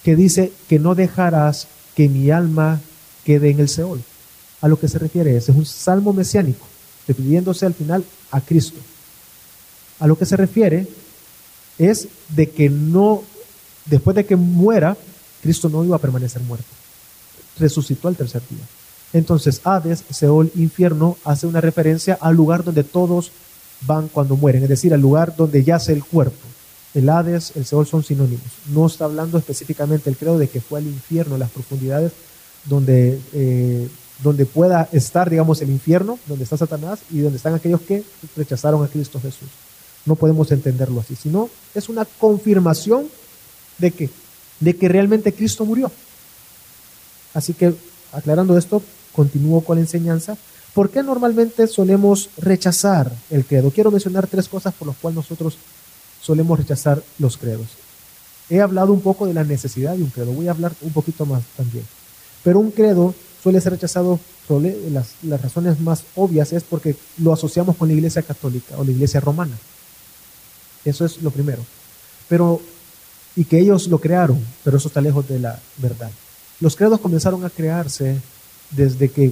que 0.03 0.15
dice 0.15 0.51
que 0.67 0.79
no 0.79 0.95
dejarás 0.95 1.67
que 1.95 2.09
mi 2.09 2.31
alma 2.31 2.81
quede 3.23 3.49
en 3.49 3.59
el 3.59 3.69
Seol. 3.69 4.01
A 4.61 4.67
lo 4.67 4.79
que 4.79 4.87
se 4.87 4.99
refiere 4.99 5.35
es, 5.35 5.49
es 5.49 5.55
un 5.55 5.65
salmo 5.65 6.13
mesiánico, 6.13 6.65
refiriéndose 7.07 7.65
al 7.65 7.73
final 7.73 8.03
a 8.31 8.41
Cristo. 8.41 8.79
A 9.99 10.07
lo 10.07 10.17
que 10.17 10.25
se 10.25 10.37
refiere 10.37 10.87
es 11.77 12.07
de 12.29 12.49
que 12.49 12.69
no, 12.69 13.23
después 13.85 14.15
de 14.15 14.25
que 14.25 14.35
muera, 14.35 14.97
Cristo 15.41 15.69
no 15.69 15.83
iba 15.83 15.95
a 15.95 15.99
permanecer 15.99 16.41
muerto. 16.43 16.67
Resucitó 17.59 18.07
al 18.07 18.15
tercer 18.15 18.41
día. 18.49 18.65
Entonces, 19.13 19.61
Hades, 19.63 20.03
Seol, 20.09 20.51
infierno, 20.55 21.17
hace 21.23 21.45
una 21.45 21.61
referencia 21.61 22.17
al 22.19 22.35
lugar 22.35 22.63
donde 22.63 22.83
todos 22.83 23.31
van 23.81 24.07
cuando 24.07 24.35
mueren, 24.35 24.63
es 24.63 24.69
decir, 24.69 24.93
al 24.93 25.01
lugar 25.01 25.35
donde 25.35 25.63
yace 25.63 25.93
el 25.93 26.03
cuerpo. 26.03 26.47
El 26.93 27.09
Hades, 27.09 27.53
el 27.55 27.65
Seol 27.65 27.85
son 27.85 28.03
sinónimos. 28.03 28.45
No 28.67 28.85
está 28.87 29.05
hablando 29.05 29.37
específicamente 29.37 30.09
el 30.09 30.17
credo 30.17 30.37
de 30.37 30.47
que 30.47 30.61
fue 30.61 30.79
al 30.79 30.87
infierno, 30.87 31.37
las 31.37 31.51
profundidades 31.51 32.11
donde, 32.65 33.19
eh, 33.33 33.87
donde 34.23 34.45
pueda 34.45 34.87
estar, 34.91 35.29
digamos, 35.29 35.61
el 35.61 35.69
infierno, 35.69 36.17
donde 36.27 36.43
está 36.43 36.57
Satanás 36.57 36.99
y 37.11 37.19
donde 37.19 37.37
están 37.37 37.53
aquellos 37.53 37.81
que 37.81 38.03
rechazaron 38.35 38.83
a 38.83 38.87
Cristo 38.87 39.19
Jesús. 39.19 39.49
No 40.05 40.15
podemos 40.15 40.51
entenderlo 40.51 40.99
así, 40.99 41.15
sino 41.15 41.49
es 41.73 41.89
una 41.89 42.05
confirmación 42.05 43.07
de 43.77 43.91
que, 43.91 44.09
de 44.59 44.75
que 44.75 44.89
realmente 44.89 45.33
Cristo 45.33 45.65
murió. 45.65 45.91
Así 47.33 47.53
que, 47.53 47.73
aclarando 48.11 48.57
esto, 48.57 48.81
continúo 49.13 49.61
con 49.61 49.77
la 49.77 49.81
enseñanza. 49.81 50.37
¿Por 50.73 50.89
qué 50.89 51.03
normalmente 51.03 51.67
solemos 51.67 52.29
rechazar 52.37 53.11
el 53.29 53.45
credo? 53.45 53.71
Quiero 53.71 53.91
mencionar 53.91 54.27
tres 54.27 54.49
cosas 54.49 54.73
por 54.73 54.87
las 54.87 54.97
cuales 54.97 55.17
nosotros 55.17 55.57
solemos 56.21 56.57
rechazar 56.57 57.01
los 57.19 57.37
credos. 57.37 57.67
He 58.49 58.59
hablado 58.59 58.91
un 58.91 59.01
poco 59.01 59.25
de 59.25 59.33
la 59.33 59.43
necesidad 59.43 59.95
de 59.95 60.03
un 60.03 60.09
credo, 60.09 60.31
voy 60.33 60.47
a 60.47 60.51
hablar 60.51 60.73
un 60.81 60.91
poquito 60.91 61.25
más 61.25 61.43
también. 61.55 61.85
Pero 62.43 62.59
un 62.59 62.71
credo 62.71 63.13
suele 63.41 63.61
ser 63.61 63.73
rechazado, 63.73 64.19
las, 64.89 65.15
las 65.23 65.41
razones 65.41 65.79
más 65.79 66.03
obvias 66.15 66.53
es 66.53 66.63
porque 66.63 66.95
lo 67.17 67.33
asociamos 67.33 67.77
con 67.77 67.87
la 67.87 67.93
iglesia 67.93 68.21
católica 68.21 68.77
o 68.77 68.83
la 68.83 68.91
iglesia 68.91 69.19
romana. 69.19 69.55
Eso 70.85 71.05
es 71.05 71.21
lo 71.21 71.31
primero. 71.31 71.63
Pero, 72.27 72.61
y 73.35 73.45
que 73.45 73.59
ellos 73.59 73.87
lo 73.87 73.99
crearon, 73.99 74.39
pero 74.63 74.77
eso 74.77 74.87
está 74.87 75.01
lejos 75.01 75.27
de 75.27 75.39
la 75.39 75.59
verdad. 75.77 76.11
Los 76.59 76.75
credos 76.75 76.99
comenzaron 76.99 77.43
a 77.45 77.49
crearse 77.49 78.17
desde 78.71 79.09
que 79.09 79.31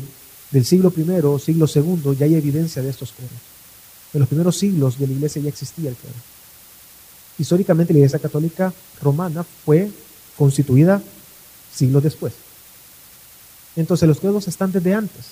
del 0.51 0.65
siglo 0.65 0.93
I, 0.95 1.39
siglo 1.39 1.65
II, 1.73 2.15
ya 2.17 2.25
hay 2.25 2.35
evidencia 2.35 2.81
de 2.81 2.89
estos 2.89 3.13
credos. 3.13 3.31
En 4.13 4.19
los 4.19 4.27
primeros 4.27 4.57
siglos 4.57 4.99
de 4.99 5.07
la 5.07 5.13
iglesia 5.13 5.41
ya 5.41 5.49
existía 5.49 5.89
el 5.89 5.95
credo. 5.95 6.15
Históricamente 7.37 7.93
la 7.93 7.99
iglesia 7.99 8.19
católica 8.19 8.73
romana 9.01 9.43
fue 9.43 9.89
constituida 10.37 11.01
siglos 11.73 12.03
después. 12.03 12.33
Entonces 13.75 14.07
los 14.07 14.19
credos 14.19 14.47
están 14.47 14.71
desde 14.71 14.93
antes. 14.93 15.27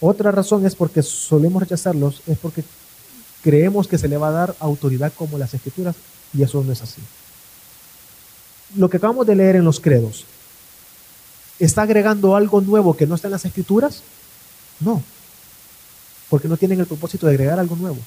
Otra 0.00 0.30
razón 0.30 0.64
es 0.64 0.74
porque 0.74 1.02
solemos 1.02 1.62
rechazarlos, 1.62 2.22
es 2.26 2.38
porque 2.38 2.64
creemos 3.42 3.88
que 3.88 3.98
se 3.98 4.08
le 4.08 4.16
va 4.16 4.28
a 4.28 4.32
dar 4.32 4.56
autoridad 4.60 5.12
como 5.14 5.38
las 5.38 5.54
escrituras 5.54 5.96
y 6.34 6.42
eso 6.42 6.62
no 6.62 6.72
es 6.72 6.82
así. 6.82 7.00
Lo 8.76 8.90
que 8.90 8.98
acabamos 8.98 9.26
de 9.26 9.36
leer 9.36 9.56
en 9.56 9.64
los 9.64 9.80
credos, 9.80 10.24
¿está 11.58 11.82
agregando 11.82 12.36
algo 12.36 12.60
nuevo 12.60 12.96
que 12.96 13.06
no 13.06 13.14
está 13.14 13.28
en 13.28 13.32
las 13.32 13.44
escrituras? 13.44 14.02
No, 14.80 15.02
porque 16.28 16.48
no 16.48 16.56
tienen 16.56 16.80
el 16.80 16.86
propósito 16.86 17.26
de 17.26 17.32
agregar 17.32 17.58
algo 17.58 17.76
nuevo. 17.76 17.98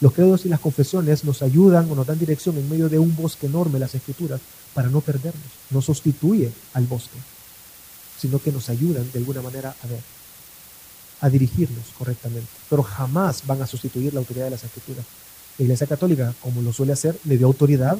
Los 0.00 0.12
credos 0.12 0.44
y 0.44 0.48
las 0.48 0.60
confesiones 0.60 1.24
nos 1.24 1.40
ayudan 1.40 1.90
o 1.90 1.94
nos 1.94 2.06
dan 2.06 2.18
dirección 2.18 2.56
en 2.58 2.68
medio 2.68 2.88
de 2.88 2.98
un 2.98 3.14
bosque 3.16 3.46
enorme, 3.46 3.78
las 3.78 3.94
escrituras, 3.94 4.40
para 4.74 4.88
no 4.88 5.00
perdernos. 5.00 5.42
No 5.70 5.80
sustituye 5.80 6.52
al 6.74 6.84
bosque, 6.84 7.16
sino 8.18 8.38
que 8.38 8.52
nos 8.52 8.68
ayudan 8.68 9.10
de 9.12 9.18
alguna 9.20 9.40
manera 9.40 9.74
a 9.82 9.86
ver 9.86 10.13
a 11.24 11.30
dirigirnos 11.30 11.86
correctamente, 11.96 12.46
pero 12.68 12.82
jamás 12.82 13.46
van 13.46 13.62
a 13.62 13.66
sustituir 13.66 14.12
la 14.12 14.20
autoridad 14.20 14.44
de 14.44 14.50
las 14.50 14.64
escrituras. 14.64 15.06
La 15.56 15.62
Iglesia 15.62 15.86
Católica, 15.86 16.34
como 16.42 16.60
lo 16.60 16.70
suele 16.70 16.92
hacer, 16.92 17.18
le 17.24 17.38
dio 17.38 17.46
autoridad 17.46 17.96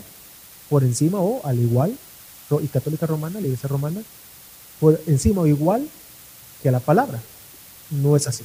por 0.69 0.85
encima 0.85 1.21
o 1.21 1.41
al 1.43 1.59
igual, 1.59 1.97
y 2.63 2.69
Católica 2.69 3.07
Romana, 3.07 3.41
la 3.41 3.47
Iglesia 3.47 3.67
Romana, 3.69 4.03
por 4.79 5.01
encima 5.07 5.41
o 5.41 5.47
igual 5.47 5.89
que 6.63 6.69
a 6.69 6.73
la 6.73 6.81
palabra. 6.81 7.19
No 7.91 8.15
es 8.15 8.27
así. 8.27 8.45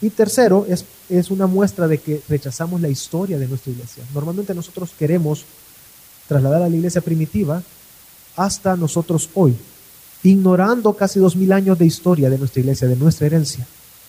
Y 0.00 0.10
tercero, 0.10 0.64
es, 0.68 0.84
es 1.08 1.32
una 1.32 1.48
muestra 1.48 1.88
de 1.88 1.98
que 1.98 2.22
rechazamos 2.28 2.80
la 2.80 2.88
historia 2.88 3.36
de 3.36 3.48
nuestra 3.48 3.72
iglesia. 3.72 4.04
Normalmente 4.14 4.54
nosotros 4.54 4.92
queremos 4.96 5.44
trasladar 6.28 6.62
a 6.62 6.68
la 6.68 6.76
iglesia 6.76 7.00
primitiva 7.00 7.64
hasta 8.36 8.76
nosotros 8.76 9.28
hoy, 9.34 9.56
ignorando 10.24 10.94
casi 10.94 11.20
dos 11.20 11.36
mil 11.36 11.52
años 11.52 11.78
de 11.78 11.84
historia 11.84 12.30
de 12.30 12.38
nuestra 12.38 12.60
iglesia, 12.60 12.88
de 12.88 12.96
nuestra 12.96 13.26
herencia, 13.26 13.66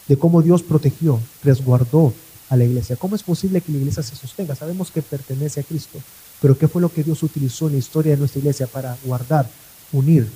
de 0.07 0.17
cómo 0.17 0.41
Dios 0.41 0.63
protegió, 0.63 1.19
resguardó 1.43 2.13
a 2.49 2.55
la 2.55 2.63
iglesia. 2.63 2.95
¿Cómo 2.95 3.15
es 3.15 3.23
posible 3.23 3.59
que 3.59 3.71
la 3.71 3.79
iglesia 3.79 4.01
se 4.01 4.15
sostenga? 4.15 4.55
Sabemos 4.55 4.91
que 4.91 5.01
pertenece 5.01 5.59
a 5.59 5.63
Cristo, 5.63 5.99
pero 6.41 6.57
¿qué 6.57 6.67
fue 6.67 6.81
lo 6.81 6.91
que 6.91 7.03
Dios 7.03 7.21
utilizó 7.21 7.67
en 7.67 7.73
la 7.73 7.79
historia 7.79 8.13
de 8.13 8.17
nuestra 8.17 8.39
iglesia 8.39 8.65
para 8.65 8.97
guardar, 9.03 9.49
unir, 9.91 10.27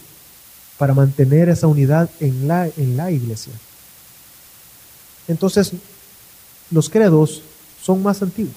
para 0.77 0.93
mantener 0.93 1.49
esa 1.49 1.67
unidad 1.67 2.09
en 2.19 2.47
la, 2.47 2.67
en 2.67 2.97
la 2.97 3.11
iglesia? 3.11 3.53
Entonces, 5.29 5.71
los 6.71 6.89
credos 6.89 7.41
son 7.81 8.03
más 8.03 8.21
antiguos, 8.21 8.53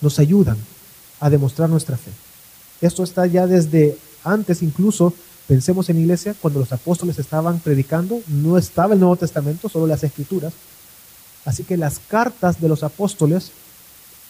nos 0.00 0.18
ayudan 0.18 0.56
a 1.20 1.28
demostrar 1.28 1.68
nuestra 1.68 1.98
fe. 1.98 2.12
Esto 2.80 3.02
está 3.02 3.26
ya 3.26 3.46
desde 3.46 3.98
antes 4.24 4.62
incluso 4.62 5.12
Pensemos 5.48 5.88
en 5.88 5.98
iglesia, 5.98 6.34
cuando 6.38 6.60
los 6.60 6.72
apóstoles 6.72 7.18
estaban 7.18 7.58
predicando, 7.60 8.20
no 8.28 8.58
estaba 8.58 8.92
el 8.92 9.00
Nuevo 9.00 9.16
Testamento, 9.16 9.70
solo 9.70 9.86
las 9.86 10.04
escrituras. 10.04 10.52
Así 11.46 11.64
que 11.64 11.78
las 11.78 12.00
cartas 12.00 12.60
de 12.60 12.68
los 12.68 12.82
apóstoles 12.82 13.50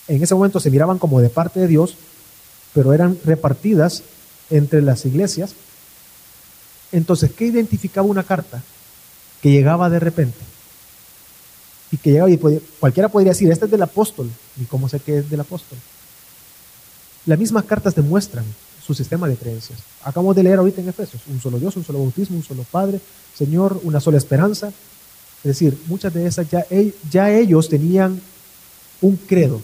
en 0.07 0.23
ese 0.23 0.37
momento 0.37 0.61
se 0.61 0.71
miraban 0.71 1.01
como 1.01 1.21
de 1.21 1.29
parte 1.29 1.59
de 1.59 1.67
Dios, 1.67 1.97
pero 2.73 2.93
eran 2.93 3.19
repartidas 3.25 4.05
entre 4.49 4.81
las 4.81 5.05
iglesias. 5.07 5.55
Entonces, 6.93 7.33
¿qué 7.33 7.47
identificaba 7.47 8.07
una 8.07 8.23
carta? 8.23 8.63
Que 9.43 9.51
llegaba 9.51 9.91
de 9.91 9.99
repente. 9.99 10.39
Y 11.91 11.97
que 11.97 12.13
llegaba 12.13 12.31
y 12.31 12.39
cualquiera 12.79 13.09
podría 13.09 13.33
decir, 13.33 13.51
este 13.51 13.65
es 13.65 13.71
del 13.73 13.83
apóstol. 13.83 14.31
¿Y 14.57 14.67
cómo 14.67 14.89
sé 14.89 15.01
que 15.01 15.19
es 15.19 15.29
del 15.29 15.41
apóstol? 15.41 15.79
Las 17.27 17.41
mismas 17.41 17.65
cartas 17.65 17.97
demuestran 17.97 18.45
su 18.89 18.95
sistema 18.95 19.29
de 19.29 19.37
creencias. 19.37 19.81
Acabamos 20.03 20.35
de 20.35 20.43
leer 20.43 20.59
ahorita 20.59 20.81
en 20.81 20.89
Efesios, 20.89 21.21
un 21.27 21.39
solo 21.43 21.59
Dios, 21.59 21.77
un 21.77 21.85
solo 21.85 21.99
bautismo, 21.99 22.39
un 22.39 22.43
solo 22.43 22.65
Padre, 22.65 22.99
Señor, 23.37 23.79
una 23.85 24.01
sola 24.01 24.17
esperanza. 24.17 24.69
Es 24.69 25.45
decir, 25.45 25.79
muchas 25.89 26.15
de 26.15 26.27
esas 26.27 26.49
ya, 26.49 26.65
ya 27.11 27.31
ellos 27.31 27.69
tenían 27.69 28.19
un 29.03 29.17
credo. 29.17 29.61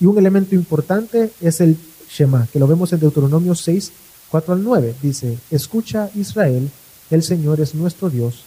Y 0.00 0.06
un 0.06 0.18
elemento 0.18 0.56
importante 0.56 1.30
es 1.40 1.60
el 1.60 1.78
Shema, 2.10 2.48
que 2.52 2.58
lo 2.58 2.66
vemos 2.66 2.92
en 2.92 2.98
Deuteronomio 2.98 3.54
6, 3.54 3.92
4 4.28 4.54
al 4.54 4.64
9. 4.64 4.96
Dice, 5.00 5.38
escucha 5.52 6.10
Israel, 6.16 6.68
el 7.12 7.22
Señor 7.22 7.60
es 7.60 7.76
nuestro 7.76 8.10
Dios, 8.10 8.42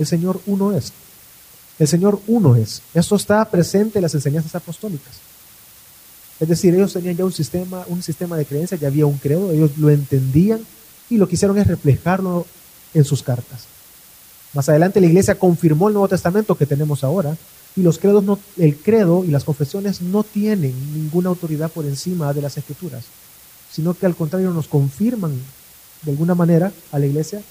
el 0.00 0.08
Señor 0.08 0.40
uno 0.46 0.76
es. 0.76 0.92
El 1.78 1.86
Señor 1.86 2.20
uno 2.26 2.56
es. 2.56 2.82
Esto 2.94 3.14
está 3.14 3.48
presente 3.48 3.98
en 3.98 4.02
las 4.02 4.14
enseñanzas 4.14 4.56
apostólicas. 4.56 5.20
Es 6.40 6.48
decir, 6.48 6.74
ellos 6.74 6.92
tenían 6.92 7.16
ya 7.16 7.24
un 7.24 7.32
sistema, 7.32 7.84
un 7.88 8.02
sistema 8.02 8.36
de 8.36 8.46
creencias, 8.46 8.80
ya 8.80 8.88
había 8.88 9.06
un 9.06 9.18
credo, 9.18 9.52
ellos 9.52 9.76
lo 9.76 9.90
entendían 9.90 10.60
y 11.10 11.18
lo 11.18 11.28
que 11.28 11.34
hicieron 11.34 11.58
es 11.58 11.66
reflejarlo 11.66 12.46
en 12.94 13.04
sus 13.04 13.22
cartas. 13.22 13.66
Más 14.54 14.68
adelante 14.68 15.00
la 15.00 15.06
iglesia 15.06 15.38
confirmó 15.38 15.88
el 15.88 15.94
Nuevo 15.94 16.08
Testamento 16.08 16.56
que 16.56 16.66
tenemos 16.66 17.04
ahora, 17.04 17.36
Y 17.76 17.82
los 17.82 17.98
credos 17.98 18.24
no, 18.24 18.38
el 18.56 18.76
credo 18.76 19.24
y 19.24 19.28
las 19.28 19.44
confesiones 19.44 20.02
no 20.02 20.24
tienen 20.24 20.74
ninguna 20.92 21.28
autoridad 21.28 21.70
por 21.70 21.84
encima 21.84 22.32
de 22.32 22.42
las 22.42 22.56
escrituras, 22.56 23.04
sino 23.70 23.94
que 23.94 24.06
al 24.06 24.16
contrario 24.16 24.50
nos 24.50 24.66
confirman 24.66 25.32
de 26.02 26.10
alguna 26.10 26.34
manera 26.34 26.72
a 26.90 26.98
la 26.98 27.06
iglesia 27.06 27.42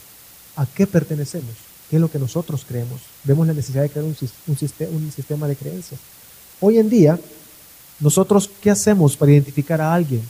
a 0.57 0.65
qué 0.65 0.85
pertenecemos, 0.87 1.55
qué 1.89 1.95
es 1.95 2.01
lo 2.01 2.11
que 2.11 2.19
nosotros 2.19 2.65
creemos. 2.67 2.99
Vemos 3.23 3.47
la 3.47 3.53
necesidad 3.53 3.83
de 3.83 3.89
crear 3.89 4.05
un, 4.05 4.15
un 4.47 5.11
sistema 5.11 5.47
de 5.47 5.55
creencias. 5.55 6.01
Hoy 6.59 6.79
en 6.79 6.89
día, 6.89 7.17
nosotros, 7.99 8.49
¿qué 8.61 8.71
hacemos 8.71 9.17
para 9.17 9.31
identificar 9.31 9.81
a 9.81 9.93
alguien? 9.93 10.21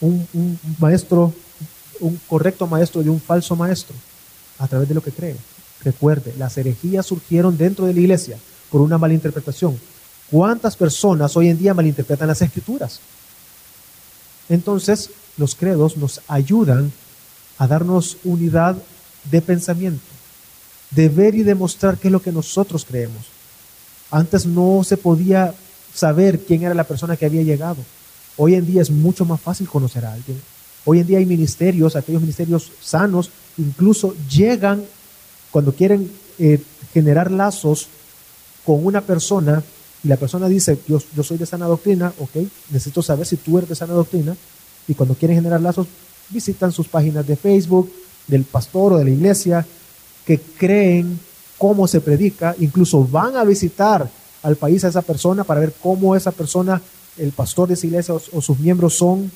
Un, 0.00 0.58
maestro, 0.78 1.32
un 2.00 2.18
correcto 2.26 2.66
maestro 2.66 3.02
de 3.02 3.10
un 3.10 3.20
falso 3.20 3.54
maestro, 3.56 3.94
a 4.58 4.66
través 4.66 4.88
de 4.88 4.94
lo 4.94 5.02
que 5.02 5.12
cree. 5.12 5.36
Recuerde, 5.82 6.34
las 6.38 6.56
herejías 6.56 7.06
surgieron 7.06 7.56
dentro 7.56 7.84
de 7.84 7.94
la 7.94 8.00
iglesia 8.00 8.38
por 8.70 8.80
una 8.80 8.98
mala 8.98 9.14
interpretación. 9.14 9.78
¿Cuántas 10.30 10.76
personas 10.76 11.36
hoy 11.36 11.48
en 11.48 11.58
día 11.58 11.74
malinterpretan 11.74 12.28
las 12.28 12.40
escrituras? 12.40 13.00
Entonces, 14.48 15.10
los 15.36 15.54
credos 15.54 15.96
nos 15.96 16.20
ayudan 16.28 16.92
a 17.58 17.66
darnos 17.66 18.16
unidad 18.24 18.76
de 19.30 19.42
pensamiento, 19.42 20.02
de 20.90 21.08
ver 21.08 21.34
y 21.34 21.42
demostrar 21.42 21.98
qué 21.98 22.08
es 22.08 22.12
lo 22.12 22.22
que 22.22 22.32
nosotros 22.32 22.84
creemos. 22.84 23.26
Antes 24.10 24.46
no 24.46 24.82
se 24.84 24.96
podía 24.96 25.54
saber 25.94 26.40
quién 26.40 26.62
era 26.62 26.74
la 26.74 26.84
persona 26.84 27.16
que 27.16 27.26
había 27.26 27.42
llegado. 27.42 27.76
Hoy 28.36 28.54
en 28.54 28.66
día 28.66 28.82
es 28.82 28.90
mucho 28.90 29.24
más 29.24 29.40
fácil 29.40 29.68
conocer 29.68 30.04
a 30.04 30.12
alguien. 30.12 30.40
Hoy 30.84 31.00
en 31.00 31.06
día 31.06 31.18
hay 31.18 31.26
ministerios, 31.26 31.96
aquellos 31.96 32.20
ministerios 32.20 32.70
sanos, 32.82 33.30
incluso 33.56 34.14
llegan 34.28 34.84
cuando 35.50 35.72
quieren 35.72 36.10
eh, 36.38 36.60
generar 36.92 37.30
lazos 37.30 37.88
con 38.64 38.84
una 38.84 39.00
persona 39.00 39.62
y 40.02 40.08
la 40.08 40.16
persona 40.16 40.48
dice, 40.48 40.78
yo, 40.86 41.00
yo 41.16 41.22
soy 41.22 41.38
de 41.38 41.46
sana 41.46 41.66
doctrina, 41.66 42.12
ok, 42.18 42.36
necesito 42.70 43.02
saber 43.02 43.26
si 43.26 43.36
tú 43.36 43.56
eres 43.56 43.70
de 43.70 43.74
sana 43.74 43.94
doctrina, 43.94 44.36
y 44.86 44.94
cuando 44.94 45.14
quieren 45.14 45.38
generar 45.38 45.62
lazos, 45.62 45.86
visitan 46.28 46.72
sus 46.72 46.88
páginas 46.88 47.26
de 47.26 47.36
Facebook, 47.36 47.90
del 48.26 48.44
pastor 48.44 48.92
o 48.92 48.98
de 48.98 49.04
la 49.04 49.10
iglesia, 49.10 49.66
que 50.26 50.38
creen 50.38 51.18
cómo 51.56 51.88
se 51.88 52.02
predica, 52.02 52.54
incluso 52.58 53.02
van 53.04 53.36
a 53.36 53.44
visitar 53.44 54.10
al 54.44 54.56
país 54.56 54.84
a 54.84 54.88
esa 54.88 55.02
persona 55.02 55.42
para 55.42 55.60
ver 55.60 55.72
cómo 55.82 56.14
esa 56.14 56.30
persona, 56.30 56.80
el 57.16 57.32
pastor 57.32 57.66
de 57.66 57.74
esa 57.74 57.86
iglesia 57.86 58.14
o, 58.14 58.40
sus 58.42 58.58
miembros 58.58 58.94
son, 58.94 59.32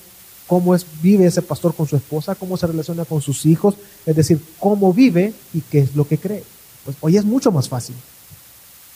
cómo 0.47 0.75
es, 0.75 0.85
vive 1.01 1.25
ese 1.25 1.41
pastor 1.41 1.73
con 1.73 1.87
su 1.87 1.95
esposa, 1.95 2.35
cómo 2.35 2.55
se 2.57 2.67
relaciona 2.67 3.05
con 3.05 3.19
sus 3.19 3.45
hijos, 3.47 3.73
es 4.05 4.15
decir, 4.15 4.39
cómo 4.59 4.93
vive 4.93 5.33
y 5.53 5.61
qué 5.61 5.79
es 5.79 5.95
lo 5.95 6.07
que 6.07 6.19
cree. 6.19 6.43
Pues 6.85 6.95
hoy 7.01 7.17
es 7.17 7.25
mucho 7.25 7.51
más 7.51 7.67
fácil. 7.67 7.95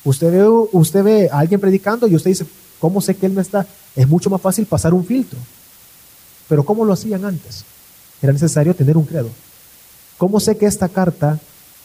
Usted 0.04 0.32
ve, 0.32 0.48
usted 0.72 1.04
ve 1.04 1.30
a 1.32 1.40
alguien 1.40 1.60
predicando 1.60 2.08
y 2.08 2.16
usted 2.16 2.30
dice, 2.30 2.46
¿cómo 2.80 3.02
sé 3.02 3.16
que 3.16 3.26
él 3.26 3.34
no 3.34 3.42
está? 3.42 3.66
Es 3.96 4.08
mucho 4.08 4.30
más 4.30 4.40
fácil 4.40 4.68
pasar 4.68 4.94
un 4.94 5.06
filtro. 5.06 5.40
Pero 6.48 6.64
¿cómo 6.64 6.86
lo 6.86 6.94
hacían 6.94 7.26
antes? 7.26 7.66
Era 8.22 8.34
necesario 8.34 8.76
tener 8.76 8.98
un 8.98 9.06
credo. 9.06 9.30
¿Cómo 10.20 10.40
sé 10.40 10.58
que 10.58 10.68
esta 10.68 10.90
carta 10.90 11.40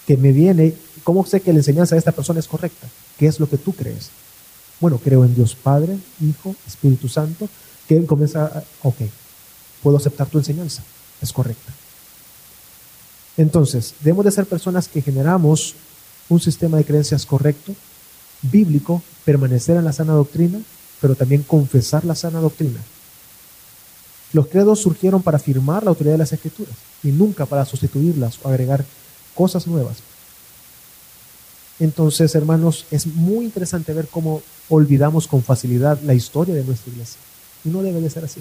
que 0.06 0.18
me 0.18 0.32
viene, 0.32 0.74
cómo 1.02 1.24
sé 1.24 1.40
que 1.40 1.52
la 1.52 1.60
enseñanza 1.60 1.94
de 1.94 2.00
esta 2.00 2.12
persona 2.12 2.40
es 2.40 2.46
correcta? 2.46 2.88
¿Qué 3.18 3.26
es 3.26 3.40
lo 3.40 3.48
que 3.48 3.58
tú 3.58 3.72
crees? 3.72 4.10
Bueno, 4.80 4.98
creo 4.98 5.24
en 5.24 5.34
Dios 5.34 5.54
Padre, 5.54 5.98
Hijo, 6.20 6.54
Espíritu 6.66 7.08
Santo, 7.08 7.48
que 7.88 7.96
él 7.96 8.06
comienza, 8.06 8.62
ok, 8.82 8.96
puedo 9.82 9.96
aceptar 9.96 10.28
tu 10.28 10.38
enseñanza, 10.38 10.82
es 11.20 11.32
correcta. 11.32 11.72
Entonces, 13.36 13.94
debemos 14.00 14.24
de 14.24 14.30
ser 14.30 14.46
personas 14.46 14.88
que 14.88 15.02
generamos 15.02 15.74
un 16.28 16.40
sistema 16.40 16.76
de 16.76 16.84
creencias 16.84 17.24
correcto, 17.24 17.74
bíblico, 18.42 19.02
permanecer 19.24 19.76
en 19.76 19.84
la 19.84 19.92
sana 19.92 20.12
doctrina, 20.12 20.60
pero 21.00 21.14
también 21.14 21.42
confesar 21.42 22.04
la 22.04 22.14
sana 22.14 22.40
doctrina. 22.40 22.80
Los 24.32 24.48
credos 24.48 24.80
surgieron 24.80 25.22
para 25.22 25.38
afirmar 25.38 25.82
la 25.82 25.90
autoridad 25.90 26.14
de 26.14 26.18
las 26.18 26.32
escrituras 26.32 26.74
y 27.02 27.08
nunca 27.08 27.46
para 27.46 27.64
sustituirlas 27.64 28.38
o 28.42 28.48
agregar 28.48 28.84
cosas 29.34 29.66
nuevas. 29.66 29.98
Entonces, 31.80 32.34
hermanos, 32.34 32.86
es 32.90 33.06
muy 33.06 33.44
interesante 33.44 33.92
ver 33.92 34.08
cómo 34.08 34.42
olvidamos 34.68 35.28
con 35.28 35.42
facilidad 35.42 36.00
la 36.02 36.14
historia 36.14 36.54
de 36.54 36.64
nuestra 36.64 36.92
iglesia. 36.92 37.20
Y 37.64 37.68
no 37.68 37.82
debe 37.82 38.00
de 38.00 38.10
ser 38.10 38.24
así. 38.24 38.40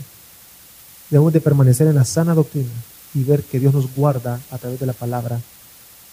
Debemos 1.09 1.33
de 1.33 1.41
permanecer 1.41 1.87
en 1.87 1.95
la 1.95 2.05
sana 2.05 2.33
doctrina 2.33 2.71
y 3.13 3.23
ver 3.23 3.43
que 3.43 3.59
Dios 3.59 3.73
nos 3.73 3.93
guarda 3.95 4.39
a 4.51 4.57
través 4.57 4.79
de 4.79 4.85
la 4.85 4.93
palabra, 4.93 5.39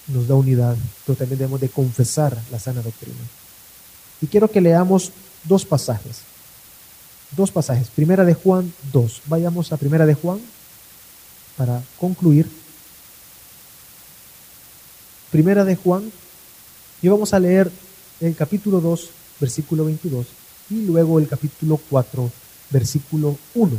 nos 0.09 0.29
da 0.29 0.35
unidad, 0.35 0.77
pero 1.07 1.17
también 1.17 1.39
debemos 1.39 1.61
de 1.61 1.69
confesar 1.69 2.37
la 2.51 2.59
sana 2.59 2.83
doctrina. 2.83 3.19
Y 4.21 4.27
quiero 4.27 4.51
que 4.51 4.61
leamos 4.61 5.11
dos 5.45 5.65
pasajes. 5.65 6.19
Dos 7.37 7.51
pasajes. 7.51 7.89
Primera 7.89 8.25
de 8.25 8.35
Juan 8.35 8.73
2. 8.93 9.23
Vayamos 9.27 9.73
a 9.73 9.77
Primera 9.77 10.07
de 10.07 10.15
Juan 10.15 10.39
para 11.57 11.83
concluir. 11.99 12.49
Primera 15.31 15.65
de 15.65 15.75
Juan 15.75 16.13
y 17.05 17.09
vamos 17.09 17.35
a 17.35 17.39
leer 17.39 17.71
el 18.19 18.35
capítulo 18.35 18.81
2, 18.81 19.11
versículo 19.39 19.85
22, 19.85 20.27
y 20.71 20.87
luego 20.87 21.19
el 21.19 21.29
capítulo 21.29 21.79
4, 21.91 22.31
versículo 22.71 23.37
1. 23.55 23.79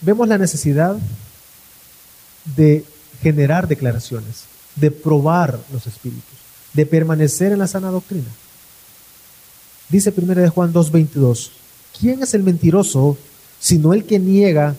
Vemos 0.00 0.26
la 0.26 0.38
necesidad 0.38 0.98
de 2.56 2.84
generar 3.22 3.68
declaraciones, 3.68 4.42
de 4.74 4.90
probar 4.90 5.60
los 5.72 5.86
espíritus, 5.86 6.24
de 6.72 6.84
permanecer 6.84 7.52
en 7.52 7.60
la 7.60 7.68
sana 7.68 7.92
doctrina. 7.92 8.26
Dice 9.88 10.12
1 10.16 10.34
de 10.34 10.48
Juan 10.48 10.72
2:22, 10.72 11.52
¿quién 11.96 12.24
es 12.24 12.34
el 12.34 12.42
mentiroso 12.42 13.16
sino 13.60 13.92
el 13.92 14.04
que 14.04 14.18
niega 14.18 14.74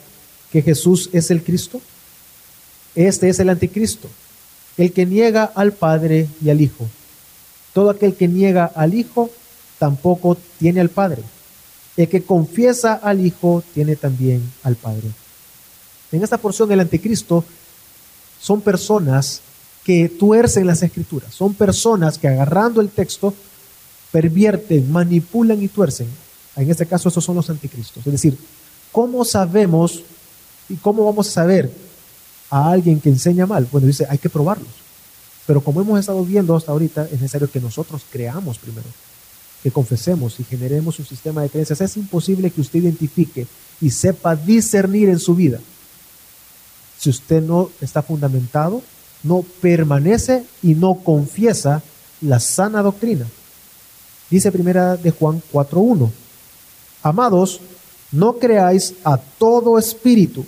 que 0.51 0.61
Jesús 0.61 1.09
es 1.13 1.31
el 1.31 1.43
Cristo? 1.43 1.81
Este 2.95 3.29
es 3.29 3.39
el 3.39 3.49
anticristo, 3.49 4.09
el 4.77 4.91
que 4.91 5.05
niega 5.05 5.51
al 5.55 5.73
Padre 5.73 6.27
y 6.43 6.49
al 6.49 6.61
Hijo. 6.61 6.87
Todo 7.73 7.91
aquel 7.91 8.15
que 8.15 8.27
niega 8.27 8.65
al 8.65 8.93
Hijo 8.93 9.29
tampoco 9.77 10.37
tiene 10.59 10.81
al 10.81 10.89
Padre. 10.89 11.23
El 11.95 12.07
que 12.07 12.23
confiesa 12.23 12.93
al 12.93 13.25
Hijo 13.25 13.63
tiene 13.73 13.95
también 13.95 14.41
al 14.63 14.75
Padre. 14.75 15.09
En 16.11 16.23
esta 16.23 16.37
porción 16.37 16.67
del 16.67 16.79
anticristo 16.79 17.43
son 18.41 18.61
personas 18.61 19.41
que 19.83 20.09
tuercen 20.09 20.67
las 20.67 20.81
escrituras, 20.83 21.33
son 21.33 21.53
personas 21.53 22.17
que 22.17 22.27
agarrando 22.27 22.81
el 22.81 22.89
texto 22.89 23.33
pervierten, 24.11 24.91
manipulan 24.91 25.61
y 25.61 25.67
tuercen. 25.67 26.07
En 26.55 26.69
este 26.69 26.85
caso 26.85 27.09
esos 27.09 27.23
son 27.23 27.35
los 27.35 27.49
anticristos. 27.49 28.05
Es 28.05 28.11
decir, 28.11 28.37
¿cómo 28.91 29.23
sabemos 29.23 30.03
¿Y 30.69 30.75
cómo 30.75 31.05
vamos 31.05 31.27
a 31.27 31.31
saber 31.31 31.71
a 32.49 32.71
alguien 32.71 32.99
que 32.99 33.09
enseña 33.09 33.45
mal? 33.45 33.67
Bueno, 33.71 33.87
dice, 33.87 34.05
hay 34.09 34.17
que 34.17 34.29
probarlos. 34.29 34.69
Pero 35.45 35.61
como 35.61 35.81
hemos 35.81 35.99
estado 35.99 36.23
viendo 36.23 36.55
hasta 36.55 36.71
ahorita, 36.71 37.05
es 37.05 37.13
necesario 37.13 37.49
que 37.49 37.59
nosotros 37.59 38.03
creamos 38.11 38.59
primero, 38.59 38.85
que 39.63 39.71
confesemos 39.71 40.39
y 40.39 40.43
generemos 40.43 40.99
un 40.99 41.05
sistema 41.05 41.41
de 41.41 41.49
creencias. 41.49 41.81
Es 41.81 41.97
imposible 41.97 42.51
que 42.51 42.61
usted 42.61 42.79
identifique 42.79 43.47
y 43.81 43.89
sepa 43.89 44.35
discernir 44.35 45.09
en 45.09 45.19
su 45.19 45.33
vida. 45.33 45.59
Si 46.99 47.09
usted 47.09 47.41
no 47.41 47.71
está 47.81 48.03
fundamentado, 48.03 48.83
no 49.23 49.43
permanece 49.61 50.45
y 50.61 50.75
no 50.75 50.95
confiesa 51.03 51.81
la 52.21 52.39
sana 52.39 52.81
doctrina. 52.81 53.25
Dice 54.29 54.51
primera 54.51 54.97
de 54.97 55.11
Juan 55.11 55.41
4.1. 55.51 56.11
Amados, 57.01 57.59
no 58.11 58.33
creáis 58.33 58.93
a 59.03 59.17
todo 59.17 59.79
espíritu, 59.79 60.45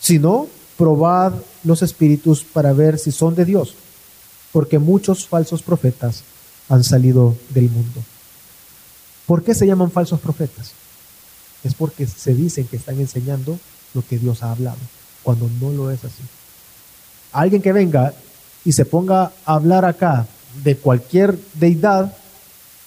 sino 0.00 0.48
probad 0.76 1.34
los 1.62 1.82
espíritus 1.82 2.42
para 2.42 2.72
ver 2.72 2.98
si 2.98 3.12
son 3.12 3.34
de 3.34 3.44
Dios, 3.44 3.74
porque 4.52 4.78
muchos 4.78 5.28
falsos 5.28 5.62
profetas 5.62 6.22
han 6.68 6.82
salido 6.82 7.36
del 7.50 7.68
mundo. 7.68 8.02
¿Por 9.26 9.44
qué 9.44 9.54
se 9.54 9.66
llaman 9.66 9.90
falsos 9.90 10.18
profetas? 10.20 10.72
Es 11.62 11.74
porque 11.74 12.06
se 12.06 12.34
dicen 12.34 12.66
que 12.66 12.76
están 12.76 12.98
enseñando 12.98 13.58
lo 13.92 14.02
que 14.06 14.18
Dios 14.18 14.42
ha 14.42 14.52
hablado, 14.52 14.78
cuando 15.22 15.48
no 15.60 15.70
lo 15.72 15.90
es 15.90 16.02
así. 16.04 16.22
Alguien 17.32 17.60
que 17.60 17.72
venga 17.72 18.14
y 18.64 18.72
se 18.72 18.84
ponga 18.84 19.32
a 19.44 19.54
hablar 19.54 19.84
acá 19.84 20.26
de 20.64 20.76
cualquier 20.76 21.38
deidad 21.54 22.16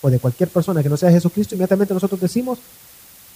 o 0.02 0.10
de 0.10 0.20
cualquier 0.20 0.50
persona 0.50 0.84
que 0.84 0.90
no 0.90 0.98
sea 0.98 1.12
Jesucristo, 1.12 1.56
inmediatamente 1.56 1.94
nosotros 1.94 2.20
decimos, 2.20 2.60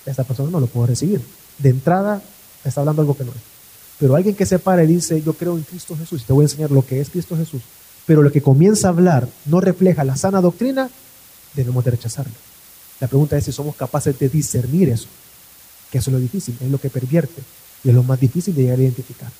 esta 0.06 0.24
persona 0.24 0.50
no 0.50 0.60
lo 0.60 0.68
puedo 0.68 0.88
recibir. 0.88 1.22
De 1.58 1.70
entrada 1.70 2.22
está 2.64 2.82
hablando 2.82 3.02
algo 3.02 3.16
que 3.16 3.24
no 3.24 3.32
es. 3.32 3.57
Pero 4.00 4.16
alguien 4.16 4.36
que 4.36 4.46
se 4.46 4.60
para 4.60 4.84
y 4.84 4.88
dice, 4.88 5.22
yo 5.22 5.34
creo 5.34 5.56
en 5.58 5.64
Cristo 5.64 5.96
Jesús, 5.98 6.22
y 6.22 6.26
te 6.26 6.34
voy 6.34 6.44
a 6.44 6.46
enseñar 6.46 6.72
lo 6.72 6.86
que 6.86 7.02
es 7.02 7.10
Cristo 7.10 7.36
Jesús, 7.36 7.62
pero 8.06 8.22
lo 8.22 8.32
que 8.32 8.42
comienza 8.42 8.88
a 8.88 8.92
hablar 8.92 9.28
no 9.46 9.60
refleja 9.60 10.04
la 10.04 10.16
sana 10.16 10.40
doctrina, 10.40 10.90
debemos 11.56 11.84
de 11.84 11.92
rechazarlo. 11.92 12.34
La 13.00 13.08
pregunta 13.08 13.38
es 13.38 13.46
si 13.46 13.52
somos 13.52 13.76
capaces 13.76 14.18
de 14.18 14.30
discernir 14.30 14.90
eso, 14.90 15.08
que 15.92 15.98
eso 15.98 16.10
es 16.10 16.14
lo 16.14 16.20
difícil, 16.20 16.56
es 16.62 16.70
lo 16.70 16.80
que 16.80 16.90
pervierte 16.90 17.42
y 17.84 17.90
es 17.90 17.96
lo 17.96 18.04
más 18.04 18.20
difícil 18.20 18.56
de 18.56 18.64
llegar 18.64 18.80
a 18.80 18.84
identificar. 18.84 19.32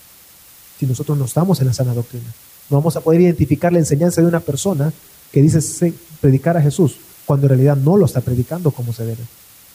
si 0.80 0.86
nosotros 0.86 1.18
no 1.18 1.26
estamos 1.26 1.60
en 1.60 1.68
la 1.68 1.74
sana 1.74 1.94
doctrina. 1.94 2.32
No 2.70 2.78
vamos 2.78 2.96
a 2.96 3.02
poder 3.02 3.22
identificar 3.22 3.74
la 3.74 3.80
enseñanza 3.80 4.22
de 4.22 4.28
una 4.28 4.42
persona 4.42 4.94
que 5.32 5.42
dice 5.42 5.94
predicar 6.22 6.56
a 6.56 6.62
Jesús, 6.62 6.98
cuando 7.26 7.46
en 7.46 7.50
realidad 7.50 7.76
no 7.76 7.98
lo 7.98 8.06
está 8.06 8.22
predicando 8.22 8.72
como 8.72 8.94
se 8.94 9.04
debe, 9.06 9.24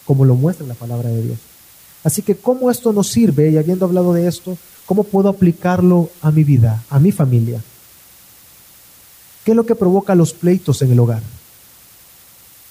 como 0.05 0.25
lo 0.25 0.37
muestra 0.37 0.67
la 0.67 0.75
palabra 0.75 1.09
de 1.09 1.23
Dios. 1.23 1.39
Así 2.05 2.23
que, 2.23 2.37
¿cómo 2.37 2.71
esto 2.71 2.93
nos 2.93 3.09
sirve? 3.09 3.51
Y 3.51 3.59
habiendo 3.59 3.85
hablado 3.85 4.13
de 4.13 4.29
esto, 4.29 4.57
¿cómo 4.87 5.05
puedo 5.05 5.29
aplicarlo 5.29 6.11
a 6.21 6.31
mi 6.31 6.45
vida, 6.45 6.83
a 6.91 6.99
mi 6.99 7.13
familia? 7.13 7.63
¿Qué 9.45 9.53
es 9.53 9.57
lo 9.57 9.67
que 9.67 9.75
provoca 9.75 10.15
los 10.15 10.33
pleitos 10.33 10.83
en 10.83 10.93
el 10.93 11.01
hogar? 11.01 11.23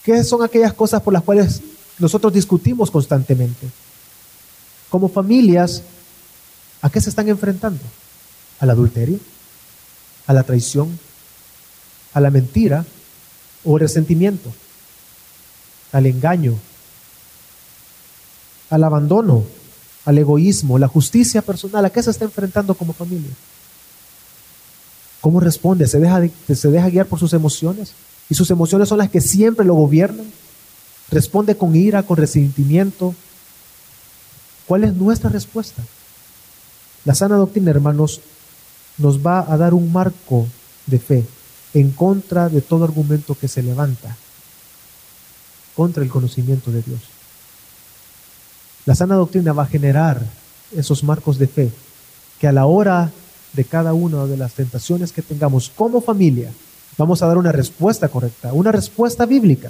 ¿Qué 0.03 0.23
son 0.23 0.43
aquellas 0.43 0.73
cosas 0.73 1.01
por 1.01 1.13
las 1.13 1.23
cuales 1.23 1.61
nosotros 1.99 2.33
discutimos 2.33 2.89
constantemente? 2.89 3.67
Como 4.89 5.09
familias, 5.09 5.83
¿a 6.81 6.89
qué 6.89 6.99
se 6.99 7.09
están 7.09 7.29
enfrentando? 7.29 7.83
¿Al 8.59 8.69
adulterio? 8.69 9.19
¿A 10.27 10.33
la 10.33 10.43
traición? 10.43 10.97
¿A 12.13 12.19
la 12.19 12.29
mentira? 12.29 12.85
¿O 13.63 13.77
resentimiento? 13.77 14.51
¿Al 15.91 16.05
engaño? 16.05 16.57
¿Al 18.69 18.83
abandono? 18.83 19.43
¿Al 20.05 20.17
egoísmo? 20.17 20.79
¿La 20.79 20.87
justicia 20.87 21.41
personal? 21.41 21.85
¿A 21.85 21.89
qué 21.89 22.01
se 22.01 22.11
está 22.11 22.25
enfrentando 22.25 22.73
como 22.73 22.93
familia? 22.93 23.31
¿Cómo 25.21 25.39
responde? 25.39 25.87
¿Se 25.87 25.99
deja, 25.99 26.21
¿Se 26.53 26.69
deja 26.69 26.89
guiar 26.89 27.05
por 27.05 27.19
sus 27.19 27.33
emociones? 27.33 27.93
¿Y 28.29 28.35
sus 28.35 28.49
emociones 28.49 28.89
son 28.89 28.97
las 28.97 29.09
que 29.09 29.21
siempre 29.21 29.65
lo 29.65 29.75
gobiernan? 29.75 30.25
¿Responde 31.11 31.55
con 31.55 31.75
ira, 31.75 32.03
con 32.03 32.17
resentimiento? 32.17 33.13
¿Cuál 34.65 34.85
es 34.85 34.93
nuestra 34.93 35.29
respuesta? 35.29 35.83
La 37.05 37.13
sana 37.13 37.35
doctrina, 37.35 37.71
hermanos, 37.71 38.21
nos 38.97 39.25
va 39.25 39.51
a 39.51 39.57
dar 39.57 39.73
un 39.73 39.91
marco 39.91 40.47
de 40.87 40.99
fe 40.99 41.25
en 41.73 41.91
contra 41.91 42.49
de 42.49 42.61
todo 42.61 42.83
argumento 42.83 43.35
que 43.35 43.47
se 43.47 43.63
levanta 43.63 44.15
contra 45.75 46.03
el 46.03 46.09
conocimiento 46.09 46.71
de 46.71 46.81
Dios. 46.81 46.99
La 48.85 48.95
sana 48.95 49.15
doctrina 49.15 49.53
va 49.53 49.63
a 49.63 49.67
generar 49.67 50.21
esos 50.75 51.03
marcos 51.03 51.37
de 51.37 51.47
fe 51.47 51.71
que 52.39 52.47
a 52.47 52.51
la 52.51 52.65
hora 52.65 53.11
de 53.53 53.65
cada 53.65 53.93
una 53.93 54.25
de 54.25 54.37
las 54.37 54.53
tentaciones 54.53 55.11
que 55.11 55.21
tengamos 55.21 55.69
como 55.75 56.01
familia, 56.01 56.51
vamos 56.97 57.21
a 57.21 57.27
dar 57.27 57.37
una 57.37 57.51
respuesta 57.51 58.07
correcta, 58.07 58.53
una 58.53 58.71
respuesta 58.71 59.25
bíblica. 59.25 59.69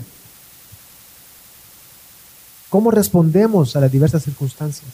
¿Cómo 2.70 2.92
respondemos 2.92 3.76
a 3.76 3.82
las 3.82 3.92
diversas 3.92 4.24
circunstancias? 4.24 4.90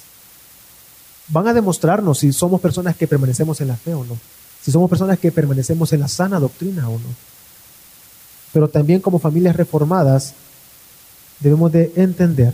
Van 1.28 1.48
a 1.48 1.54
demostrarnos 1.54 2.20
si 2.20 2.34
somos 2.34 2.60
personas 2.62 2.96
que 2.96 3.08
permanecemos 3.08 3.62
en 3.62 3.68
la 3.68 3.76
fe 3.76 3.94
o 3.94 4.04
no, 4.04 4.18
si 4.64 4.72
somos 4.72 4.90
personas 4.90 5.20
que 5.20 5.32
permanecemos 5.32 5.94
en 5.94 6.00
la 6.00 6.08
sana 6.08 6.40
doctrina 6.40 6.90
o 6.90 6.94
no. 6.94 7.28
Pero 8.54 8.70
también 8.70 9.02
como 9.02 9.20
familias 9.20 9.56
reformadas 9.56 10.34
debemos 11.40 11.72
de 11.72 11.92
entender 11.96 12.54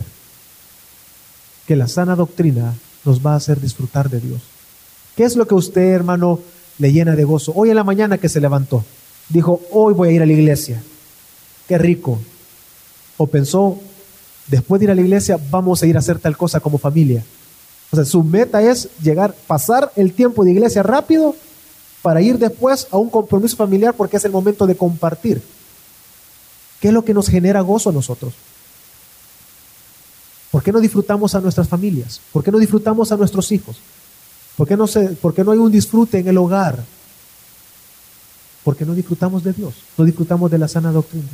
que 1.66 1.76
la 1.76 1.88
sana 1.88 2.16
doctrina 2.16 2.74
nos 3.04 3.24
va 3.24 3.32
a 3.32 3.36
hacer 3.36 3.60
disfrutar 3.60 4.10
de 4.10 4.20
Dios. 4.20 4.40
¿Qué 5.16 5.24
es 5.24 5.36
lo 5.36 5.46
que 5.46 5.54
usted, 5.54 5.92
hermano, 5.92 6.40
le 6.78 6.92
llena 6.92 7.14
de 7.14 7.24
gozo? 7.24 7.52
Hoy 7.54 7.70
en 7.70 7.76
la 7.76 7.84
mañana 7.84 8.18
que 8.18 8.28
se 8.28 8.40
levantó, 8.40 8.84
dijo, 9.28 9.60
hoy 9.70 9.94
voy 9.94 10.08
a 10.08 10.12
ir 10.12 10.22
a 10.22 10.26
la 10.26 10.32
iglesia. 10.32 10.82
Qué 11.68 11.78
rico. 11.78 12.18
O 13.16 13.26
pensó, 13.26 13.78
después 14.48 14.80
de 14.80 14.86
ir 14.86 14.90
a 14.90 14.94
la 14.94 15.00
iglesia, 15.00 15.38
vamos 15.50 15.82
a 15.82 15.86
ir 15.86 15.96
a 15.96 16.00
hacer 16.00 16.18
tal 16.18 16.36
cosa 16.36 16.60
como 16.60 16.78
familia. 16.78 17.24
O 17.90 17.96
sea, 17.96 18.04
su 18.04 18.24
meta 18.24 18.60
es 18.62 18.88
llegar, 19.00 19.34
pasar 19.46 19.92
el 19.96 20.12
tiempo 20.12 20.44
de 20.44 20.50
iglesia 20.50 20.82
rápido 20.82 21.36
para 22.02 22.20
ir 22.20 22.38
después 22.38 22.88
a 22.90 22.98
un 22.98 23.08
compromiso 23.08 23.56
familiar 23.56 23.94
porque 23.94 24.16
es 24.16 24.24
el 24.24 24.32
momento 24.32 24.66
de 24.66 24.76
compartir. 24.76 25.40
¿Qué 26.80 26.88
es 26.88 26.94
lo 26.94 27.04
que 27.04 27.14
nos 27.14 27.28
genera 27.28 27.60
gozo 27.60 27.90
a 27.90 27.92
nosotros? 27.92 28.34
¿Por 30.54 30.62
qué 30.62 30.70
no 30.70 30.78
disfrutamos 30.78 31.34
a 31.34 31.40
nuestras 31.40 31.66
familias? 31.66 32.20
¿Por 32.32 32.44
qué 32.44 32.52
no 32.52 32.60
disfrutamos 32.60 33.10
a 33.10 33.16
nuestros 33.16 33.50
hijos? 33.50 33.76
¿Por 34.56 34.68
qué 34.68 34.76
no, 34.76 34.84
no 34.86 35.50
hay 35.50 35.58
un 35.58 35.72
disfrute 35.72 36.20
en 36.20 36.28
el 36.28 36.38
hogar? 36.38 36.78
Porque 38.62 38.84
no 38.84 38.94
disfrutamos 38.94 39.42
de 39.42 39.52
Dios, 39.52 39.74
no 39.98 40.04
disfrutamos 40.04 40.48
de 40.52 40.58
la 40.58 40.68
sana 40.68 40.92
doctrina. 40.92 41.26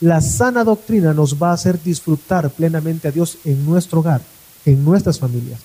La 0.00 0.20
sana 0.20 0.62
doctrina 0.62 1.14
nos 1.14 1.42
va 1.42 1.52
a 1.52 1.54
hacer 1.54 1.82
disfrutar 1.82 2.50
plenamente 2.50 3.08
a 3.08 3.12
Dios 3.12 3.38
en 3.46 3.64
nuestro 3.64 4.00
hogar, 4.00 4.20
en 4.66 4.84
nuestras 4.84 5.18
familias, 5.20 5.58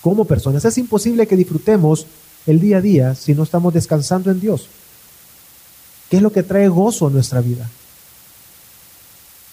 como 0.00 0.24
personas. 0.24 0.64
Es 0.64 0.78
imposible 0.78 1.28
que 1.28 1.36
disfrutemos 1.36 2.06
el 2.44 2.58
día 2.58 2.78
a 2.78 2.80
día 2.80 3.14
si 3.14 3.36
no 3.36 3.44
estamos 3.44 3.72
descansando 3.72 4.32
en 4.32 4.40
Dios. 4.40 4.66
¿Qué 6.10 6.16
es 6.16 6.22
lo 6.24 6.32
que 6.32 6.42
trae 6.42 6.66
gozo 6.66 7.06
a 7.06 7.10
nuestra 7.10 7.40
vida? 7.40 7.70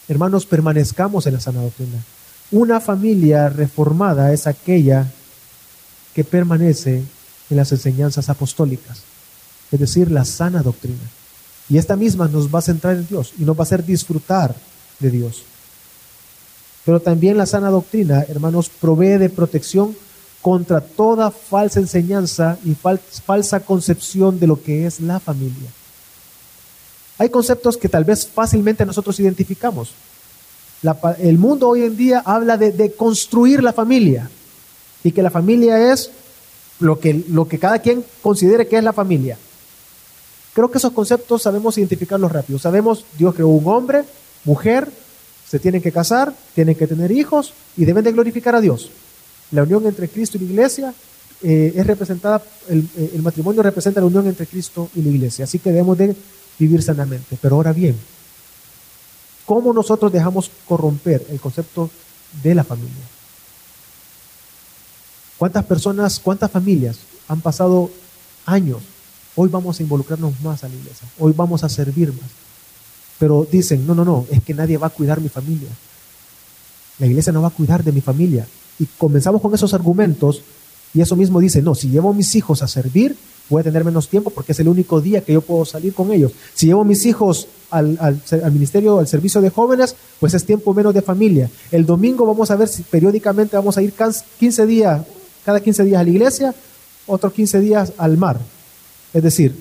Hermanos, 0.07 0.47
permanezcamos 0.47 1.27
en 1.27 1.35
la 1.35 1.39
sana 1.39 1.61
doctrina. 1.61 2.03
Una 2.51 2.79
familia 2.79 3.49
reformada 3.49 4.31
es 4.31 4.47
aquella 4.47 5.05
que 6.13 6.23
permanece 6.23 7.03
en 7.49 7.57
las 7.57 7.71
enseñanzas 7.71 8.29
apostólicas, 8.29 9.01
es 9.71 9.79
decir, 9.79 10.09
la 10.09 10.25
sana 10.25 10.63
doctrina. 10.63 11.03
Y 11.69 11.77
esta 11.77 11.95
misma 11.95 12.27
nos 12.27 12.53
va 12.53 12.59
a 12.59 12.61
centrar 12.61 12.95
en 12.95 13.07
Dios 13.07 13.33
y 13.37 13.43
nos 13.43 13.55
va 13.57 13.61
a 13.61 13.63
hacer 13.63 13.85
disfrutar 13.85 14.55
de 14.99 15.11
Dios. 15.11 15.43
Pero 16.85 17.01
también 17.01 17.37
la 17.37 17.45
sana 17.45 17.69
doctrina, 17.69 18.23
hermanos, 18.29 18.69
provee 18.69 19.17
de 19.17 19.29
protección 19.29 19.95
contra 20.41 20.79
toda 20.79 21.31
falsa 21.31 21.81
enseñanza 21.81 22.57
y 22.63 22.75
falsa 22.75 23.59
concepción 23.59 24.39
de 24.39 24.47
lo 24.47 24.63
que 24.63 24.85
es 24.85 25.01
la 25.01 25.19
familia. 25.19 25.69
Hay 27.17 27.29
conceptos 27.29 27.75
que 27.75 27.89
tal 27.89 28.05
vez 28.05 28.25
fácilmente 28.25 28.85
nosotros 28.85 29.19
identificamos. 29.19 29.91
El 31.19 31.37
mundo 31.37 31.69
hoy 31.69 31.83
en 31.83 31.97
día 31.97 32.21
habla 32.25 32.57
de, 32.57 32.93
construir 32.95 33.63
la 33.63 33.73
familia 33.73 34.29
y 35.03 35.11
que 35.11 35.23
la 35.23 35.31
familia 35.31 35.91
es 35.91 36.11
lo 36.79 36.99
que, 36.99 37.23
lo 37.29 37.47
que 37.47 37.59
cada 37.59 37.79
quien 37.79 38.03
considere 38.21 38.67
que 38.67 38.77
es 38.77 38.83
la 38.83 38.93
familia. 38.93 39.37
Creo 40.53 40.69
que 40.69 40.77
esos 40.77 40.93
conceptos 40.93 41.43
sabemos 41.43 41.77
identificarlos 41.77 42.31
rápido. 42.31 42.59
Sabemos, 42.59 43.05
Dios 43.17 43.35
creó 43.35 43.47
un 43.47 43.67
hombre, 43.67 44.03
mujer, 44.43 44.89
se 45.47 45.59
tienen 45.59 45.81
que 45.81 45.91
casar, 45.91 46.33
tienen 46.53 46.75
que 46.75 46.87
tener 46.87 47.11
hijos 47.11 47.53
y 47.75 47.85
deben 47.85 48.03
de 48.03 48.11
glorificar 48.11 48.55
a 48.55 48.61
Dios. 48.61 48.89
La 49.51 49.63
unión 49.63 49.85
entre 49.85 50.09
Cristo 50.09 50.37
y 50.37 50.41
la 50.41 50.51
iglesia 50.51 50.93
eh, 51.41 51.73
es 51.75 51.87
representada, 51.87 52.41
el, 52.69 52.87
eh, 52.97 53.11
el 53.15 53.21
matrimonio 53.21 53.61
representa 53.61 54.01
la 54.01 54.07
unión 54.07 54.27
entre 54.27 54.45
Cristo 54.45 54.89
y 54.95 55.01
la 55.01 55.09
iglesia. 55.09 55.45
Así 55.45 55.59
que 55.59 55.71
debemos 55.71 55.97
de 55.97 56.15
vivir 56.59 56.81
sanamente. 56.81 57.37
Pero 57.41 57.55
ahora 57.55 57.71
bien, 57.71 57.95
¿cómo 59.47 59.73
nosotros 59.73 60.11
dejamos 60.11 60.51
corromper 60.67 61.25
el 61.31 61.39
concepto 61.39 61.89
de 62.43 62.53
la 62.53 62.63
familia? 62.63 62.93
¿Cuántas 65.39 65.65
personas, 65.65 66.19
cuántas 66.19 66.51
familias 66.51 66.99
han 67.27 67.41
pasado 67.41 67.89
años? 68.45 68.83
Hoy 69.35 69.49
vamos 69.49 69.79
a 69.79 69.83
involucrarnos 69.83 70.39
más 70.41 70.63
a 70.63 70.67
la 70.67 70.75
iglesia, 70.75 71.07
hoy 71.17 71.33
vamos 71.35 71.63
a 71.63 71.69
servir 71.69 72.09
más. 72.09 72.29
Pero 73.17 73.47
dicen, 73.49 73.87
no, 73.87 73.95
no, 73.95 74.05
no, 74.05 74.25
es 74.29 74.43
que 74.43 74.53
nadie 74.53 74.77
va 74.77 74.87
a 74.87 74.91
cuidar 74.91 75.21
mi 75.21 75.29
familia. 75.29 75.69
La 76.99 77.07
iglesia 77.07 77.31
no 77.31 77.41
va 77.41 77.47
a 77.47 77.51
cuidar 77.51 77.83
de 77.83 77.91
mi 77.91 78.01
familia. 78.01 78.45
Y 78.77 78.85
comenzamos 78.97 79.41
con 79.41 79.55
esos 79.55 79.73
argumentos 79.73 80.41
y 80.93 81.01
eso 81.01 81.15
mismo 81.15 81.39
dice, 81.39 81.61
no, 81.61 81.73
si 81.73 81.89
llevo 81.89 82.13
mis 82.13 82.35
hijos 82.35 82.61
a 82.61 82.67
servir, 82.67 83.15
voy 83.49 83.61
a 83.61 83.63
tener 83.63 83.85
menos 83.85 84.09
tiempo 84.09 84.29
porque 84.29 84.51
es 84.51 84.59
el 84.59 84.67
único 84.67 84.99
día 85.01 85.21
que 85.21 85.33
yo 85.33 85.41
puedo 85.41 85.65
salir 85.65 85.93
con 85.93 86.11
ellos. 86.11 86.33
Si 86.53 86.67
llevo 86.67 86.83
mis 86.83 87.05
hijos 87.05 87.47
al, 87.69 87.97
al, 87.99 88.51
ministerio, 88.51 88.99
al 88.99 89.07
servicio 89.07 89.41
de 89.41 89.49
jóvenes, 89.49 89.95
pues 90.19 90.33
es 90.33 90.45
tiempo 90.45 90.73
menos 90.73 90.93
de 90.93 91.01
familia. 91.01 91.49
El 91.71 91.85
domingo 91.85 92.25
vamos 92.25 92.51
a 92.51 92.55
ver 92.55 92.67
si 92.67 92.83
periódicamente 92.83 93.55
vamos 93.55 93.77
a 93.77 93.81
ir 93.81 93.93
15 94.39 94.65
días 94.65 95.01
cada 95.47 95.61
15 95.61 95.85
días 95.85 96.01
a 96.01 96.03
la 96.03 96.09
iglesia, 96.09 96.55
otros 97.05 97.31
15 97.31 97.61
días 97.61 97.93
al 97.97 98.17
mar. 98.17 98.37
Es 99.13 99.23
decir, 99.23 99.55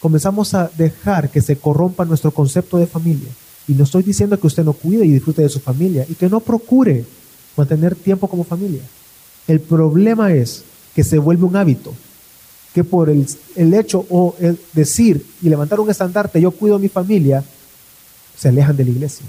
comenzamos 0.00 0.52
a 0.54 0.68
dejar 0.76 1.30
que 1.30 1.40
se 1.40 1.54
corrompa 1.56 2.04
nuestro 2.04 2.32
concepto 2.32 2.76
de 2.76 2.88
familia. 2.88 3.28
Y 3.68 3.74
no 3.74 3.84
estoy 3.84 4.02
diciendo 4.02 4.36
que 4.40 4.48
usted 4.48 4.64
no 4.64 4.72
cuide 4.72 5.06
y 5.06 5.12
disfrute 5.12 5.42
de 5.42 5.48
su 5.48 5.60
familia 5.60 6.04
y 6.08 6.16
que 6.16 6.28
no 6.28 6.40
procure 6.40 7.04
mantener 7.56 7.94
tiempo 7.94 8.26
como 8.26 8.42
familia. 8.42 8.82
El 9.46 9.60
problema 9.60 10.32
es 10.32 10.64
que 10.92 11.04
se 11.04 11.18
vuelve 11.18 11.44
un 11.44 11.54
hábito, 11.54 11.94
que 12.74 12.84
por 12.84 13.10
el, 13.10 13.26
el 13.56 13.74
hecho 13.74 14.06
o 14.08 14.36
el 14.38 14.58
decir 14.72 15.26
y 15.42 15.48
levantar 15.48 15.80
un 15.80 15.90
estandarte, 15.90 16.40
yo 16.40 16.50
cuido 16.50 16.76
a 16.76 16.78
mi 16.78 16.88
familia, 16.88 17.44
se 18.36 18.48
alejan 18.48 18.76
de 18.76 18.84
la 18.84 18.90
iglesia. 18.90 19.26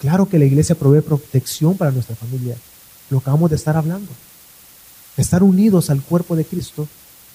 Claro 0.00 0.28
que 0.28 0.38
la 0.38 0.46
iglesia 0.46 0.74
provee 0.74 1.02
protección 1.02 1.76
para 1.76 1.90
nuestra 1.90 2.16
familia, 2.16 2.56
lo 3.10 3.18
acabamos 3.18 3.50
de 3.50 3.56
estar 3.56 3.76
hablando. 3.76 4.10
Estar 5.16 5.42
unidos 5.42 5.90
al 5.90 6.00
cuerpo 6.00 6.34
de 6.36 6.44
Cristo, 6.44 6.88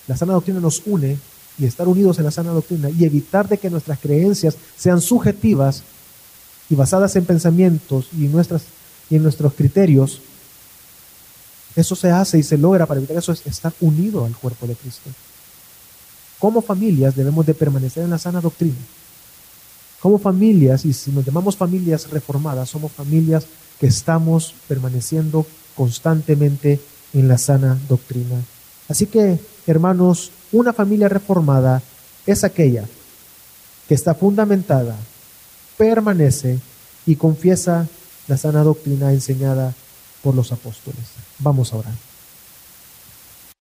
la 0.08 0.18
sana 0.18 0.34
doctrina 0.34 0.60
nos 0.60 0.82
une 0.86 1.18
y 1.60 1.66
estar 1.66 1.88
unidos 1.88 2.18
en 2.18 2.26
la 2.26 2.32
sana 2.32 2.52
doctrina 2.52 2.90
y 2.90 3.06
evitar 3.06 3.48
de 3.48 3.58
que 3.58 3.70
nuestras 3.70 4.00
creencias 4.00 4.58
sean 4.78 5.02
subjetivas 5.02 5.84
y 6.70 6.76
basadas 6.76 7.16
en 7.16 7.26
pensamientos 7.26 8.10
y, 8.14 8.28
nuestras, 8.28 8.64
y 9.10 9.18
en 9.18 9.24
nuestros 9.24 9.54
criterios, 9.54 10.22
Eso 11.76 11.96
se 11.96 12.10
hace 12.10 12.38
y 12.38 12.44
se 12.44 12.58
logra 12.58 12.86
para 12.86 13.00
evitar 13.00 13.18
eso 13.18 13.32
es 13.32 13.46
estar 13.46 13.74
unido 13.82 14.26
al 14.26 14.36
cuerpo 14.36 14.66
de 14.66 14.76
Cristo. 14.76 15.10
Como 16.40 16.62
familias 16.62 17.16
debemos 17.16 17.46
de 17.46 17.54
permanecer 17.54 18.04
en 18.04 18.12
la 18.12 18.18
sana 18.18 18.42
doctrina. 18.42 18.76
Como 20.00 20.20
familias, 20.20 20.86
y 20.86 20.94
si 20.94 21.12
nos 21.12 21.26
llamamos 21.26 21.58
familias 21.58 22.10
reformadas, 22.12 22.70
somos 22.70 22.92
familias 22.92 23.46
que 23.80 23.88
estamos 23.88 24.54
permaneciendo 24.68 25.46
constantemente 25.76 26.80
en 27.14 27.28
la 27.28 27.38
sana 27.38 27.78
doctrina. 27.90 28.36
Así 28.88 29.08
que, 29.08 29.40
hermanos, 29.66 30.32
una 30.52 30.74
familia 30.74 31.10
reformada 31.10 31.82
es 32.26 32.44
aquella 32.44 32.86
que 33.88 33.96
está 33.96 34.14
fundamentada, 34.14 34.96
permanece 35.78 36.60
y 37.06 37.16
confiesa 37.16 37.88
la 38.28 38.38
sana 38.38 38.64
doctrina 38.64 39.12
enseñada 39.12 39.74
por 40.26 40.34
los 40.34 40.52
apóstoles. 40.52 41.06
Vamos 41.38 41.72
a 41.72 41.78
orar. 41.78 41.94